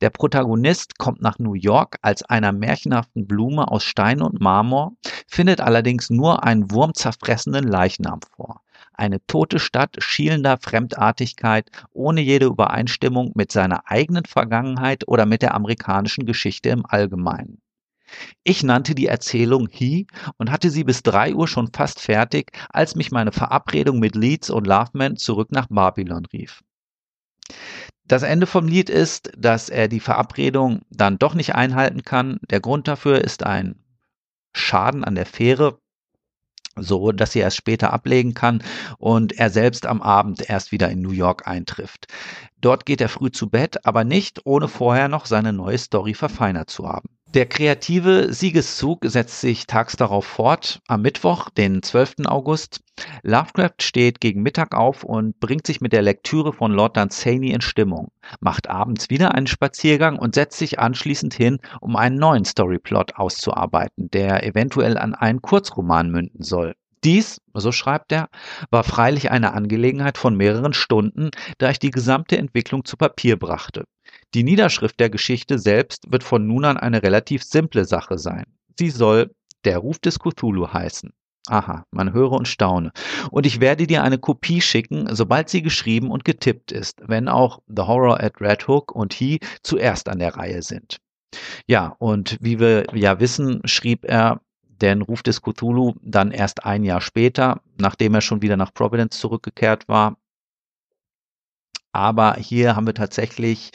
Der 0.00 0.10
Protagonist 0.10 0.98
kommt 0.98 1.22
nach 1.22 1.38
New 1.38 1.54
York 1.54 1.96
als 2.02 2.22
einer 2.22 2.52
märchenhaften 2.52 3.26
Blume 3.26 3.68
aus 3.68 3.84
Stein 3.84 4.22
und 4.22 4.40
Marmor, 4.40 4.92
findet 5.26 5.60
allerdings 5.60 6.10
nur 6.10 6.44
einen 6.44 6.70
wurmzerfressenen 6.70 7.64
Leichnam 7.64 8.20
vor. 8.36 8.62
Eine 8.92 9.24
tote 9.26 9.58
Stadt 9.58 9.96
schielender 9.98 10.56
Fremdartigkeit, 10.58 11.70
ohne 11.92 12.20
jede 12.20 12.46
Übereinstimmung 12.46 13.32
mit 13.34 13.50
seiner 13.50 13.90
eigenen 13.90 14.24
Vergangenheit 14.24 15.08
oder 15.08 15.26
mit 15.26 15.42
der 15.42 15.54
amerikanischen 15.54 16.26
Geschichte 16.26 16.68
im 16.68 16.86
Allgemeinen. 16.86 17.60
Ich 18.44 18.62
nannte 18.62 18.94
die 18.94 19.06
Erzählung 19.06 19.68
He 19.70 20.06
und 20.36 20.50
hatte 20.50 20.70
sie 20.70 20.84
bis 20.84 21.02
drei 21.02 21.34
Uhr 21.34 21.48
schon 21.48 21.72
fast 21.72 22.00
fertig, 22.00 22.52
als 22.68 22.94
mich 22.94 23.10
meine 23.10 23.32
Verabredung 23.32 23.98
mit 23.98 24.14
Leeds 24.14 24.50
und 24.50 24.66
Loveman 24.66 25.16
zurück 25.16 25.50
nach 25.50 25.66
Babylon 25.68 26.26
rief. 26.26 26.62
Das 28.06 28.22
Ende 28.22 28.46
vom 28.46 28.68
Lied 28.68 28.90
ist, 28.90 29.32
dass 29.36 29.68
er 29.70 29.88
die 29.88 30.00
Verabredung 30.00 30.82
dann 30.90 31.18
doch 31.18 31.34
nicht 31.34 31.54
einhalten 31.54 32.02
kann. 32.02 32.38
Der 32.50 32.60
Grund 32.60 32.86
dafür 32.86 33.22
ist 33.22 33.44
ein 33.44 33.82
Schaden 34.52 35.04
an 35.04 35.14
der 35.14 35.26
Fähre, 35.26 35.78
so 36.76 37.12
dass 37.12 37.32
sie 37.32 37.38
erst 37.38 37.56
später 37.56 37.92
ablegen 37.92 38.34
kann 38.34 38.62
und 38.98 39.32
er 39.32 39.50
selbst 39.50 39.86
am 39.86 40.02
Abend 40.02 40.48
erst 40.48 40.70
wieder 40.72 40.90
in 40.90 41.00
New 41.00 41.12
York 41.12 41.48
eintrifft. 41.48 42.06
Dort 42.60 42.84
geht 42.84 43.00
er 43.00 43.08
früh 43.08 43.30
zu 43.30 43.48
Bett, 43.48 43.86
aber 43.86 44.04
nicht 44.04 44.44
ohne 44.44 44.68
vorher 44.68 45.08
noch 45.08 45.26
seine 45.26 45.52
neue 45.52 45.78
Story 45.78 46.14
verfeinert 46.14 46.70
zu 46.70 46.88
haben. 46.88 47.08
Der 47.34 47.46
kreative 47.46 48.32
Siegeszug 48.32 49.00
setzt 49.02 49.40
sich 49.40 49.66
tags 49.66 49.96
darauf 49.96 50.24
fort, 50.24 50.80
am 50.86 51.02
Mittwoch, 51.02 51.50
den 51.50 51.82
12. 51.82 52.26
August. 52.26 52.78
Lovecraft 53.24 53.82
steht 53.82 54.20
gegen 54.20 54.42
Mittag 54.42 54.72
auf 54.72 55.02
und 55.02 55.40
bringt 55.40 55.66
sich 55.66 55.80
mit 55.80 55.92
der 55.92 56.02
Lektüre 56.02 56.52
von 56.52 56.70
Lord 56.70 56.96
Dunsany 56.96 57.50
in 57.50 57.60
Stimmung, 57.60 58.12
macht 58.38 58.70
abends 58.70 59.10
wieder 59.10 59.34
einen 59.34 59.48
Spaziergang 59.48 60.16
und 60.16 60.36
setzt 60.36 60.58
sich 60.58 60.78
anschließend 60.78 61.34
hin, 61.34 61.58
um 61.80 61.96
einen 61.96 62.20
neuen 62.20 62.44
Storyplot 62.44 63.16
auszuarbeiten, 63.16 64.12
der 64.12 64.46
eventuell 64.46 64.96
an 64.96 65.16
einen 65.16 65.42
Kurzroman 65.42 66.12
münden 66.12 66.44
soll. 66.44 66.76
Dies, 67.04 67.40
so 67.52 67.70
schreibt 67.70 68.12
er, 68.12 68.28
war 68.70 68.82
freilich 68.82 69.30
eine 69.30 69.52
Angelegenheit 69.52 70.16
von 70.16 70.36
mehreren 70.36 70.72
Stunden, 70.72 71.30
da 71.58 71.70
ich 71.70 71.78
die 71.78 71.90
gesamte 71.90 72.38
Entwicklung 72.38 72.84
zu 72.84 72.96
Papier 72.96 73.38
brachte. 73.38 73.84
Die 74.32 74.42
Niederschrift 74.42 74.98
der 75.00 75.10
Geschichte 75.10 75.58
selbst 75.58 76.10
wird 76.10 76.24
von 76.24 76.46
nun 76.46 76.64
an 76.64 76.78
eine 76.78 77.02
relativ 77.02 77.44
simple 77.44 77.84
Sache 77.84 78.18
sein. 78.18 78.44
Sie 78.78 78.90
soll 78.90 79.34
Der 79.64 79.78
Ruf 79.78 79.98
des 79.98 80.18
Cthulhu 80.18 80.72
heißen. 80.72 81.10
Aha, 81.48 81.84
man 81.90 82.14
höre 82.14 82.32
und 82.32 82.48
staune. 82.48 82.90
Und 83.30 83.44
ich 83.44 83.60
werde 83.60 83.86
dir 83.86 84.02
eine 84.02 84.18
Kopie 84.18 84.62
schicken, 84.62 85.08
sobald 85.14 85.50
sie 85.50 85.60
geschrieben 85.60 86.10
und 86.10 86.24
getippt 86.24 86.72
ist, 86.72 87.02
wenn 87.06 87.28
auch 87.28 87.60
The 87.66 87.82
Horror 87.82 88.22
at 88.22 88.40
Red 88.40 88.66
Hook 88.66 88.94
und 88.94 89.12
He 89.12 89.40
zuerst 89.62 90.08
an 90.08 90.20
der 90.20 90.36
Reihe 90.36 90.62
sind. 90.62 90.98
Ja, 91.66 91.94
und 91.98 92.38
wie 92.40 92.60
wir 92.60 92.86
ja 92.94 93.20
wissen, 93.20 93.60
schrieb 93.64 94.04
er 94.04 94.40
den 94.80 95.02
Ruf 95.02 95.22
des 95.22 95.42
Cthulhu 95.42 95.94
dann 96.02 96.30
erst 96.30 96.64
ein 96.64 96.84
Jahr 96.84 97.00
später, 97.00 97.60
nachdem 97.78 98.14
er 98.14 98.20
schon 98.20 98.42
wieder 98.42 98.56
nach 98.56 98.72
Providence 98.74 99.18
zurückgekehrt 99.18 99.88
war. 99.88 100.16
Aber 101.92 102.34
hier 102.34 102.74
haben 102.76 102.86
wir 102.86 102.94
tatsächlich 102.94 103.70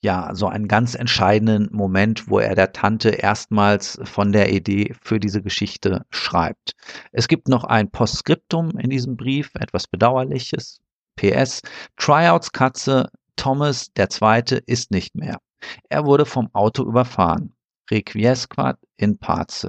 ja 0.00 0.30
so 0.34 0.46
einen 0.46 0.68
ganz 0.68 0.94
entscheidenden 0.94 1.68
Moment, 1.74 2.28
wo 2.28 2.38
er 2.38 2.54
der 2.54 2.72
Tante 2.72 3.10
erstmals 3.10 3.98
von 4.04 4.32
der 4.32 4.52
Idee 4.52 4.94
für 5.02 5.18
diese 5.18 5.42
Geschichte 5.42 6.06
schreibt. 6.10 6.72
Es 7.10 7.26
gibt 7.26 7.48
noch 7.48 7.64
ein 7.64 7.90
Postskriptum 7.90 8.78
in 8.78 8.90
diesem 8.90 9.16
Brief, 9.16 9.50
etwas 9.54 9.88
Bedauerliches. 9.88 10.80
PS, 11.16 11.62
Tryouts 11.96 12.52
Katze 12.52 13.10
Thomas 13.34 13.92
der 13.94 14.08
Zweite 14.08 14.56
ist 14.56 14.90
nicht 14.90 15.14
mehr. 15.14 15.38
Er 15.88 16.04
wurde 16.04 16.26
vom 16.26 16.48
Auto 16.54 16.84
überfahren. 16.84 17.54
Requiescat 17.90 18.78
in 18.96 19.18
Pace. 19.18 19.68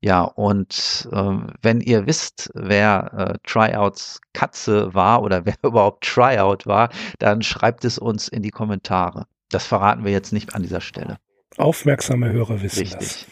Ja, 0.00 0.22
und 0.22 1.08
äh, 1.12 1.36
wenn 1.62 1.80
ihr 1.80 2.06
wisst, 2.06 2.50
wer 2.54 3.12
äh, 3.14 3.38
Tryouts 3.46 4.20
Katze 4.32 4.94
war 4.94 5.22
oder 5.22 5.44
wer 5.46 5.56
überhaupt 5.62 6.04
Tryout 6.04 6.66
war, 6.66 6.90
dann 7.18 7.42
schreibt 7.42 7.84
es 7.84 7.98
uns 7.98 8.28
in 8.28 8.42
die 8.42 8.50
Kommentare. 8.50 9.26
Das 9.50 9.66
verraten 9.66 10.04
wir 10.04 10.12
jetzt 10.12 10.32
nicht 10.32 10.54
an 10.54 10.62
dieser 10.62 10.80
Stelle. 10.80 11.18
Aufmerksame 11.56 12.30
Hörer 12.30 12.62
wissen 12.62 12.80
Richtig. 12.80 13.26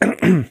das. 0.00 0.50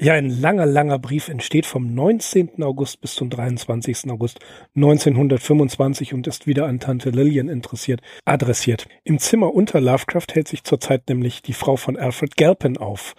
ja, 0.00 0.14
ein 0.14 0.30
langer, 0.30 0.64
langer 0.64 1.00
Brief 1.00 1.28
entsteht 1.28 1.66
vom 1.66 1.92
19. 1.92 2.62
August 2.62 3.00
bis 3.00 3.16
zum 3.16 3.30
23. 3.30 4.08
August 4.10 4.38
1925 4.76 6.14
und 6.14 6.28
ist 6.28 6.46
wieder 6.46 6.66
an 6.66 6.78
Tante 6.78 7.10
Lillian 7.10 7.48
interessiert, 7.48 8.00
adressiert. 8.24 8.86
Im 9.02 9.18
Zimmer 9.18 9.52
unter 9.52 9.80
Lovecraft 9.80 10.26
hält 10.34 10.46
sich 10.46 10.62
zurzeit 10.62 11.08
nämlich 11.08 11.42
die 11.42 11.52
Frau 11.52 11.74
von 11.74 11.96
Alfred 11.96 12.36
Galpin 12.36 12.76
auf. 12.76 13.16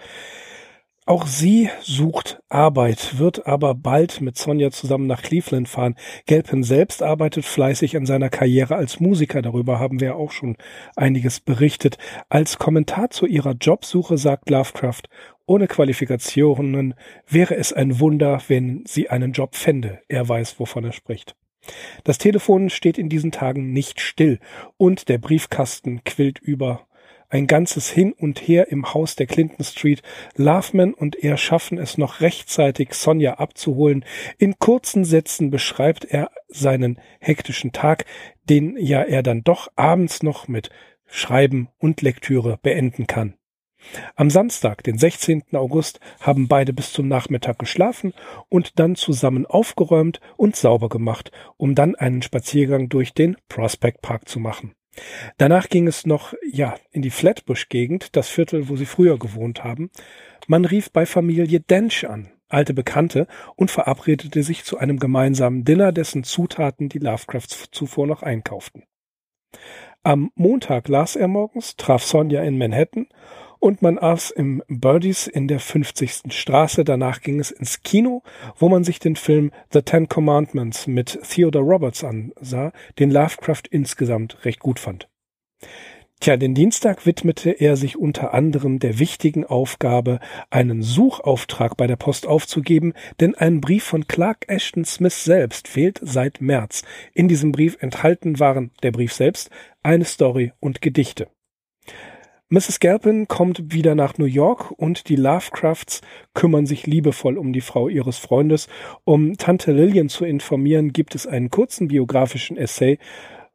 Auch 1.09 1.25
sie 1.25 1.71
sucht 1.81 2.39
Arbeit, 2.49 3.17
wird 3.17 3.47
aber 3.47 3.73
bald 3.73 4.21
mit 4.21 4.37
Sonja 4.37 4.69
zusammen 4.69 5.07
nach 5.07 5.23
Cleveland 5.23 5.67
fahren. 5.67 5.95
Gelpen 6.27 6.61
selbst 6.61 7.01
arbeitet 7.01 7.45
fleißig 7.45 7.97
an 7.97 8.05
seiner 8.05 8.29
Karriere 8.29 8.75
als 8.75 8.99
Musiker. 8.99 9.41
Darüber 9.41 9.79
haben 9.79 10.01
wir 10.01 10.15
auch 10.17 10.31
schon 10.31 10.55
einiges 10.95 11.39
berichtet. 11.39 11.97
Als 12.29 12.59
Kommentar 12.59 13.09
zu 13.09 13.25
ihrer 13.25 13.53
Jobsuche 13.53 14.19
sagt 14.19 14.51
Lovecraft, 14.51 15.01
ohne 15.47 15.65
Qualifikationen 15.65 16.93
wäre 17.27 17.55
es 17.55 17.73
ein 17.73 17.99
Wunder, 17.99 18.39
wenn 18.47 18.83
sie 18.85 19.09
einen 19.09 19.31
Job 19.31 19.55
fände. 19.55 20.01
Er 20.09 20.29
weiß, 20.29 20.59
wovon 20.59 20.83
er 20.83 20.93
spricht. 20.93 21.35
Das 22.03 22.19
Telefon 22.19 22.69
steht 22.69 22.99
in 22.99 23.09
diesen 23.09 23.31
Tagen 23.31 23.73
nicht 23.73 23.99
still 23.99 24.37
und 24.77 25.09
der 25.09 25.17
Briefkasten 25.17 26.03
quillt 26.03 26.37
über 26.37 26.87
ein 27.29 27.47
ganzes 27.47 27.89
Hin 27.89 28.13
und 28.13 28.39
Her 28.39 28.71
im 28.71 28.93
Haus 28.93 29.15
der 29.15 29.27
Clinton 29.27 29.63
Street. 29.63 30.01
Loveman 30.35 30.93
und 30.93 31.15
er 31.15 31.37
schaffen 31.37 31.77
es 31.77 31.97
noch 31.97 32.21
rechtzeitig, 32.21 32.93
Sonja 32.93 33.35
abzuholen. 33.35 34.03
In 34.37 34.57
kurzen 34.59 35.05
Sätzen 35.05 35.51
beschreibt 35.51 36.05
er 36.05 36.31
seinen 36.47 36.99
hektischen 37.19 37.71
Tag, 37.71 38.05
den 38.49 38.75
ja 38.77 39.01
er 39.01 39.23
dann 39.23 39.43
doch 39.43 39.69
abends 39.75 40.23
noch 40.23 40.47
mit 40.47 40.69
Schreiben 41.05 41.69
und 41.77 42.01
Lektüre 42.01 42.59
beenden 42.61 43.07
kann. 43.07 43.35
Am 44.15 44.29
Samstag, 44.29 44.83
den 44.83 44.97
16. 44.97 45.43
August, 45.53 45.99
haben 46.19 46.47
beide 46.47 46.73
bis 46.73 46.91
zum 46.91 47.07
Nachmittag 47.07 47.59
geschlafen 47.59 48.13
und 48.49 48.77
dann 48.77 48.95
zusammen 48.95 49.45
aufgeräumt 49.45 50.19
und 50.35 50.55
sauber 50.55 50.89
gemacht, 50.89 51.31
um 51.57 51.75
dann 51.75 51.95
einen 51.95 52.21
Spaziergang 52.21 52.89
durch 52.89 53.13
den 53.13 53.37
Prospect 53.47 54.01
Park 54.01 54.27
zu 54.27 54.39
machen. 54.39 54.73
Danach 55.37 55.69
ging 55.69 55.87
es 55.87 56.05
noch, 56.05 56.33
ja, 56.49 56.75
in 56.91 57.01
die 57.01 57.09
Flatbush-Gegend, 57.09 58.15
das 58.15 58.29
Viertel, 58.29 58.69
wo 58.69 58.75
sie 58.75 58.85
früher 58.85 59.17
gewohnt 59.17 59.63
haben. 59.63 59.89
Man 60.47 60.65
rief 60.65 60.91
bei 60.91 61.05
Familie 61.05 61.59
Dench 61.59 62.07
an, 62.07 62.31
alte 62.47 62.73
Bekannte, 62.73 63.27
und 63.55 63.71
verabredete 63.71 64.43
sich 64.43 64.63
zu 64.63 64.77
einem 64.77 64.99
gemeinsamen 64.99 65.63
Dinner, 65.63 65.91
dessen 65.91 66.23
Zutaten 66.23 66.89
die 66.89 66.99
Lovecrafts 66.99 67.69
zuvor 67.71 68.07
noch 68.07 68.23
einkauften. 68.23 68.83
Am 70.03 70.31
Montag 70.35 70.87
las 70.87 71.15
er 71.15 71.27
morgens, 71.27 71.75
traf 71.75 72.03
Sonja 72.03 72.41
in 72.43 72.57
Manhattan 72.57 73.07
und 73.59 73.81
man 73.81 73.97
aß 73.97 74.31
im 74.31 74.63
Birdies 74.67 75.27
in 75.27 75.47
der 75.47 75.59
50. 75.59 76.33
Straße. 76.33 76.83
Danach 76.83 77.21
ging 77.21 77.39
es 77.39 77.51
ins 77.51 77.83
Kino, 77.83 78.23
wo 78.57 78.69
man 78.69 78.83
sich 78.83 78.99
den 78.99 79.15
Film 79.15 79.51
The 79.71 79.81
Ten 79.81 80.07
Commandments 80.07 80.87
mit 80.87 81.19
Theodore 81.29 81.65
Roberts 81.65 82.03
ansah, 82.03 82.71
den 82.97 83.11
Lovecraft 83.11 83.63
insgesamt 83.69 84.45
recht 84.45 84.59
gut 84.59 84.79
fand. 84.79 85.07
Tja, 86.21 86.35
den 86.35 86.53
Dienstag 86.53 87.05
widmete 87.05 87.49
er 87.49 87.77
sich 87.77 87.97
unter 87.97 88.33
anderem 88.33 88.79
der 88.79 88.99
wichtigen 88.99 89.45
Aufgabe, 89.45 90.19
einen 90.49 90.81
Suchauftrag 90.81 91.77
bei 91.77 91.87
der 91.87 91.95
Post 91.95 92.27
aufzugeben, 92.27 92.93
denn 93.21 93.35
ein 93.35 93.61
Brief 93.61 93.85
von 93.85 94.05
Clark 94.05 94.43
Ashton 94.49 94.83
Smith 94.83 95.23
selbst 95.23 95.69
fehlt 95.69 96.01
seit 96.03 96.41
März. 96.41 96.83
In 97.13 97.29
diesem 97.29 97.53
Brief 97.53 97.77
enthalten 97.79 98.37
waren 98.37 98.71
der 98.83 98.91
Brief 98.91 99.13
selbst, 99.13 99.49
eine 99.81 100.03
Story 100.03 100.51
und 100.59 100.81
Gedichte. 100.81 101.29
Mrs. 102.51 102.79
Galpin 102.79 103.27
kommt 103.27 103.71
wieder 103.71 103.93
nach 103.93 104.17
New 104.17 104.25
York 104.25 104.71
und 104.71 105.07
die 105.07 105.15
Lovecrafts 105.15 106.01
kümmern 106.33 106.65
sich 106.65 106.87
liebevoll 106.87 107.37
um 107.37 107.53
die 107.53 107.61
Frau 107.61 107.87
ihres 107.89 108.17
Freundes. 108.17 108.67
Um 109.03 109.37
Tante 109.37 109.71
Lillian 109.71 110.09
zu 110.09 110.25
informieren, 110.25 110.91
gibt 110.91 111.13
es 111.13 111.27
einen 111.27 111.51
kurzen 111.51 111.89
biografischen 111.89 112.57
Essay 112.57 112.97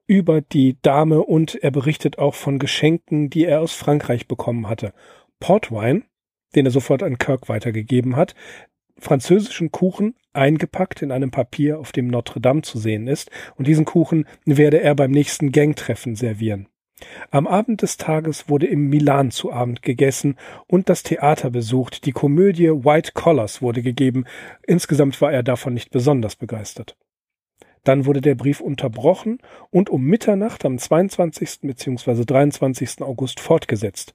über 0.06 0.42
die 0.42 0.76
Dame 0.80 1.24
und 1.24 1.56
er 1.56 1.72
berichtet 1.72 2.20
auch 2.20 2.36
von 2.36 2.60
Geschenken, 2.60 3.30
die 3.30 3.46
er 3.46 3.62
aus 3.62 3.72
Frankreich 3.72 4.28
bekommen 4.28 4.68
hatte. 4.68 4.92
Portwine, 5.40 6.02
den 6.54 6.64
er 6.64 6.70
sofort 6.70 7.02
an 7.02 7.18
Kirk 7.18 7.48
weitergegeben 7.48 8.14
hat, 8.14 8.36
französischen 8.96 9.72
Kuchen 9.72 10.14
eingepackt 10.32 11.02
in 11.02 11.10
einem 11.10 11.32
Papier, 11.32 11.80
auf 11.80 11.90
dem 11.90 12.06
Notre 12.06 12.40
Dame 12.40 12.62
zu 12.62 12.78
sehen 12.78 13.08
ist, 13.08 13.32
und 13.56 13.66
diesen 13.66 13.86
Kuchen 13.86 14.24
werde 14.44 14.80
er 14.80 14.94
beim 14.94 15.10
nächsten 15.10 15.50
Gangtreffen 15.50 16.14
servieren. 16.14 16.68
Am 17.30 17.46
Abend 17.46 17.82
des 17.82 17.96
Tages 17.96 18.48
wurde 18.48 18.66
im 18.66 18.88
Milan 18.88 19.30
zu 19.30 19.52
Abend 19.52 19.82
gegessen 19.82 20.36
und 20.66 20.88
das 20.88 21.02
Theater 21.02 21.50
besucht. 21.50 22.06
Die 22.06 22.12
Komödie 22.12 22.70
White 22.70 23.12
Collars 23.14 23.62
wurde 23.62 23.82
gegeben. 23.82 24.24
Insgesamt 24.66 25.20
war 25.20 25.32
er 25.32 25.42
davon 25.42 25.74
nicht 25.74 25.90
besonders 25.90 26.36
begeistert. 26.36 26.96
Dann 27.84 28.06
wurde 28.06 28.22
der 28.22 28.34
Brief 28.34 28.60
unterbrochen 28.60 29.38
und 29.70 29.90
um 29.90 30.02
Mitternacht 30.02 30.64
am 30.64 30.78
22. 30.78 31.60
bzw. 31.62 32.24
23. 32.24 33.02
August 33.02 33.40
fortgesetzt. 33.40 34.14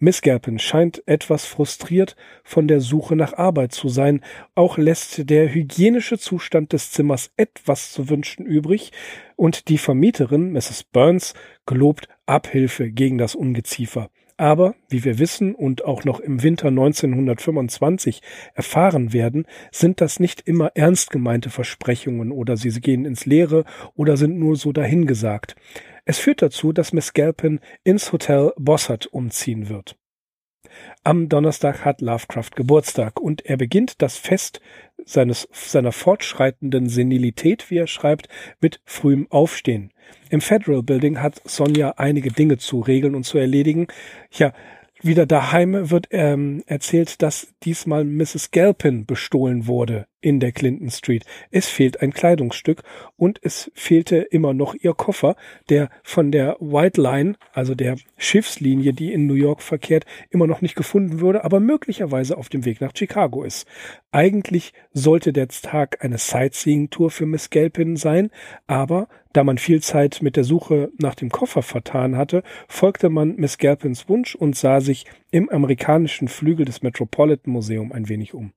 Miss 0.00 0.20
Galpin 0.20 0.58
scheint 0.58 1.06
etwas 1.06 1.46
frustriert 1.46 2.16
von 2.42 2.66
der 2.66 2.80
Suche 2.80 3.14
nach 3.14 3.32
Arbeit 3.32 3.72
zu 3.72 3.88
sein. 3.88 4.20
Auch 4.56 4.76
lässt 4.76 5.30
der 5.30 5.54
hygienische 5.54 6.18
Zustand 6.18 6.72
des 6.72 6.90
Zimmers 6.90 7.30
etwas 7.36 7.92
zu 7.92 8.10
wünschen 8.10 8.44
übrig 8.44 8.90
und 9.36 9.68
die 9.68 9.78
Vermieterin, 9.78 10.52
Mrs. 10.52 10.82
Burns, 10.82 11.34
gelobt 11.66 12.08
Abhilfe 12.26 12.90
gegen 12.90 13.18
das 13.18 13.34
Ungeziefer. 13.34 14.10
Aber, 14.36 14.74
wie 14.88 15.04
wir 15.04 15.18
wissen 15.20 15.54
und 15.54 15.84
auch 15.84 16.04
noch 16.04 16.18
im 16.18 16.42
Winter 16.42 16.68
1925 16.68 18.20
erfahren 18.54 19.12
werden, 19.12 19.46
sind 19.70 20.00
das 20.00 20.18
nicht 20.18 20.40
immer 20.40 20.72
ernst 20.74 21.10
gemeinte 21.10 21.50
Versprechungen 21.50 22.32
oder 22.32 22.56
sie 22.56 22.70
gehen 22.80 23.04
ins 23.04 23.26
Leere 23.26 23.64
oder 23.94 24.16
sind 24.16 24.38
nur 24.38 24.56
so 24.56 24.72
dahingesagt. 24.72 25.54
Es 26.04 26.18
führt 26.18 26.42
dazu, 26.42 26.72
dass 26.72 26.92
Miss 26.92 27.12
Galpin 27.12 27.60
ins 27.84 28.12
Hotel 28.12 28.52
Bossart 28.56 29.06
umziehen 29.06 29.68
wird. 29.68 29.96
Am 31.04 31.28
Donnerstag 31.28 31.84
hat 31.84 32.00
Lovecraft 32.00 32.50
Geburtstag 32.56 33.20
und 33.20 33.46
er 33.46 33.56
beginnt 33.56 34.02
das 34.02 34.16
Fest 34.16 34.60
seines, 35.04 35.48
seiner 35.52 35.92
fortschreitenden 35.92 36.88
Senilität, 36.88 37.70
wie 37.70 37.78
er 37.78 37.86
schreibt, 37.86 38.28
mit 38.60 38.80
frühem 38.84 39.30
Aufstehen. 39.30 39.92
Im 40.30 40.40
Federal 40.40 40.82
Building 40.82 41.20
hat 41.20 41.40
Sonja 41.44 41.94
einige 41.96 42.30
Dinge 42.30 42.58
zu 42.58 42.80
regeln 42.80 43.14
und 43.14 43.24
zu 43.24 43.38
erledigen. 43.38 43.86
Ja, 44.32 44.52
wieder 45.04 45.26
daheim 45.26 45.90
wird 45.90 46.08
ähm, 46.12 46.62
erzählt, 46.66 47.20
dass 47.20 47.48
diesmal 47.62 48.04
Mrs. 48.04 48.52
Galpin 48.52 49.04
bestohlen 49.04 49.66
wurde 49.66 50.06
in 50.22 50.40
der 50.40 50.50
Clinton 50.52 50.88
Street. 50.90 51.26
Es 51.50 51.68
fehlt 51.68 52.00
ein 52.00 52.14
Kleidungsstück 52.14 52.82
und 53.16 53.38
es 53.42 53.70
fehlte 53.74 54.16
immer 54.16 54.54
noch 54.54 54.74
ihr 54.74 54.94
Koffer, 54.94 55.36
der 55.68 55.90
von 56.02 56.32
der 56.32 56.56
White 56.58 56.98
Line, 56.98 57.34
also 57.52 57.74
der 57.74 57.96
Schiffslinie, 58.16 58.94
die 58.94 59.12
in 59.12 59.26
New 59.26 59.34
York 59.34 59.60
verkehrt, 59.60 60.06
immer 60.30 60.46
noch 60.46 60.62
nicht 60.62 60.74
gefunden 60.74 61.20
wurde, 61.20 61.44
aber 61.44 61.60
möglicherweise 61.60 62.38
auf 62.38 62.48
dem 62.48 62.64
Weg 62.64 62.80
nach 62.80 62.92
Chicago 62.96 63.42
ist. 63.42 63.66
Eigentlich 64.10 64.72
sollte 64.94 65.34
der 65.34 65.48
Tag 65.48 66.02
eine 66.02 66.16
Sightseeing-Tour 66.16 67.10
für 67.10 67.26
Miss 67.26 67.50
Galpin 67.50 67.96
sein, 67.96 68.30
aber 68.66 69.08
da 69.34 69.44
man 69.44 69.58
viel 69.58 69.82
Zeit 69.82 70.20
mit 70.22 70.36
der 70.36 70.44
Suche 70.44 70.90
nach 70.96 71.14
dem 71.14 71.28
Koffer 71.28 71.62
vertan 71.62 72.16
hatte, 72.16 72.42
folgte 72.68 73.10
man 73.10 73.36
Miss 73.36 73.58
Galpins 73.58 74.08
Wunsch 74.08 74.34
und 74.34 74.56
sah 74.56 74.80
sich 74.80 75.06
im 75.30 75.50
amerikanischen 75.50 76.28
Flügel 76.28 76.64
des 76.64 76.82
Metropolitan 76.82 77.52
Museum 77.52 77.92
ein 77.92 78.08
wenig 78.08 78.32
um. 78.32 78.52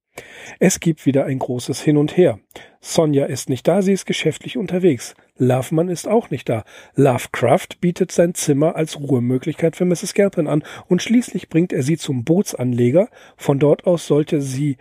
Es 0.59 0.80
gibt 0.80 1.05
wieder 1.05 1.25
ein 1.25 1.39
großes 1.39 1.82
Hin 1.82 1.97
und 1.97 2.15
Her. 2.15 2.39
Sonja 2.80 3.25
ist 3.25 3.49
nicht 3.49 3.67
da, 3.67 3.82
sie 3.82 3.93
ist 3.93 4.05
geschäftlich 4.05 4.57
unterwegs. 4.57 5.15
Loveman 5.38 5.89
ist 5.89 6.07
auch 6.07 6.30
nicht 6.30 6.47
da. 6.47 6.63
Lovecraft 6.95 7.80
bietet 7.82 8.11
sein 8.11 8.34
Zimmer 8.34 8.75
als 8.75 8.99
Ruhemöglichkeit 8.99 9.75
für 9.75 9.86
Mrs. 9.86 10.13
Galpin 10.13 10.47
an 10.47 10.63
und 10.88 11.01
schließlich 11.01 11.49
bringt 11.49 11.73
er 11.73 11.84
sie 11.84 11.97
zum 11.97 12.23
Bootsanleger. 12.23 13.09
Von 13.36 13.59
dort 13.59 13.86
aus 13.86 14.07
sollte 14.07 14.41
sie 14.41 14.78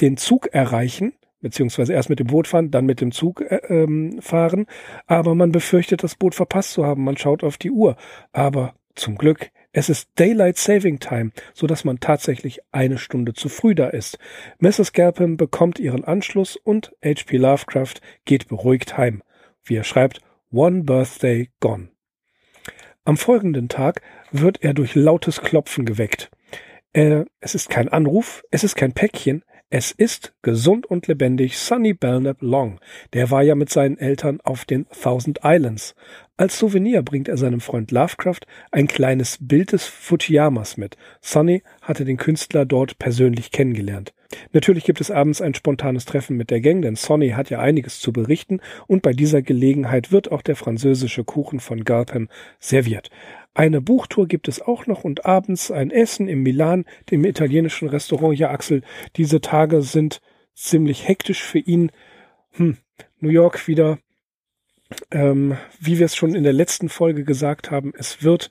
den 0.00 0.16
Zug 0.16 0.48
erreichen, 0.52 1.14
beziehungsweise 1.40 1.92
erst 1.92 2.10
mit 2.10 2.18
dem 2.18 2.28
Boot 2.28 2.48
fahren, 2.48 2.70
dann 2.70 2.86
mit 2.86 3.00
dem 3.00 3.12
Zug 3.12 3.40
äh, 3.40 3.60
ähm, 3.68 4.20
fahren. 4.20 4.66
Aber 5.06 5.34
man 5.34 5.52
befürchtet, 5.52 6.02
das 6.02 6.14
Boot 6.14 6.34
verpasst 6.34 6.72
zu 6.72 6.84
haben. 6.84 7.04
Man 7.04 7.16
schaut 7.16 7.44
auf 7.44 7.56
die 7.56 7.70
Uhr. 7.70 7.96
Aber 8.32 8.74
zum 8.94 9.16
Glück, 9.16 9.50
es 9.72 9.90
ist 9.90 10.08
Daylight 10.18 10.56
Saving 10.56 11.00
Time, 11.00 11.32
so 11.52 11.66
dass 11.66 11.84
man 11.84 12.00
tatsächlich 12.00 12.60
eine 12.72 12.96
Stunde 12.96 13.34
zu 13.34 13.48
früh 13.48 13.74
da 13.74 13.88
ist. 13.88 14.18
Mrs. 14.58 14.92
Galpin 14.92 15.36
bekommt 15.36 15.78
ihren 15.78 16.04
Anschluss 16.04 16.56
und 16.56 16.92
H.P. 17.04 17.36
Lovecraft 17.36 18.00
geht 18.24 18.48
beruhigt 18.48 18.96
heim. 18.96 19.22
Wie 19.64 19.76
er 19.76 19.84
schreibt, 19.84 20.20
One 20.50 20.84
Birthday 20.84 21.50
Gone. 21.60 21.88
Am 23.04 23.16
folgenden 23.16 23.68
Tag 23.68 24.00
wird 24.32 24.62
er 24.62 24.74
durch 24.74 24.94
lautes 24.94 25.42
Klopfen 25.42 25.84
geweckt. 25.84 26.30
Äh, 26.92 27.24
es 27.40 27.54
ist 27.54 27.68
kein 27.68 27.88
Anruf, 27.88 28.42
es 28.50 28.64
ist 28.64 28.74
kein 28.74 28.92
Päckchen, 28.92 29.44
es 29.68 29.90
ist 29.90 30.32
gesund 30.42 30.86
und 30.86 31.08
lebendig 31.08 31.58
Sonny 31.58 31.92
Belknap 31.92 32.40
Long. 32.40 32.78
Der 33.14 33.32
war 33.32 33.42
ja 33.42 33.56
mit 33.56 33.68
seinen 33.68 33.98
Eltern 33.98 34.40
auf 34.42 34.64
den 34.64 34.86
Thousand 34.90 35.40
Islands. 35.42 35.96
Als 36.36 36.58
Souvenir 36.58 37.02
bringt 37.02 37.26
er 37.26 37.36
seinem 37.36 37.60
Freund 37.60 37.90
Lovecraft 37.90 38.40
ein 38.70 38.86
kleines 38.86 39.38
Bild 39.40 39.72
des 39.72 39.84
Fujiyamas 39.84 40.76
mit. 40.76 40.96
Sonny 41.20 41.64
hatte 41.82 42.04
den 42.04 42.16
Künstler 42.16 42.64
dort 42.64 42.98
persönlich 42.98 43.50
kennengelernt. 43.50 44.14
Natürlich 44.52 44.84
gibt 44.84 45.00
es 45.00 45.10
abends 45.10 45.40
ein 45.40 45.54
spontanes 45.54 46.04
Treffen 46.04 46.36
mit 46.36 46.50
der 46.50 46.60
Gang, 46.60 46.82
denn 46.82 46.94
Sonny 46.94 47.30
hat 47.30 47.50
ja 47.50 47.58
einiges 47.58 47.98
zu 47.98 48.12
berichten 48.12 48.60
und 48.86 49.02
bei 49.02 49.12
dieser 49.12 49.42
Gelegenheit 49.42 50.12
wird 50.12 50.30
auch 50.30 50.42
der 50.42 50.56
französische 50.56 51.24
Kuchen 51.24 51.58
von 51.58 51.82
Galpem 51.82 52.28
serviert. 52.60 53.10
Eine 53.56 53.80
Buchtour 53.80 54.28
gibt 54.28 54.48
es 54.48 54.60
auch 54.60 54.86
noch 54.86 55.02
und 55.02 55.24
abends 55.24 55.70
ein 55.70 55.90
Essen 55.90 56.28
im 56.28 56.42
Milan, 56.42 56.84
dem 57.10 57.24
italienischen 57.24 57.88
Restaurant. 57.88 58.38
Ja, 58.38 58.50
Axel, 58.50 58.82
diese 59.16 59.40
Tage 59.40 59.80
sind 59.80 60.20
ziemlich 60.52 61.08
hektisch 61.08 61.42
für 61.42 61.60
ihn. 61.60 61.90
Hm, 62.50 62.76
New 63.18 63.30
York 63.30 63.66
wieder, 63.66 63.98
ähm, 65.10 65.56
wie 65.80 65.98
wir 65.98 66.04
es 66.04 66.14
schon 66.14 66.34
in 66.34 66.42
der 66.44 66.52
letzten 66.52 66.90
Folge 66.90 67.24
gesagt 67.24 67.70
haben, 67.70 67.94
es 67.96 68.22
wird 68.22 68.50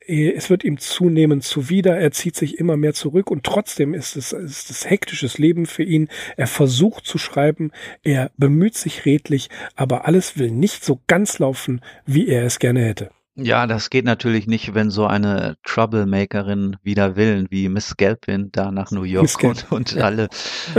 äh, 0.00 0.32
es 0.32 0.50
wird 0.50 0.64
ihm 0.64 0.76
zunehmend 0.76 1.42
zuwider, 1.42 1.96
er 1.96 2.10
zieht 2.10 2.36
sich 2.36 2.58
immer 2.58 2.76
mehr 2.76 2.92
zurück 2.92 3.30
und 3.30 3.42
trotzdem 3.42 3.94
ist 3.94 4.16
es, 4.16 4.32
ist 4.32 4.68
es 4.68 4.90
hektisches 4.90 5.38
Leben 5.38 5.64
für 5.64 5.82
ihn. 5.82 6.08
Er 6.36 6.46
versucht 6.46 7.06
zu 7.06 7.16
schreiben, 7.16 7.72
er 8.02 8.30
bemüht 8.36 8.74
sich 8.74 9.06
redlich, 9.06 9.48
aber 9.76 10.04
alles 10.04 10.36
will 10.36 10.50
nicht 10.50 10.84
so 10.84 11.00
ganz 11.06 11.38
laufen, 11.38 11.80
wie 12.04 12.28
er 12.28 12.44
es 12.44 12.58
gerne 12.58 12.84
hätte. 12.84 13.15
Ja, 13.38 13.66
das 13.66 13.90
geht 13.90 14.06
natürlich 14.06 14.46
nicht, 14.46 14.74
wenn 14.74 14.90
so 14.90 15.06
eine 15.06 15.58
Troublemakerin 15.62 16.78
wider 16.82 17.16
Willen 17.16 17.48
wie 17.50 17.68
Miss 17.68 17.98
Gelpin 17.98 18.50
da 18.50 18.70
nach 18.70 18.90
New 18.90 19.02
York 19.02 19.32
kommt 19.40 19.70
und 19.70 19.94
alle 19.98 20.28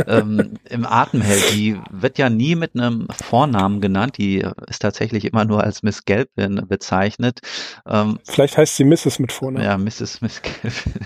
ähm, 0.07 0.55
im 0.67 0.85
Atem 0.85 1.21
hält. 1.21 1.53
Die 1.53 1.79
wird 1.91 2.17
ja 2.17 2.31
nie 2.31 2.55
mit 2.55 2.75
einem 2.75 3.07
Vornamen 3.11 3.79
genannt, 3.79 4.17
die 4.17 4.43
ist 4.67 4.81
tatsächlich 4.81 5.25
immer 5.25 5.45
nur 5.45 5.63
als 5.63 5.83
Miss 5.83 6.05
Gelpin 6.05 6.65
bezeichnet. 6.67 7.41
Ähm, 7.85 8.17
Vielleicht 8.23 8.57
heißt 8.57 8.75
sie 8.75 8.85
Mrs. 8.85 9.19
mit 9.19 9.31
Vornamen. 9.31 9.63
Ja, 9.63 9.77
Mrs. 9.77 10.21
Miss 10.21 10.41
Gelpin. 10.41 11.05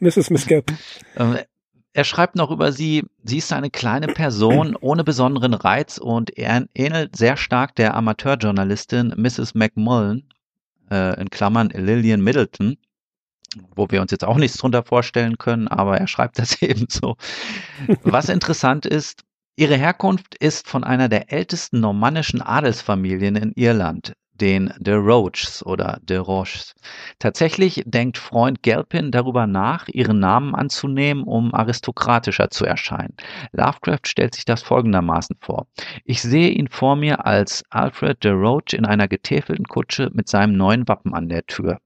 Mrs. 0.00 0.30
Miss 0.30 0.46
Gelpin. 0.46 0.78
Ähm, 1.16 1.38
er 1.92 2.04
schreibt 2.04 2.36
noch 2.36 2.50
über 2.50 2.72
sie, 2.72 3.04
sie 3.22 3.38
ist 3.38 3.52
eine 3.52 3.70
kleine 3.70 4.08
Person 4.08 4.76
ohne 4.80 5.04
besonderen 5.04 5.52
Reiz 5.52 5.98
und 5.98 6.36
er 6.38 6.66
ähnelt 6.74 7.16
sehr 7.16 7.36
stark 7.36 7.76
der 7.76 7.94
Amateurjournalistin 7.94 9.12
Mrs. 9.16 9.54
McMullen, 9.54 10.28
äh, 10.90 11.20
in 11.20 11.30
Klammern 11.30 11.70
Lillian 11.70 12.22
Middleton, 12.22 12.76
wo 13.74 13.88
wir 13.90 14.00
uns 14.00 14.10
jetzt 14.10 14.24
auch 14.24 14.36
nichts 14.36 14.58
drunter 14.58 14.82
vorstellen 14.82 15.38
können, 15.38 15.68
aber 15.68 15.98
er 15.98 16.06
schreibt 16.06 16.38
das 16.38 16.60
eben 16.62 16.86
so. 16.88 17.16
Was 18.02 18.28
interessant 18.28 18.86
ist, 18.86 19.22
ihre 19.56 19.76
Herkunft 19.76 20.34
ist 20.34 20.68
von 20.68 20.84
einer 20.84 21.08
der 21.08 21.32
ältesten 21.32 21.80
normannischen 21.80 22.42
Adelsfamilien 22.42 23.36
in 23.36 23.52
Irland 23.52 24.14
den 24.34 24.72
De 24.78 24.94
Roches 24.94 25.64
oder 25.64 25.98
De 26.02 26.18
Roches. 26.18 26.74
Tatsächlich 27.18 27.82
denkt 27.86 28.18
Freund 28.18 28.62
Gelpin 28.62 29.10
darüber 29.10 29.46
nach, 29.46 29.88
ihren 29.88 30.18
Namen 30.18 30.54
anzunehmen, 30.54 31.24
um 31.24 31.54
aristokratischer 31.54 32.50
zu 32.50 32.64
erscheinen. 32.64 33.14
Lovecraft 33.52 34.06
stellt 34.06 34.34
sich 34.34 34.44
das 34.44 34.62
folgendermaßen 34.62 35.36
vor. 35.40 35.66
Ich 36.04 36.20
sehe 36.22 36.50
ihn 36.50 36.68
vor 36.68 36.96
mir 36.96 37.26
als 37.26 37.64
Alfred 37.70 38.22
De 38.24 38.32
Roche 38.32 38.76
in 38.76 38.84
einer 38.84 39.08
getäfelten 39.08 39.66
Kutsche 39.66 40.10
mit 40.12 40.28
seinem 40.28 40.56
neuen 40.56 40.86
Wappen 40.88 41.14
an 41.14 41.28
der 41.28 41.46
Tür. 41.46 41.78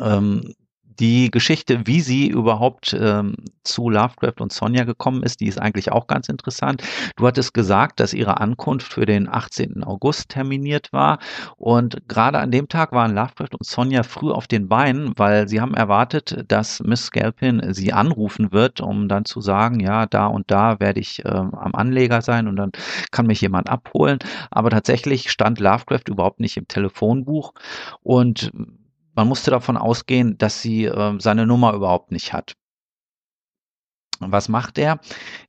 Ähm, 0.00 0.54
die 1.00 1.30
Geschichte, 1.30 1.86
wie 1.86 2.00
sie 2.00 2.28
überhaupt 2.28 2.96
ähm, 2.98 3.34
zu 3.64 3.88
Lovecraft 3.88 4.40
und 4.40 4.52
Sonja 4.52 4.84
gekommen 4.84 5.22
ist, 5.22 5.40
die 5.40 5.46
ist 5.46 5.58
eigentlich 5.58 5.90
auch 5.90 6.06
ganz 6.06 6.28
interessant. 6.28 6.82
Du 7.16 7.26
hattest 7.26 7.54
gesagt, 7.54 8.00
dass 8.00 8.12
ihre 8.12 8.38
Ankunft 8.38 8.92
für 8.92 9.06
den 9.06 9.28
18. 9.28 9.82
August 9.82 10.28
terminiert 10.28 10.92
war. 10.92 11.18
Und 11.56 12.06
gerade 12.08 12.38
an 12.38 12.50
dem 12.50 12.68
Tag 12.68 12.92
waren 12.92 13.14
Lovecraft 13.14 13.54
und 13.58 13.64
Sonja 13.64 14.02
früh 14.02 14.30
auf 14.30 14.46
den 14.46 14.68
Beinen, 14.68 15.12
weil 15.16 15.48
sie 15.48 15.60
haben 15.60 15.74
erwartet, 15.74 16.44
dass 16.48 16.80
Miss 16.80 17.10
Galpin 17.10 17.72
sie 17.72 17.92
anrufen 17.92 18.52
wird, 18.52 18.80
um 18.80 19.08
dann 19.08 19.24
zu 19.24 19.40
sagen, 19.40 19.80
ja, 19.80 20.06
da 20.06 20.26
und 20.26 20.50
da 20.50 20.80
werde 20.80 21.00
ich 21.00 21.24
äh, 21.24 21.28
am 21.28 21.74
Anleger 21.74 22.20
sein 22.20 22.46
und 22.46 22.56
dann 22.56 22.72
kann 23.10 23.26
mich 23.26 23.40
jemand 23.40 23.70
abholen. 23.70 24.18
Aber 24.50 24.68
tatsächlich 24.68 25.30
stand 25.30 25.60
Lovecraft 25.60 26.08
überhaupt 26.08 26.40
nicht 26.40 26.58
im 26.58 26.68
Telefonbuch 26.68 27.54
und 28.02 28.52
man 29.14 29.28
musste 29.28 29.50
davon 29.50 29.76
ausgehen, 29.76 30.38
dass 30.38 30.62
sie 30.62 30.84
äh, 30.84 31.18
seine 31.18 31.46
Nummer 31.46 31.74
überhaupt 31.74 32.12
nicht 32.12 32.32
hat. 32.32 32.54
Was 34.20 34.50
macht 34.50 34.76
er? 34.76 35.00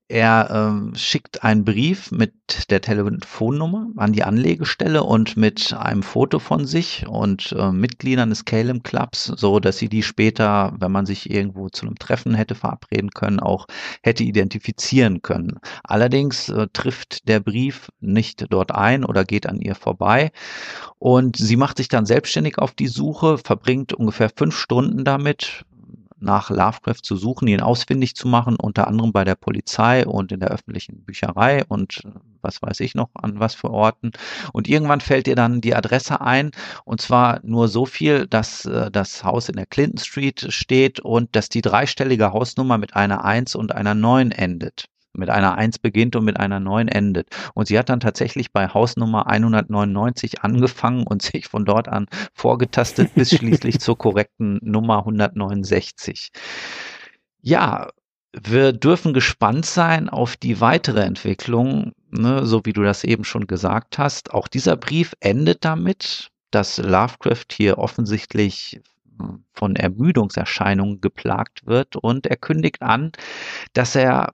Er 0.07 0.49
ähm, 0.51 0.93
schickt 0.95 1.43
einen 1.43 1.63
Brief 1.63 2.11
mit 2.11 2.69
der 2.69 2.81
Telefonnummer 2.81 3.87
an 3.95 4.11
die 4.11 4.23
Anlegestelle 4.23 5.03
und 5.03 5.37
mit 5.37 5.73
einem 5.73 6.03
Foto 6.03 6.39
von 6.39 6.65
sich 6.65 7.05
und 7.07 7.53
äh, 7.57 7.71
Mitgliedern 7.71 8.29
des 8.29 8.43
Calem 8.43 8.83
Clubs, 8.83 9.25
so 9.25 9.61
dass 9.61 9.77
sie 9.77 9.87
die 9.87 10.03
später, 10.03 10.73
wenn 10.79 10.91
man 10.91 11.05
sich 11.05 11.29
irgendwo 11.29 11.69
zu 11.69 11.85
einem 11.85 11.95
Treffen 11.95 12.33
hätte 12.33 12.55
verabreden 12.55 13.11
können, 13.11 13.39
auch 13.39 13.67
hätte 14.03 14.23
identifizieren 14.23 15.21
können. 15.21 15.59
Allerdings 15.83 16.49
äh, 16.49 16.67
trifft 16.73 17.27
der 17.29 17.39
Brief 17.39 17.89
nicht 18.01 18.47
dort 18.49 18.73
ein 18.73 19.05
oder 19.05 19.23
geht 19.23 19.47
an 19.47 19.61
ihr 19.61 19.75
vorbei 19.75 20.31
und 20.99 21.37
sie 21.37 21.55
macht 21.55 21.77
sich 21.77 21.87
dann 21.87 22.05
selbstständig 22.05 22.57
auf 22.57 22.73
die 22.73 22.87
Suche, 22.87 23.37
verbringt 23.37 23.93
ungefähr 23.93 24.29
fünf 24.29 24.57
Stunden 24.57 25.05
damit, 25.05 25.65
nach 26.21 26.49
Lovecraft 26.49 27.01
zu 27.03 27.15
suchen, 27.15 27.47
ihn 27.47 27.61
ausfindig 27.61 28.15
zu 28.15 28.27
machen, 28.27 28.55
unter 28.55 28.87
anderem 28.87 29.11
bei 29.11 29.23
der 29.23 29.35
Polizei 29.35 30.05
und 30.05 30.31
in 30.31 30.39
der 30.39 30.49
öffentlichen 30.49 31.03
Bücherei 31.03 31.63
und 31.67 32.01
äh, 32.05 32.09
was 32.41 32.61
weiß 32.61 32.79
ich 32.81 32.95
noch 32.95 33.09
an 33.13 33.39
was 33.39 33.55
für 33.55 33.69
Orten. 33.69 34.11
Und 34.53 34.67
irgendwann 34.69 35.01
fällt 35.01 35.27
ihr 35.27 35.35
dann 35.35 35.61
die 35.61 35.75
Adresse 35.75 36.21
ein 36.21 36.51
und 36.85 37.01
zwar 37.01 37.39
nur 37.43 37.67
so 37.67 37.85
viel, 37.85 38.27
dass 38.27 38.65
äh, 38.65 38.91
das 38.91 39.23
Haus 39.23 39.49
in 39.49 39.55
der 39.55 39.65
Clinton 39.65 39.99
Street 39.99 40.47
steht 40.49 40.99
und 40.99 41.35
dass 41.35 41.49
die 41.49 41.61
dreistellige 41.61 42.31
Hausnummer 42.33 42.77
mit 42.77 42.95
einer 42.95 43.25
1 43.25 43.55
und 43.55 43.73
einer 43.73 43.95
9 43.95 44.31
endet 44.31 44.90
mit 45.13 45.29
einer 45.29 45.55
1 45.55 45.79
beginnt 45.79 46.15
und 46.15 46.25
mit 46.25 46.39
einer 46.39 46.59
9 46.59 46.87
endet. 46.87 47.29
Und 47.53 47.67
sie 47.67 47.77
hat 47.77 47.89
dann 47.89 47.99
tatsächlich 47.99 48.51
bei 48.51 48.67
Hausnummer 48.67 49.27
199 49.27 50.43
angefangen 50.43 51.05
und 51.05 51.21
sich 51.21 51.47
von 51.47 51.65
dort 51.65 51.87
an 51.87 52.07
vorgetastet 52.33 53.13
bis 53.15 53.29
schließlich 53.35 53.79
zur 53.79 53.97
korrekten 53.97 54.59
Nummer 54.61 54.99
169. 54.99 56.31
Ja, 57.41 57.89
wir 58.33 58.71
dürfen 58.71 59.13
gespannt 59.13 59.65
sein 59.65 60.07
auf 60.07 60.37
die 60.37 60.61
weitere 60.61 61.01
Entwicklung, 61.01 61.91
ne, 62.09 62.45
so 62.45 62.61
wie 62.63 62.73
du 62.73 62.81
das 62.83 63.03
eben 63.03 63.25
schon 63.25 63.47
gesagt 63.47 63.97
hast. 63.97 64.33
Auch 64.33 64.47
dieser 64.47 64.77
Brief 64.77 65.13
endet 65.19 65.65
damit, 65.65 66.29
dass 66.51 66.77
Lovecraft 66.77 67.47
hier 67.51 67.77
offensichtlich 67.77 68.79
von 69.53 69.75
Ermüdungserscheinungen 69.75 71.01
geplagt 71.01 71.65
wird 71.65 71.95
und 71.95 72.25
er 72.27 72.37
kündigt 72.37 72.81
an, 72.81 73.11
dass 73.73 73.95
er 73.95 74.33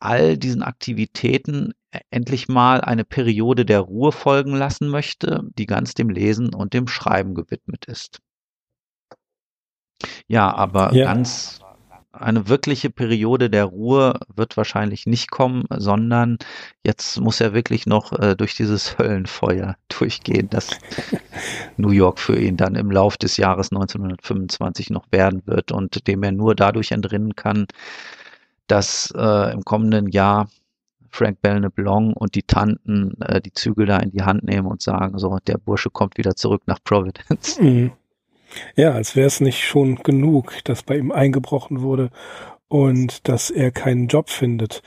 all 0.00 0.36
diesen 0.36 0.62
Aktivitäten 0.62 1.72
e-, 1.92 2.00
endlich 2.10 2.48
mal 2.48 2.80
eine 2.80 3.04
Periode 3.04 3.64
der 3.64 3.80
Ruhe 3.80 4.12
folgen 4.12 4.54
lassen 4.54 4.88
möchte, 4.88 5.42
die 5.58 5.66
ganz 5.66 5.94
dem 5.94 6.10
Lesen 6.10 6.54
und 6.54 6.74
dem 6.74 6.88
Schreiben 6.88 7.34
gewidmet 7.34 7.84
ist. 7.84 8.20
Ja, 10.26 10.52
aber 10.52 10.94
ja. 10.94 11.04
ganz 11.04 11.60
eine 12.12 12.48
wirkliche 12.48 12.90
Periode 12.90 13.50
der 13.50 13.66
Ruhe 13.66 14.18
wird 14.34 14.56
wahrscheinlich 14.56 15.06
nicht 15.06 15.30
kommen, 15.30 15.64
sondern 15.70 16.38
jetzt 16.84 17.20
muss 17.20 17.40
er 17.40 17.54
wirklich 17.54 17.86
noch 17.86 18.12
äh, 18.12 18.34
durch 18.34 18.54
dieses 18.54 18.98
Höllenfeuer 18.98 19.76
durchgehen, 19.88 20.48
das 20.50 20.70
New 21.76 21.90
York 21.90 22.18
für 22.18 22.38
ihn 22.38 22.56
dann 22.56 22.74
im 22.74 22.90
Lauf 22.90 23.16
des 23.16 23.36
Jahres 23.36 23.70
1925 23.70 24.90
noch 24.90 25.06
werden 25.12 25.42
wird 25.46 25.70
und 25.70 26.06
dem 26.08 26.22
er 26.22 26.32
nur 26.32 26.54
dadurch 26.54 26.90
entrinnen 26.90 27.36
kann, 27.36 27.66
dass 28.70 29.12
äh, 29.16 29.52
im 29.52 29.62
kommenden 29.64 30.08
Jahr 30.08 30.48
Frank 31.10 31.42
Belknap-Long 31.42 32.12
und 32.12 32.34
die 32.34 32.42
Tanten 32.42 33.20
äh, 33.20 33.40
die 33.40 33.52
Zügel 33.52 33.86
da 33.86 33.98
in 33.98 34.10
die 34.10 34.22
Hand 34.22 34.44
nehmen 34.44 34.66
und 34.66 34.80
sagen, 34.80 35.18
so, 35.18 35.38
der 35.46 35.58
Bursche 35.58 35.90
kommt 35.90 36.18
wieder 36.18 36.36
zurück 36.36 36.62
nach 36.66 36.82
Providence. 36.82 37.58
Mhm. 37.60 37.92
Ja, 38.76 38.92
als 38.92 39.14
wäre 39.14 39.26
es 39.26 39.40
nicht 39.40 39.64
schon 39.64 39.96
genug, 39.96 40.64
dass 40.64 40.82
bei 40.82 40.96
ihm 40.96 41.12
eingebrochen 41.12 41.82
wurde 41.82 42.10
und 42.68 43.28
dass 43.28 43.50
er 43.50 43.70
keinen 43.70 44.08
Job 44.08 44.28
findet. 44.28 44.82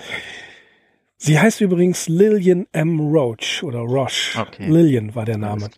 Sie 1.17 1.39
heißt 1.39 1.61
übrigens 1.61 2.09
Lillian 2.09 2.67
M. 2.73 2.99
Roach 2.99 3.63
oder 3.63 3.79
Roche. 3.79 4.39
Okay. 4.39 4.69
Lillian 4.69 5.15
war 5.15 5.23
der 5.23 5.38
Name. 5.38 5.69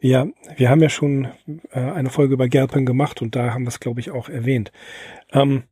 Ja, 0.00 0.26
wir 0.56 0.70
haben 0.70 0.80
ja 0.80 0.88
schon 0.88 1.28
äh, 1.70 1.78
eine 1.78 2.10
Folge 2.10 2.34
über 2.34 2.48
Galpin 2.48 2.86
gemacht 2.86 3.22
und 3.22 3.36
da 3.36 3.52
haben 3.52 3.64
wir 3.64 3.68
es, 3.68 3.80
glaube 3.80 4.00
ich, 4.00 4.10
auch 4.10 4.28
erwähnt. 4.28 4.72
Ähm, 5.32 5.64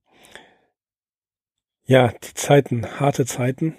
ja, 1.88 2.12
die 2.22 2.34
Zeiten, 2.34 2.86
harte 3.00 3.24
Zeiten. 3.24 3.74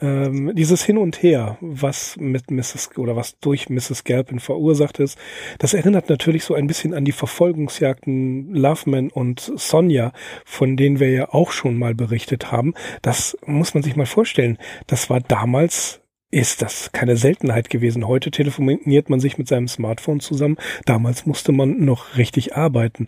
Ähm, 0.00 0.52
dieses 0.56 0.84
Hin 0.84 0.98
und 0.98 1.22
Her, 1.22 1.56
was 1.60 2.16
mit 2.16 2.50
Mrs. 2.50 2.90
oder 2.96 3.14
was 3.14 3.38
durch 3.38 3.70
Mrs. 3.70 4.02
Galpin 4.02 4.40
verursacht 4.40 4.98
ist, 4.98 5.16
das 5.60 5.74
erinnert 5.74 6.10
natürlich 6.10 6.42
so 6.42 6.54
ein 6.54 6.66
bisschen 6.66 6.92
an 6.92 7.04
die 7.04 7.12
Verfolgungsjagden 7.12 8.52
Loveman 8.52 9.10
und 9.10 9.52
Sonja, 9.54 10.12
von 10.44 10.76
denen 10.76 10.98
wir 10.98 11.10
ja 11.10 11.32
auch 11.32 11.52
schon 11.52 11.78
mal 11.78 11.94
berichtet 11.94 12.50
haben. 12.50 12.74
Das 13.00 13.38
muss 13.46 13.74
man 13.74 13.84
sich 13.84 13.94
mal 13.94 14.06
vorstellen. 14.06 14.58
Das 14.88 15.08
war 15.08 15.20
damals 15.20 16.00
ist 16.32 16.62
das 16.62 16.90
keine 16.90 17.16
Seltenheit 17.16 17.70
gewesen. 17.70 18.08
Heute 18.08 18.32
telefoniert 18.32 19.08
man 19.08 19.20
sich 19.20 19.38
mit 19.38 19.46
seinem 19.46 19.68
Smartphone 19.68 20.18
zusammen. 20.18 20.56
Damals 20.84 21.26
musste 21.26 21.52
man 21.52 21.84
noch 21.84 22.16
richtig 22.16 22.56
arbeiten, 22.56 23.06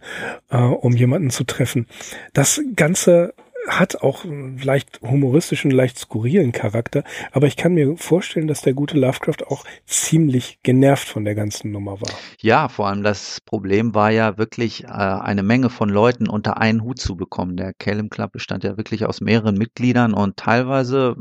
äh, 0.48 0.58
um 0.58 0.92
jemanden 0.92 1.30
zu 1.30 1.42
treffen. 1.42 1.88
Das 2.34 2.62
Ganze 2.76 3.34
hat 3.66 4.02
auch 4.02 4.24
leicht 4.24 5.00
humoristischen, 5.02 5.70
leicht 5.70 5.98
skurrilen 5.98 6.52
Charakter, 6.52 7.04
aber 7.32 7.46
ich 7.46 7.56
kann 7.56 7.74
mir 7.74 7.96
vorstellen, 7.96 8.46
dass 8.48 8.62
der 8.62 8.74
gute 8.74 8.98
Lovecraft 8.98 9.46
auch 9.48 9.64
ziemlich 9.84 10.58
genervt 10.62 11.08
von 11.08 11.24
der 11.24 11.34
ganzen 11.34 11.72
Nummer 11.72 12.00
war. 12.00 12.10
Ja, 12.40 12.68
vor 12.68 12.88
allem 12.88 13.02
das 13.02 13.40
Problem 13.40 13.94
war 13.94 14.10
ja 14.10 14.38
wirklich 14.38 14.84
äh, 14.84 14.88
eine 14.88 15.42
Menge 15.42 15.70
von 15.70 15.88
Leuten 15.88 16.28
unter 16.28 16.58
einen 16.58 16.82
Hut 16.82 16.98
zu 16.98 17.16
bekommen. 17.16 17.56
Der 17.56 17.72
Calum 17.74 18.08
Club 18.10 18.32
bestand 18.32 18.64
ja 18.64 18.76
wirklich 18.76 19.04
aus 19.06 19.20
mehreren 19.20 19.56
Mitgliedern 19.56 20.14
und 20.14 20.36
teilweise 20.36 21.16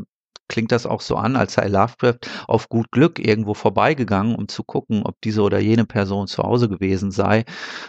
klingt 0.47 0.71
das 0.71 0.85
auch 0.85 1.01
so 1.01 1.15
an, 1.15 1.35
als 1.35 1.53
sei 1.53 1.67
Lovecraft 1.67 2.19
auf 2.47 2.69
gut 2.69 2.91
Glück 2.91 3.19
irgendwo 3.19 3.53
vorbeigegangen, 3.53 4.35
um 4.35 4.47
zu 4.47 4.63
gucken, 4.63 5.03
ob 5.03 5.19
diese 5.21 5.41
oder 5.41 5.59
jene 5.59 5.85
Person 5.85 6.27
zu 6.27 6.43
Hause 6.43 6.69
gewesen 6.69 7.11
sei. 7.11 7.45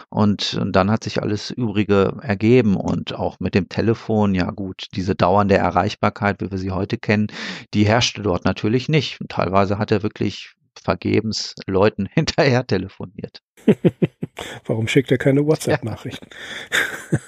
Und, 0.09 0.55
und 0.55 0.73
dann 0.75 0.91
hat 0.91 1.03
sich 1.03 1.21
alles 1.21 1.51
Übrige 1.51 2.17
ergeben 2.21 2.75
und 2.75 3.15
auch 3.15 3.39
mit 3.39 3.55
dem 3.55 3.69
Telefon, 3.69 4.35
ja 4.35 4.51
gut, 4.51 4.87
diese 4.95 5.15
dauernde 5.15 5.55
Erreichbarkeit, 5.55 6.41
wie 6.41 6.51
wir 6.51 6.57
sie 6.57 6.71
heute 6.71 6.97
kennen, 6.97 7.27
die 7.73 7.85
herrschte 7.85 8.21
dort 8.21 8.45
natürlich 8.45 8.89
nicht. 8.89 9.21
Und 9.21 9.31
teilweise 9.31 9.77
hat 9.77 9.91
er 9.91 10.03
wirklich 10.03 10.55
vergebens 10.81 11.55
Leuten 11.65 12.07
hinterher 12.13 12.65
telefoniert. 12.65 13.41
Warum 14.65 14.87
schickt 14.87 15.11
er 15.11 15.17
keine 15.17 15.45
WhatsApp-Nachrichten? 15.45 16.27
Ja. 17.11 17.19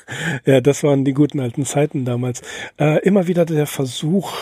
ja. 0.53 0.61
das 0.61 0.83
waren 0.83 1.05
die 1.05 1.13
guten 1.13 1.39
alten 1.39 1.65
Zeiten 1.65 2.05
damals. 2.05 2.41
Äh, 2.77 2.99
immer 2.99 3.27
wieder 3.27 3.45
der 3.45 3.65
Versuch, 3.65 4.33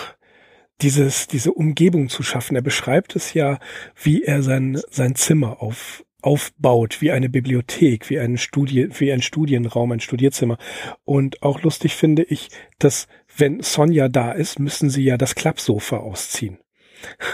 dieses, 0.82 1.28
diese 1.28 1.54
Umgebung 1.54 2.10
zu 2.10 2.24
schaffen. 2.24 2.56
Er 2.56 2.62
beschreibt 2.62 3.16
es 3.16 3.34
ja, 3.34 3.60
wie 4.02 4.24
er 4.24 4.44
sein, 4.44 4.80
sein 4.90 5.16
Zimmer 5.16 5.62
auf, 5.62 6.04
aufbaut, 6.22 7.02
wie 7.02 7.12
eine 7.12 7.30
Bibliothek, 7.30 8.10
wie 8.10 8.20
ein 8.20 8.38
Studie, 8.38 8.90
wie 9.00 9.12
ein 9.12 9.22
Studienraum, 9.22 9.92
ein 9.92 10.00
Studierzimmer. 10.00 10.58
Und 11.06 11.42
auch 11.44 11.62
lustig 11.62 11.96
finde 11.96 12.24
ich, 12.24 12.50
dass 12.80 13.08
wenn 13.36 13.62
Sonja 13.62 14.10
da 14.10 14.32
ist, 14.32 14.60
müssen 14.60 14.90
sie 14.90 15.04
ja 15.04 15.18
das 15.18 15.36
Klappsofa 15.36 15.98
ausziehen. 15.98 16.58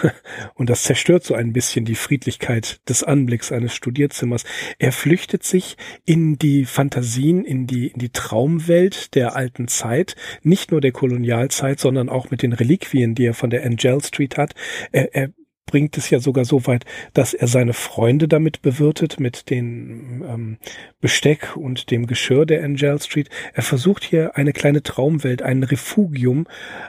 Und 0.54 0.70
das 0.70 0.82
zerstört 0.82 1.24
so 1.24 1.34
ein 1.34 1.52
bisschen 1.52 1.84
die 1.84 1.94
Friedlichkeit 1.94 2.80
des 2.88 3.02
Anblicks 3.02 3.52
eines 3.52 3.74
Studierzimmers. 3.74 4.44
Er 4.78 4.92
flüchtet 4.92 5.44
sich 5.44 5.76
in 6.04 6.38
die 6.38 6.64
Fantasien, 6.64 7.44
in 7.44 7.66
die, 7.66 7.88
in 7.88 7.98
die 7.98 8.10
Traumwelt 8.10 9.14
der 9.14 9.36
alten 9.36 9.68
Zeit, 9.68 10.16
nicht 10.42 10.70
nur 10.70 10.80
der 10.80 10.92
Kolonialzeit, 10.92 11.80
sondern 11.80 12.08
auch 12.08 12.30
mit 12.30 12.42
den 12.42 12.52
Reliquien, 12.52 13.14
die 13.14 13.26
er 13.26 13.34
von 13.34 13.50
der 13.50 13.64
Angel 13.64 14.02
Street 14.02 14.36
hat. 14.36 14.54
Er, 14.92 15.14
er 15.14 15.30
bringt 15.66 15.96
es 15.96 16.10
ja 16.10 16.20
sogar 16.20 16.44
so 16.44 16.66
weit, 16.66 16.84
dass 17.14 17.34
er 17.34 17.46
seine 17.46 17.72
Freunde 17.72 18.28
damit 18.28 18.62
bewirtet, 18.62 19.18
mit 19.18 19.50
dem 19.50 20.24
ähm, 20.28 20.58
Besteck 21.00 21.56
und 21.56 21.90
dem 21.90 22.06
Geschirr 22.06 22.46
der 22.46 22.64
Angel 22.64 23.00
Street. 23.00 23.28
Er 23.54 23.62
versucht 23.62 24.04
hier 24.04 24.36
eine 24.36 24.52
kleine 24.52 24.82
Traumwelt, 24.82 25.42
ein 25.42 25.62
Refugium, 25.62 26.46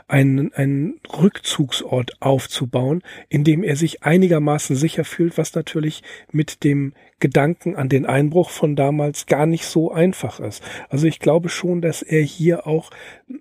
einen, 0.07 0.53
einen 0.53 0.99
Rückzugsort 1.17 2.21
aufzubauen, 2.21 3.01
in 3.29 3.43
dem 3.43 3.63
er 3.63 3.75
sich 3.75 4.03
einigermaßen 4.03 4.75
sicher 4.75 5.05
fühlt, 5.05 5.37
was 5.37 5.55
natürlich 5.55 6.03
mit 6.31 6.63
dem 6.63 6.93
Gedanken 7.19 7.75
an 7.75 7.87
den 7.87 8.05
Einbruch 8.05 8.49
von 8.49 8.75
damals 8.75 9.25
gar 9.25 9.45
nicht 9.45 9.65
so 9.65 9.91
einfach 9.91 10.39
ist. 10.39 10.61
Also 10.89 11.07
ich 11.07 11.19
glaube 11.19 11.47
schon, 11.49 11.81
dass 11.81 12.01
er 12.01 12.21
hier 12.21 12.67
auch 12.67 12.91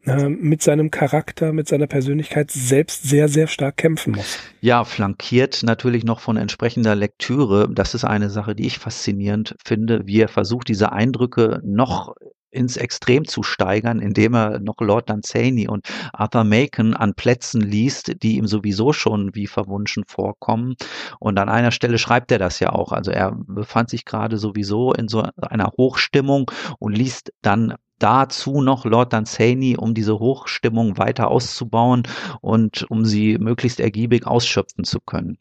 äh, 0.04 0.28
mit 0.28 0.62
seinem 0.62 0.90
Charakter, 0.92 1.52
mit 1.52 1.66
seiner 1.66 1.88
Persönlichkeit 1.88 2.52
selbst 2.52 3.02
sehr, 3.02 3.28
sehr 3.28 3.48
stark 3.48 3.76
kämpfen 3.76 4.14
muss. 4.14 4.38
Ja, 4.60 4.84
flankiert 4.84 5.62
natürlich 5.64 6.04
noch 6.04 6.20
von 6.20 6.36
entsprechender 6.36 6.94
Lektüre. 6.94 7.68
Das 7.72 7.94
ist 7.94 8.04
eine 8.04 8.30
Sache, 8.30 8.54
die 8.54 8.66
ich 8.66 8.78
faszinierend 8.78 9.56
finde, 9.64 10.06
wie 10.06 10.20
er 10.20 10.28
versucht, 10.28 10.68
diese 10.68 10.92
Eindrücke 10.92 11.60
noch 11.64 12.14
ins 12.54 12.76
Extrem 12.76 13.26
zu 13.26 13.42
steigern, 13.42 14.00
indem 14.00 14.34
er 14.34 14.60
noch 14.60 14.80
Lord 14.80 15.10
Dunsany 15.10 15.68
und 15.68 15.86
Arthur 16.12 16.44
Macon 16.44 16.94
an 16.94 17.14
Plätzen 17.14 17.60
liest, 17.60 18.22
die 18.22 18.36
ihm 18.36 18.46
sowieso 18.46 18.92
schon 18.92 19.34
wie 19.34 19.46
verwunschen 19.46 20.04
vorkommen. 20.06 20.76
Und 21.18 21.38
an 21.38 21.48
einer 21.48 21.70
Stelle 21.70 21.98
schreibt 21.98 22.32
er 22.32 22.38
das 22.38 22.60
ja 22.60 22.70
auch. 22.70 22.92
Also 22.92 23.10
er 23.10 23.32
befand 23.32 23.90
sich 23.90 24.04
gerade 24.04 24.38
sowieso 24.38 24.92
in 24.92 25.08
so 25.08 25.24
einer 25.36 25.72
Hochstimmung 25.76 26.50
und 26.78 26.96
liest 26.96 27.32
dann 27.42 27.74
dazu 27.98 28.60
noch 28.60 28.84
Lord 28.84 29.12
Dunsany, 29.12 29.76
um 29.76 29.94
diese 29.94 30.18
Hochstimmung 30.18 30.98
weiter 30.98 31.28
auszubauen 31.28 32.02
und 32.40 32.84
um 32.90 33.04
sie 33.04 33.38
möglichst 33.38 33.80
ergiebig 33.80 34.26
ausschöpfen 34.26 34.84
zu 34.84 35.00
können. 35.00 35.38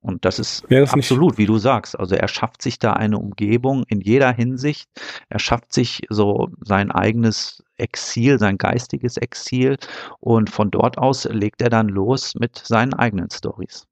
Und 0.00 0.24
das 0.24 0.38
ist 0.38 0.64
das 0.68 0.92
absolut, 0.92 1.32
nicht? 1.32 1.38
wie 1.38 1.46
du 1.46 1.58
sagst. 1.58 1.98
Also 1.98 2.14
er 2.14 2.28
schafft 2.28 2.62
sich 2.62 2.78
da 2.78 2.92
eine 2.92 3.18
Umgebung 3.18 3.84
in 3.88 4.00
jeder 4.00 4.32
Hinsicht. 4.32 4.88
Er 5.28 5.38
schafft 5.38 5.72
sich 5.72 6.02
so 6.08 6.48
sein 6.60 6.90
eigenes 6.90 7.62
Exil, 7.76 8.38
sein 8.38 8.58
geistiges 8.58 9.16
Exil. 9.16 9.76
Und 10.20 10.50
von 10.50 10.70
dort 10.70 10.98
aus 10.98 11.24
legt 11.24 11.62
er 11.62 11.70
dann 11.70 11.88
los 11.88 12.34
mit 12.34 12.56
seinen 12.56 12.94
eigenen 12.94 13.30
Stories. 13.30 13.86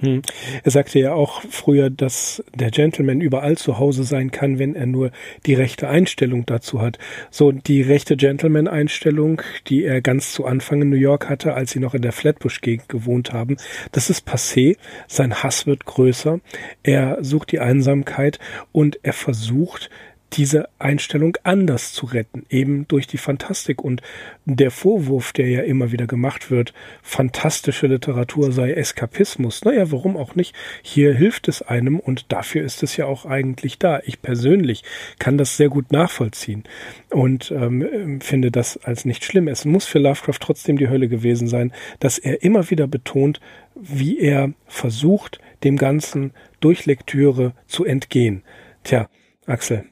Hm. 0.00 0.22
Er 0.62 0.70
sagte 0.70 0.98
ja 0.98 1.12
auch 1.12 1.42
früher, 1.48 1.90
dass 1.90 2.42
der 2.54 2.70
Gentleman 2.70 3.20
überall 3.20 3.56
zu 3.56 3.78
Hause 3.78 4.04
sein 4.04 4.30
kann, 4.30 4.58
wenn 4.58 4.74
er 4.74 4.86
nur 4.86 5.10
die 5.46 5.54
rechte 5.54 5.88
Einstellung 5.88 6.46
dazu 6.46 6.80
hat. 6.80 6.98
So 7.30 7.52
die 7.52 7.82
rechte 7.82 8.16
Gentleman-Einstellung, 8.16 9.42
die 9.68 9.84
er 9.84 10.00
ganz 10.00 10.32
zu 10.32 10.44
Anfang 10.44 10.82
in 10.82 10.90
New 10.90 10.96
York 10.96 11.28
hatte, 11.28 11.54
als 11.54 11.72
sie 11.72 11.80
noch 11.80 11.94
in 11.94 12.02
der 12.02 12.12
Flatbush-Gegend 12.12 12.88
gewohnt 12.88 13.32
haben, 13.32 13.56
das 13.92 14.10
ist 14.10 14.28
passé. 14.28 14.76
Sein 15.06 15.42
Hass 15.42 15.66
wird 15.66 15.84
größer. 15.84 16.40
Er 16.82 17.18
sucht 17.22 17.52
die 17.52 17.60
Einsamkeit 17.60 18.38
und 18.72 18.98
er 19.02 19.12
versucht, 19.12 19.90
diese 20.34 20.68
Einstellung 20.78 21.36
anders 21.44 21.92
zu 21.92 22.06
retten, 22.06 22.44
eben 22.50 22.88
durch 22.88 23.06
die 23.06 23.18
Fantastik. 23.18 23.82
Und 23.82 24.02
der 24.44 24.70
Vorwurf, 24.70 25.32
der 25.32 25.48
ja 25.48 25.62
immer 25.62 25.92
wieder 25.92 26.06
gemacht 26.06 26.50
wird, 26.50 26.74
fantastische 27.02 27.86
Literatur 27.86 28.52
sei 28.52 28.72
Eskapismus, 28.72 29.64
naja, 29.64 29.90
warum 29.92 30.16
auch 30.16 30.34
nicht? 30.34 30.54
Hier 30.82 31.14
hilft 31.14 31.48
es 31.48 31.62
einem 31.62 32.00
und 32.00 32.32
dafür 32.32 32.62
ist 32.62 32.82
es 32.82 32.96
ja 32.96 33.06
auch 33.06 33.24
eigentlich 33.24 33.78
da. 33.78 34.00
Ich 34.04 34.22
persönlich 34.22 34.82
kann 35.18 35.38
das 35.38 35.56
sehr 35.56 35.68
gut 35.68 35.92
nachvollziehen 35.92 36.64
und 37.10 37.50
ähm, 37.52 38.20
finde 38.20 38.50
das 38.50 38.76
als 38.78 39.04
nicht 39.04 39.24
schlimm. 39.24 39.48
Es 39.48 39.64
muss 39.64 39.86
für 39.86 39.98
Lovecraft 39.98 40.40
trotzdem 40.40 40.78
die 40.78 40.88
Hölle 40.88 41.08
gewesen 41.08 41.46
sein, 41.46 41.72
dass 42.00 42.18
er 42.18 42.42
immer 42.42 42.70
wieder 42.70 42.86
betont, 42.86 43.40
wie 43.74 44.18
er 44.18 44.52
versucht, 44.66 45.38
dem 45.62 45.76
Ganzen 45.76 46.32
durch 46.60 46.86
Lektüre 46.86 47.52
zu 47.66 47.84
entgehen. 47.84 48.42
Tja, 48.82 49.08
Axel, 49.46 49.84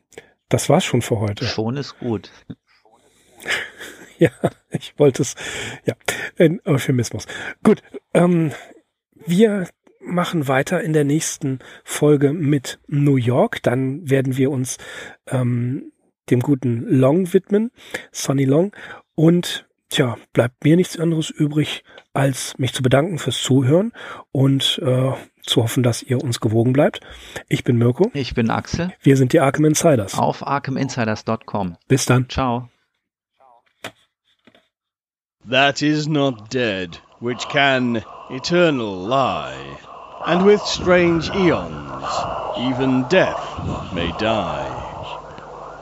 das 0.53 0.69
war's 0.69 0.85
schon 0.85 1.03
für 1.03 1.21
heute. 1.21 1.45
Schon 1.45 1.77
ist 1.77 1.99
gut. 1.99 2.31
ja, 4.19 4.31
ich 4.71 4.99
wollte 4.99 5.23
es. 5.23 5.35
Ja, 5.85 5.95
ein 6.39 6.61
Euphemismus. 6.65 7.27
Gut, 7.63 7.83
ähm, 8.15 8.53
wir 9.15 9.69
machen 10.01 10.49
weiter 10.49 10.83
in 10.83 10.93
der 10.93 11.05
nächsten 11.05 11.61
Folge 11.85 12.33
mit 12.33 12.81
New 12.87 13.17
York. 13.17 13.63
Dann 13.63 14.11
werden 14.11 14.37
wir 14.37 14.51
uns 14.51 14.79
ähm, 15.29 15.93
dem 16.31 16.41
guten 16.41 16.87
Long 16.89 17.33
widmen, 17.33 17.71
Sonny 18.11 18.45
Long. 18.45 18.75
Und 19.15 19.69
tja, 19.93 20.17
bleibt 20.33 20.65
mir 20.65 20.77
nichts 20.77 20.99
anderes 20.99 21.31
übrig, 21.31 21.85
als 22.13 22.59
mich 22.59 22.73
zu 22.73 22.83
bedanken 22.83 23.19
fürs 23.19 23.43
Zuhören 23.43 23.93
und 24.33 24.81
äh, 24.83 25.13
zu 25.43 25.63
hoffen, 25.63 25.83
dass 25.83 26.03
ihr 26.03 26.23
uns 26.23 26.41
gewogen 26.41 26.73
bleibt. 26.73 27.01
Ich 27.49 27.65
bin 27.65 27.77
Mirko. 27.77 28.11
Ich 28.15 28.35
bin 28.35 28.51
Axel. 28.51 28.93
Wir 29.03 29.17
sind 29.17 29.33
die 29.33 29.41
Arkham 29.41 29.65
Insiders. 29.65 30.19
Auf 30.19 30.47
arkhaminsiders.com. 30.47 31.77
Bis 31.89 32.07
dann. 32.07 32.29
Ciao. 32.29 32.69
That 35.51 35.83
is 35.83 36.07
not 36.07 36.53
dead, 36.53 37.01
which 37.21 37.49
can 37.49 38.03
eternal 38.31 39.09
lie, 39.09 39.77
and 40.25 40.47
with 40.47 40.61
strange 40.61 41.29
eons, 41.35 42.05
even 42.57 43.05
death 43.09 43.43
may 43.93 44.13
die. 44.21 44.69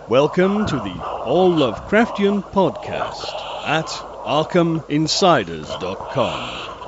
Welcome 0.09 0.65
to 0.67 0.77
the 0.77 0.99
All 1.25 1.51
Lovecraftian 1.51 2.43
podcast 2.43 3.50
at 3.65 4.03
ArkhamInsiders.com. 4.25 6.80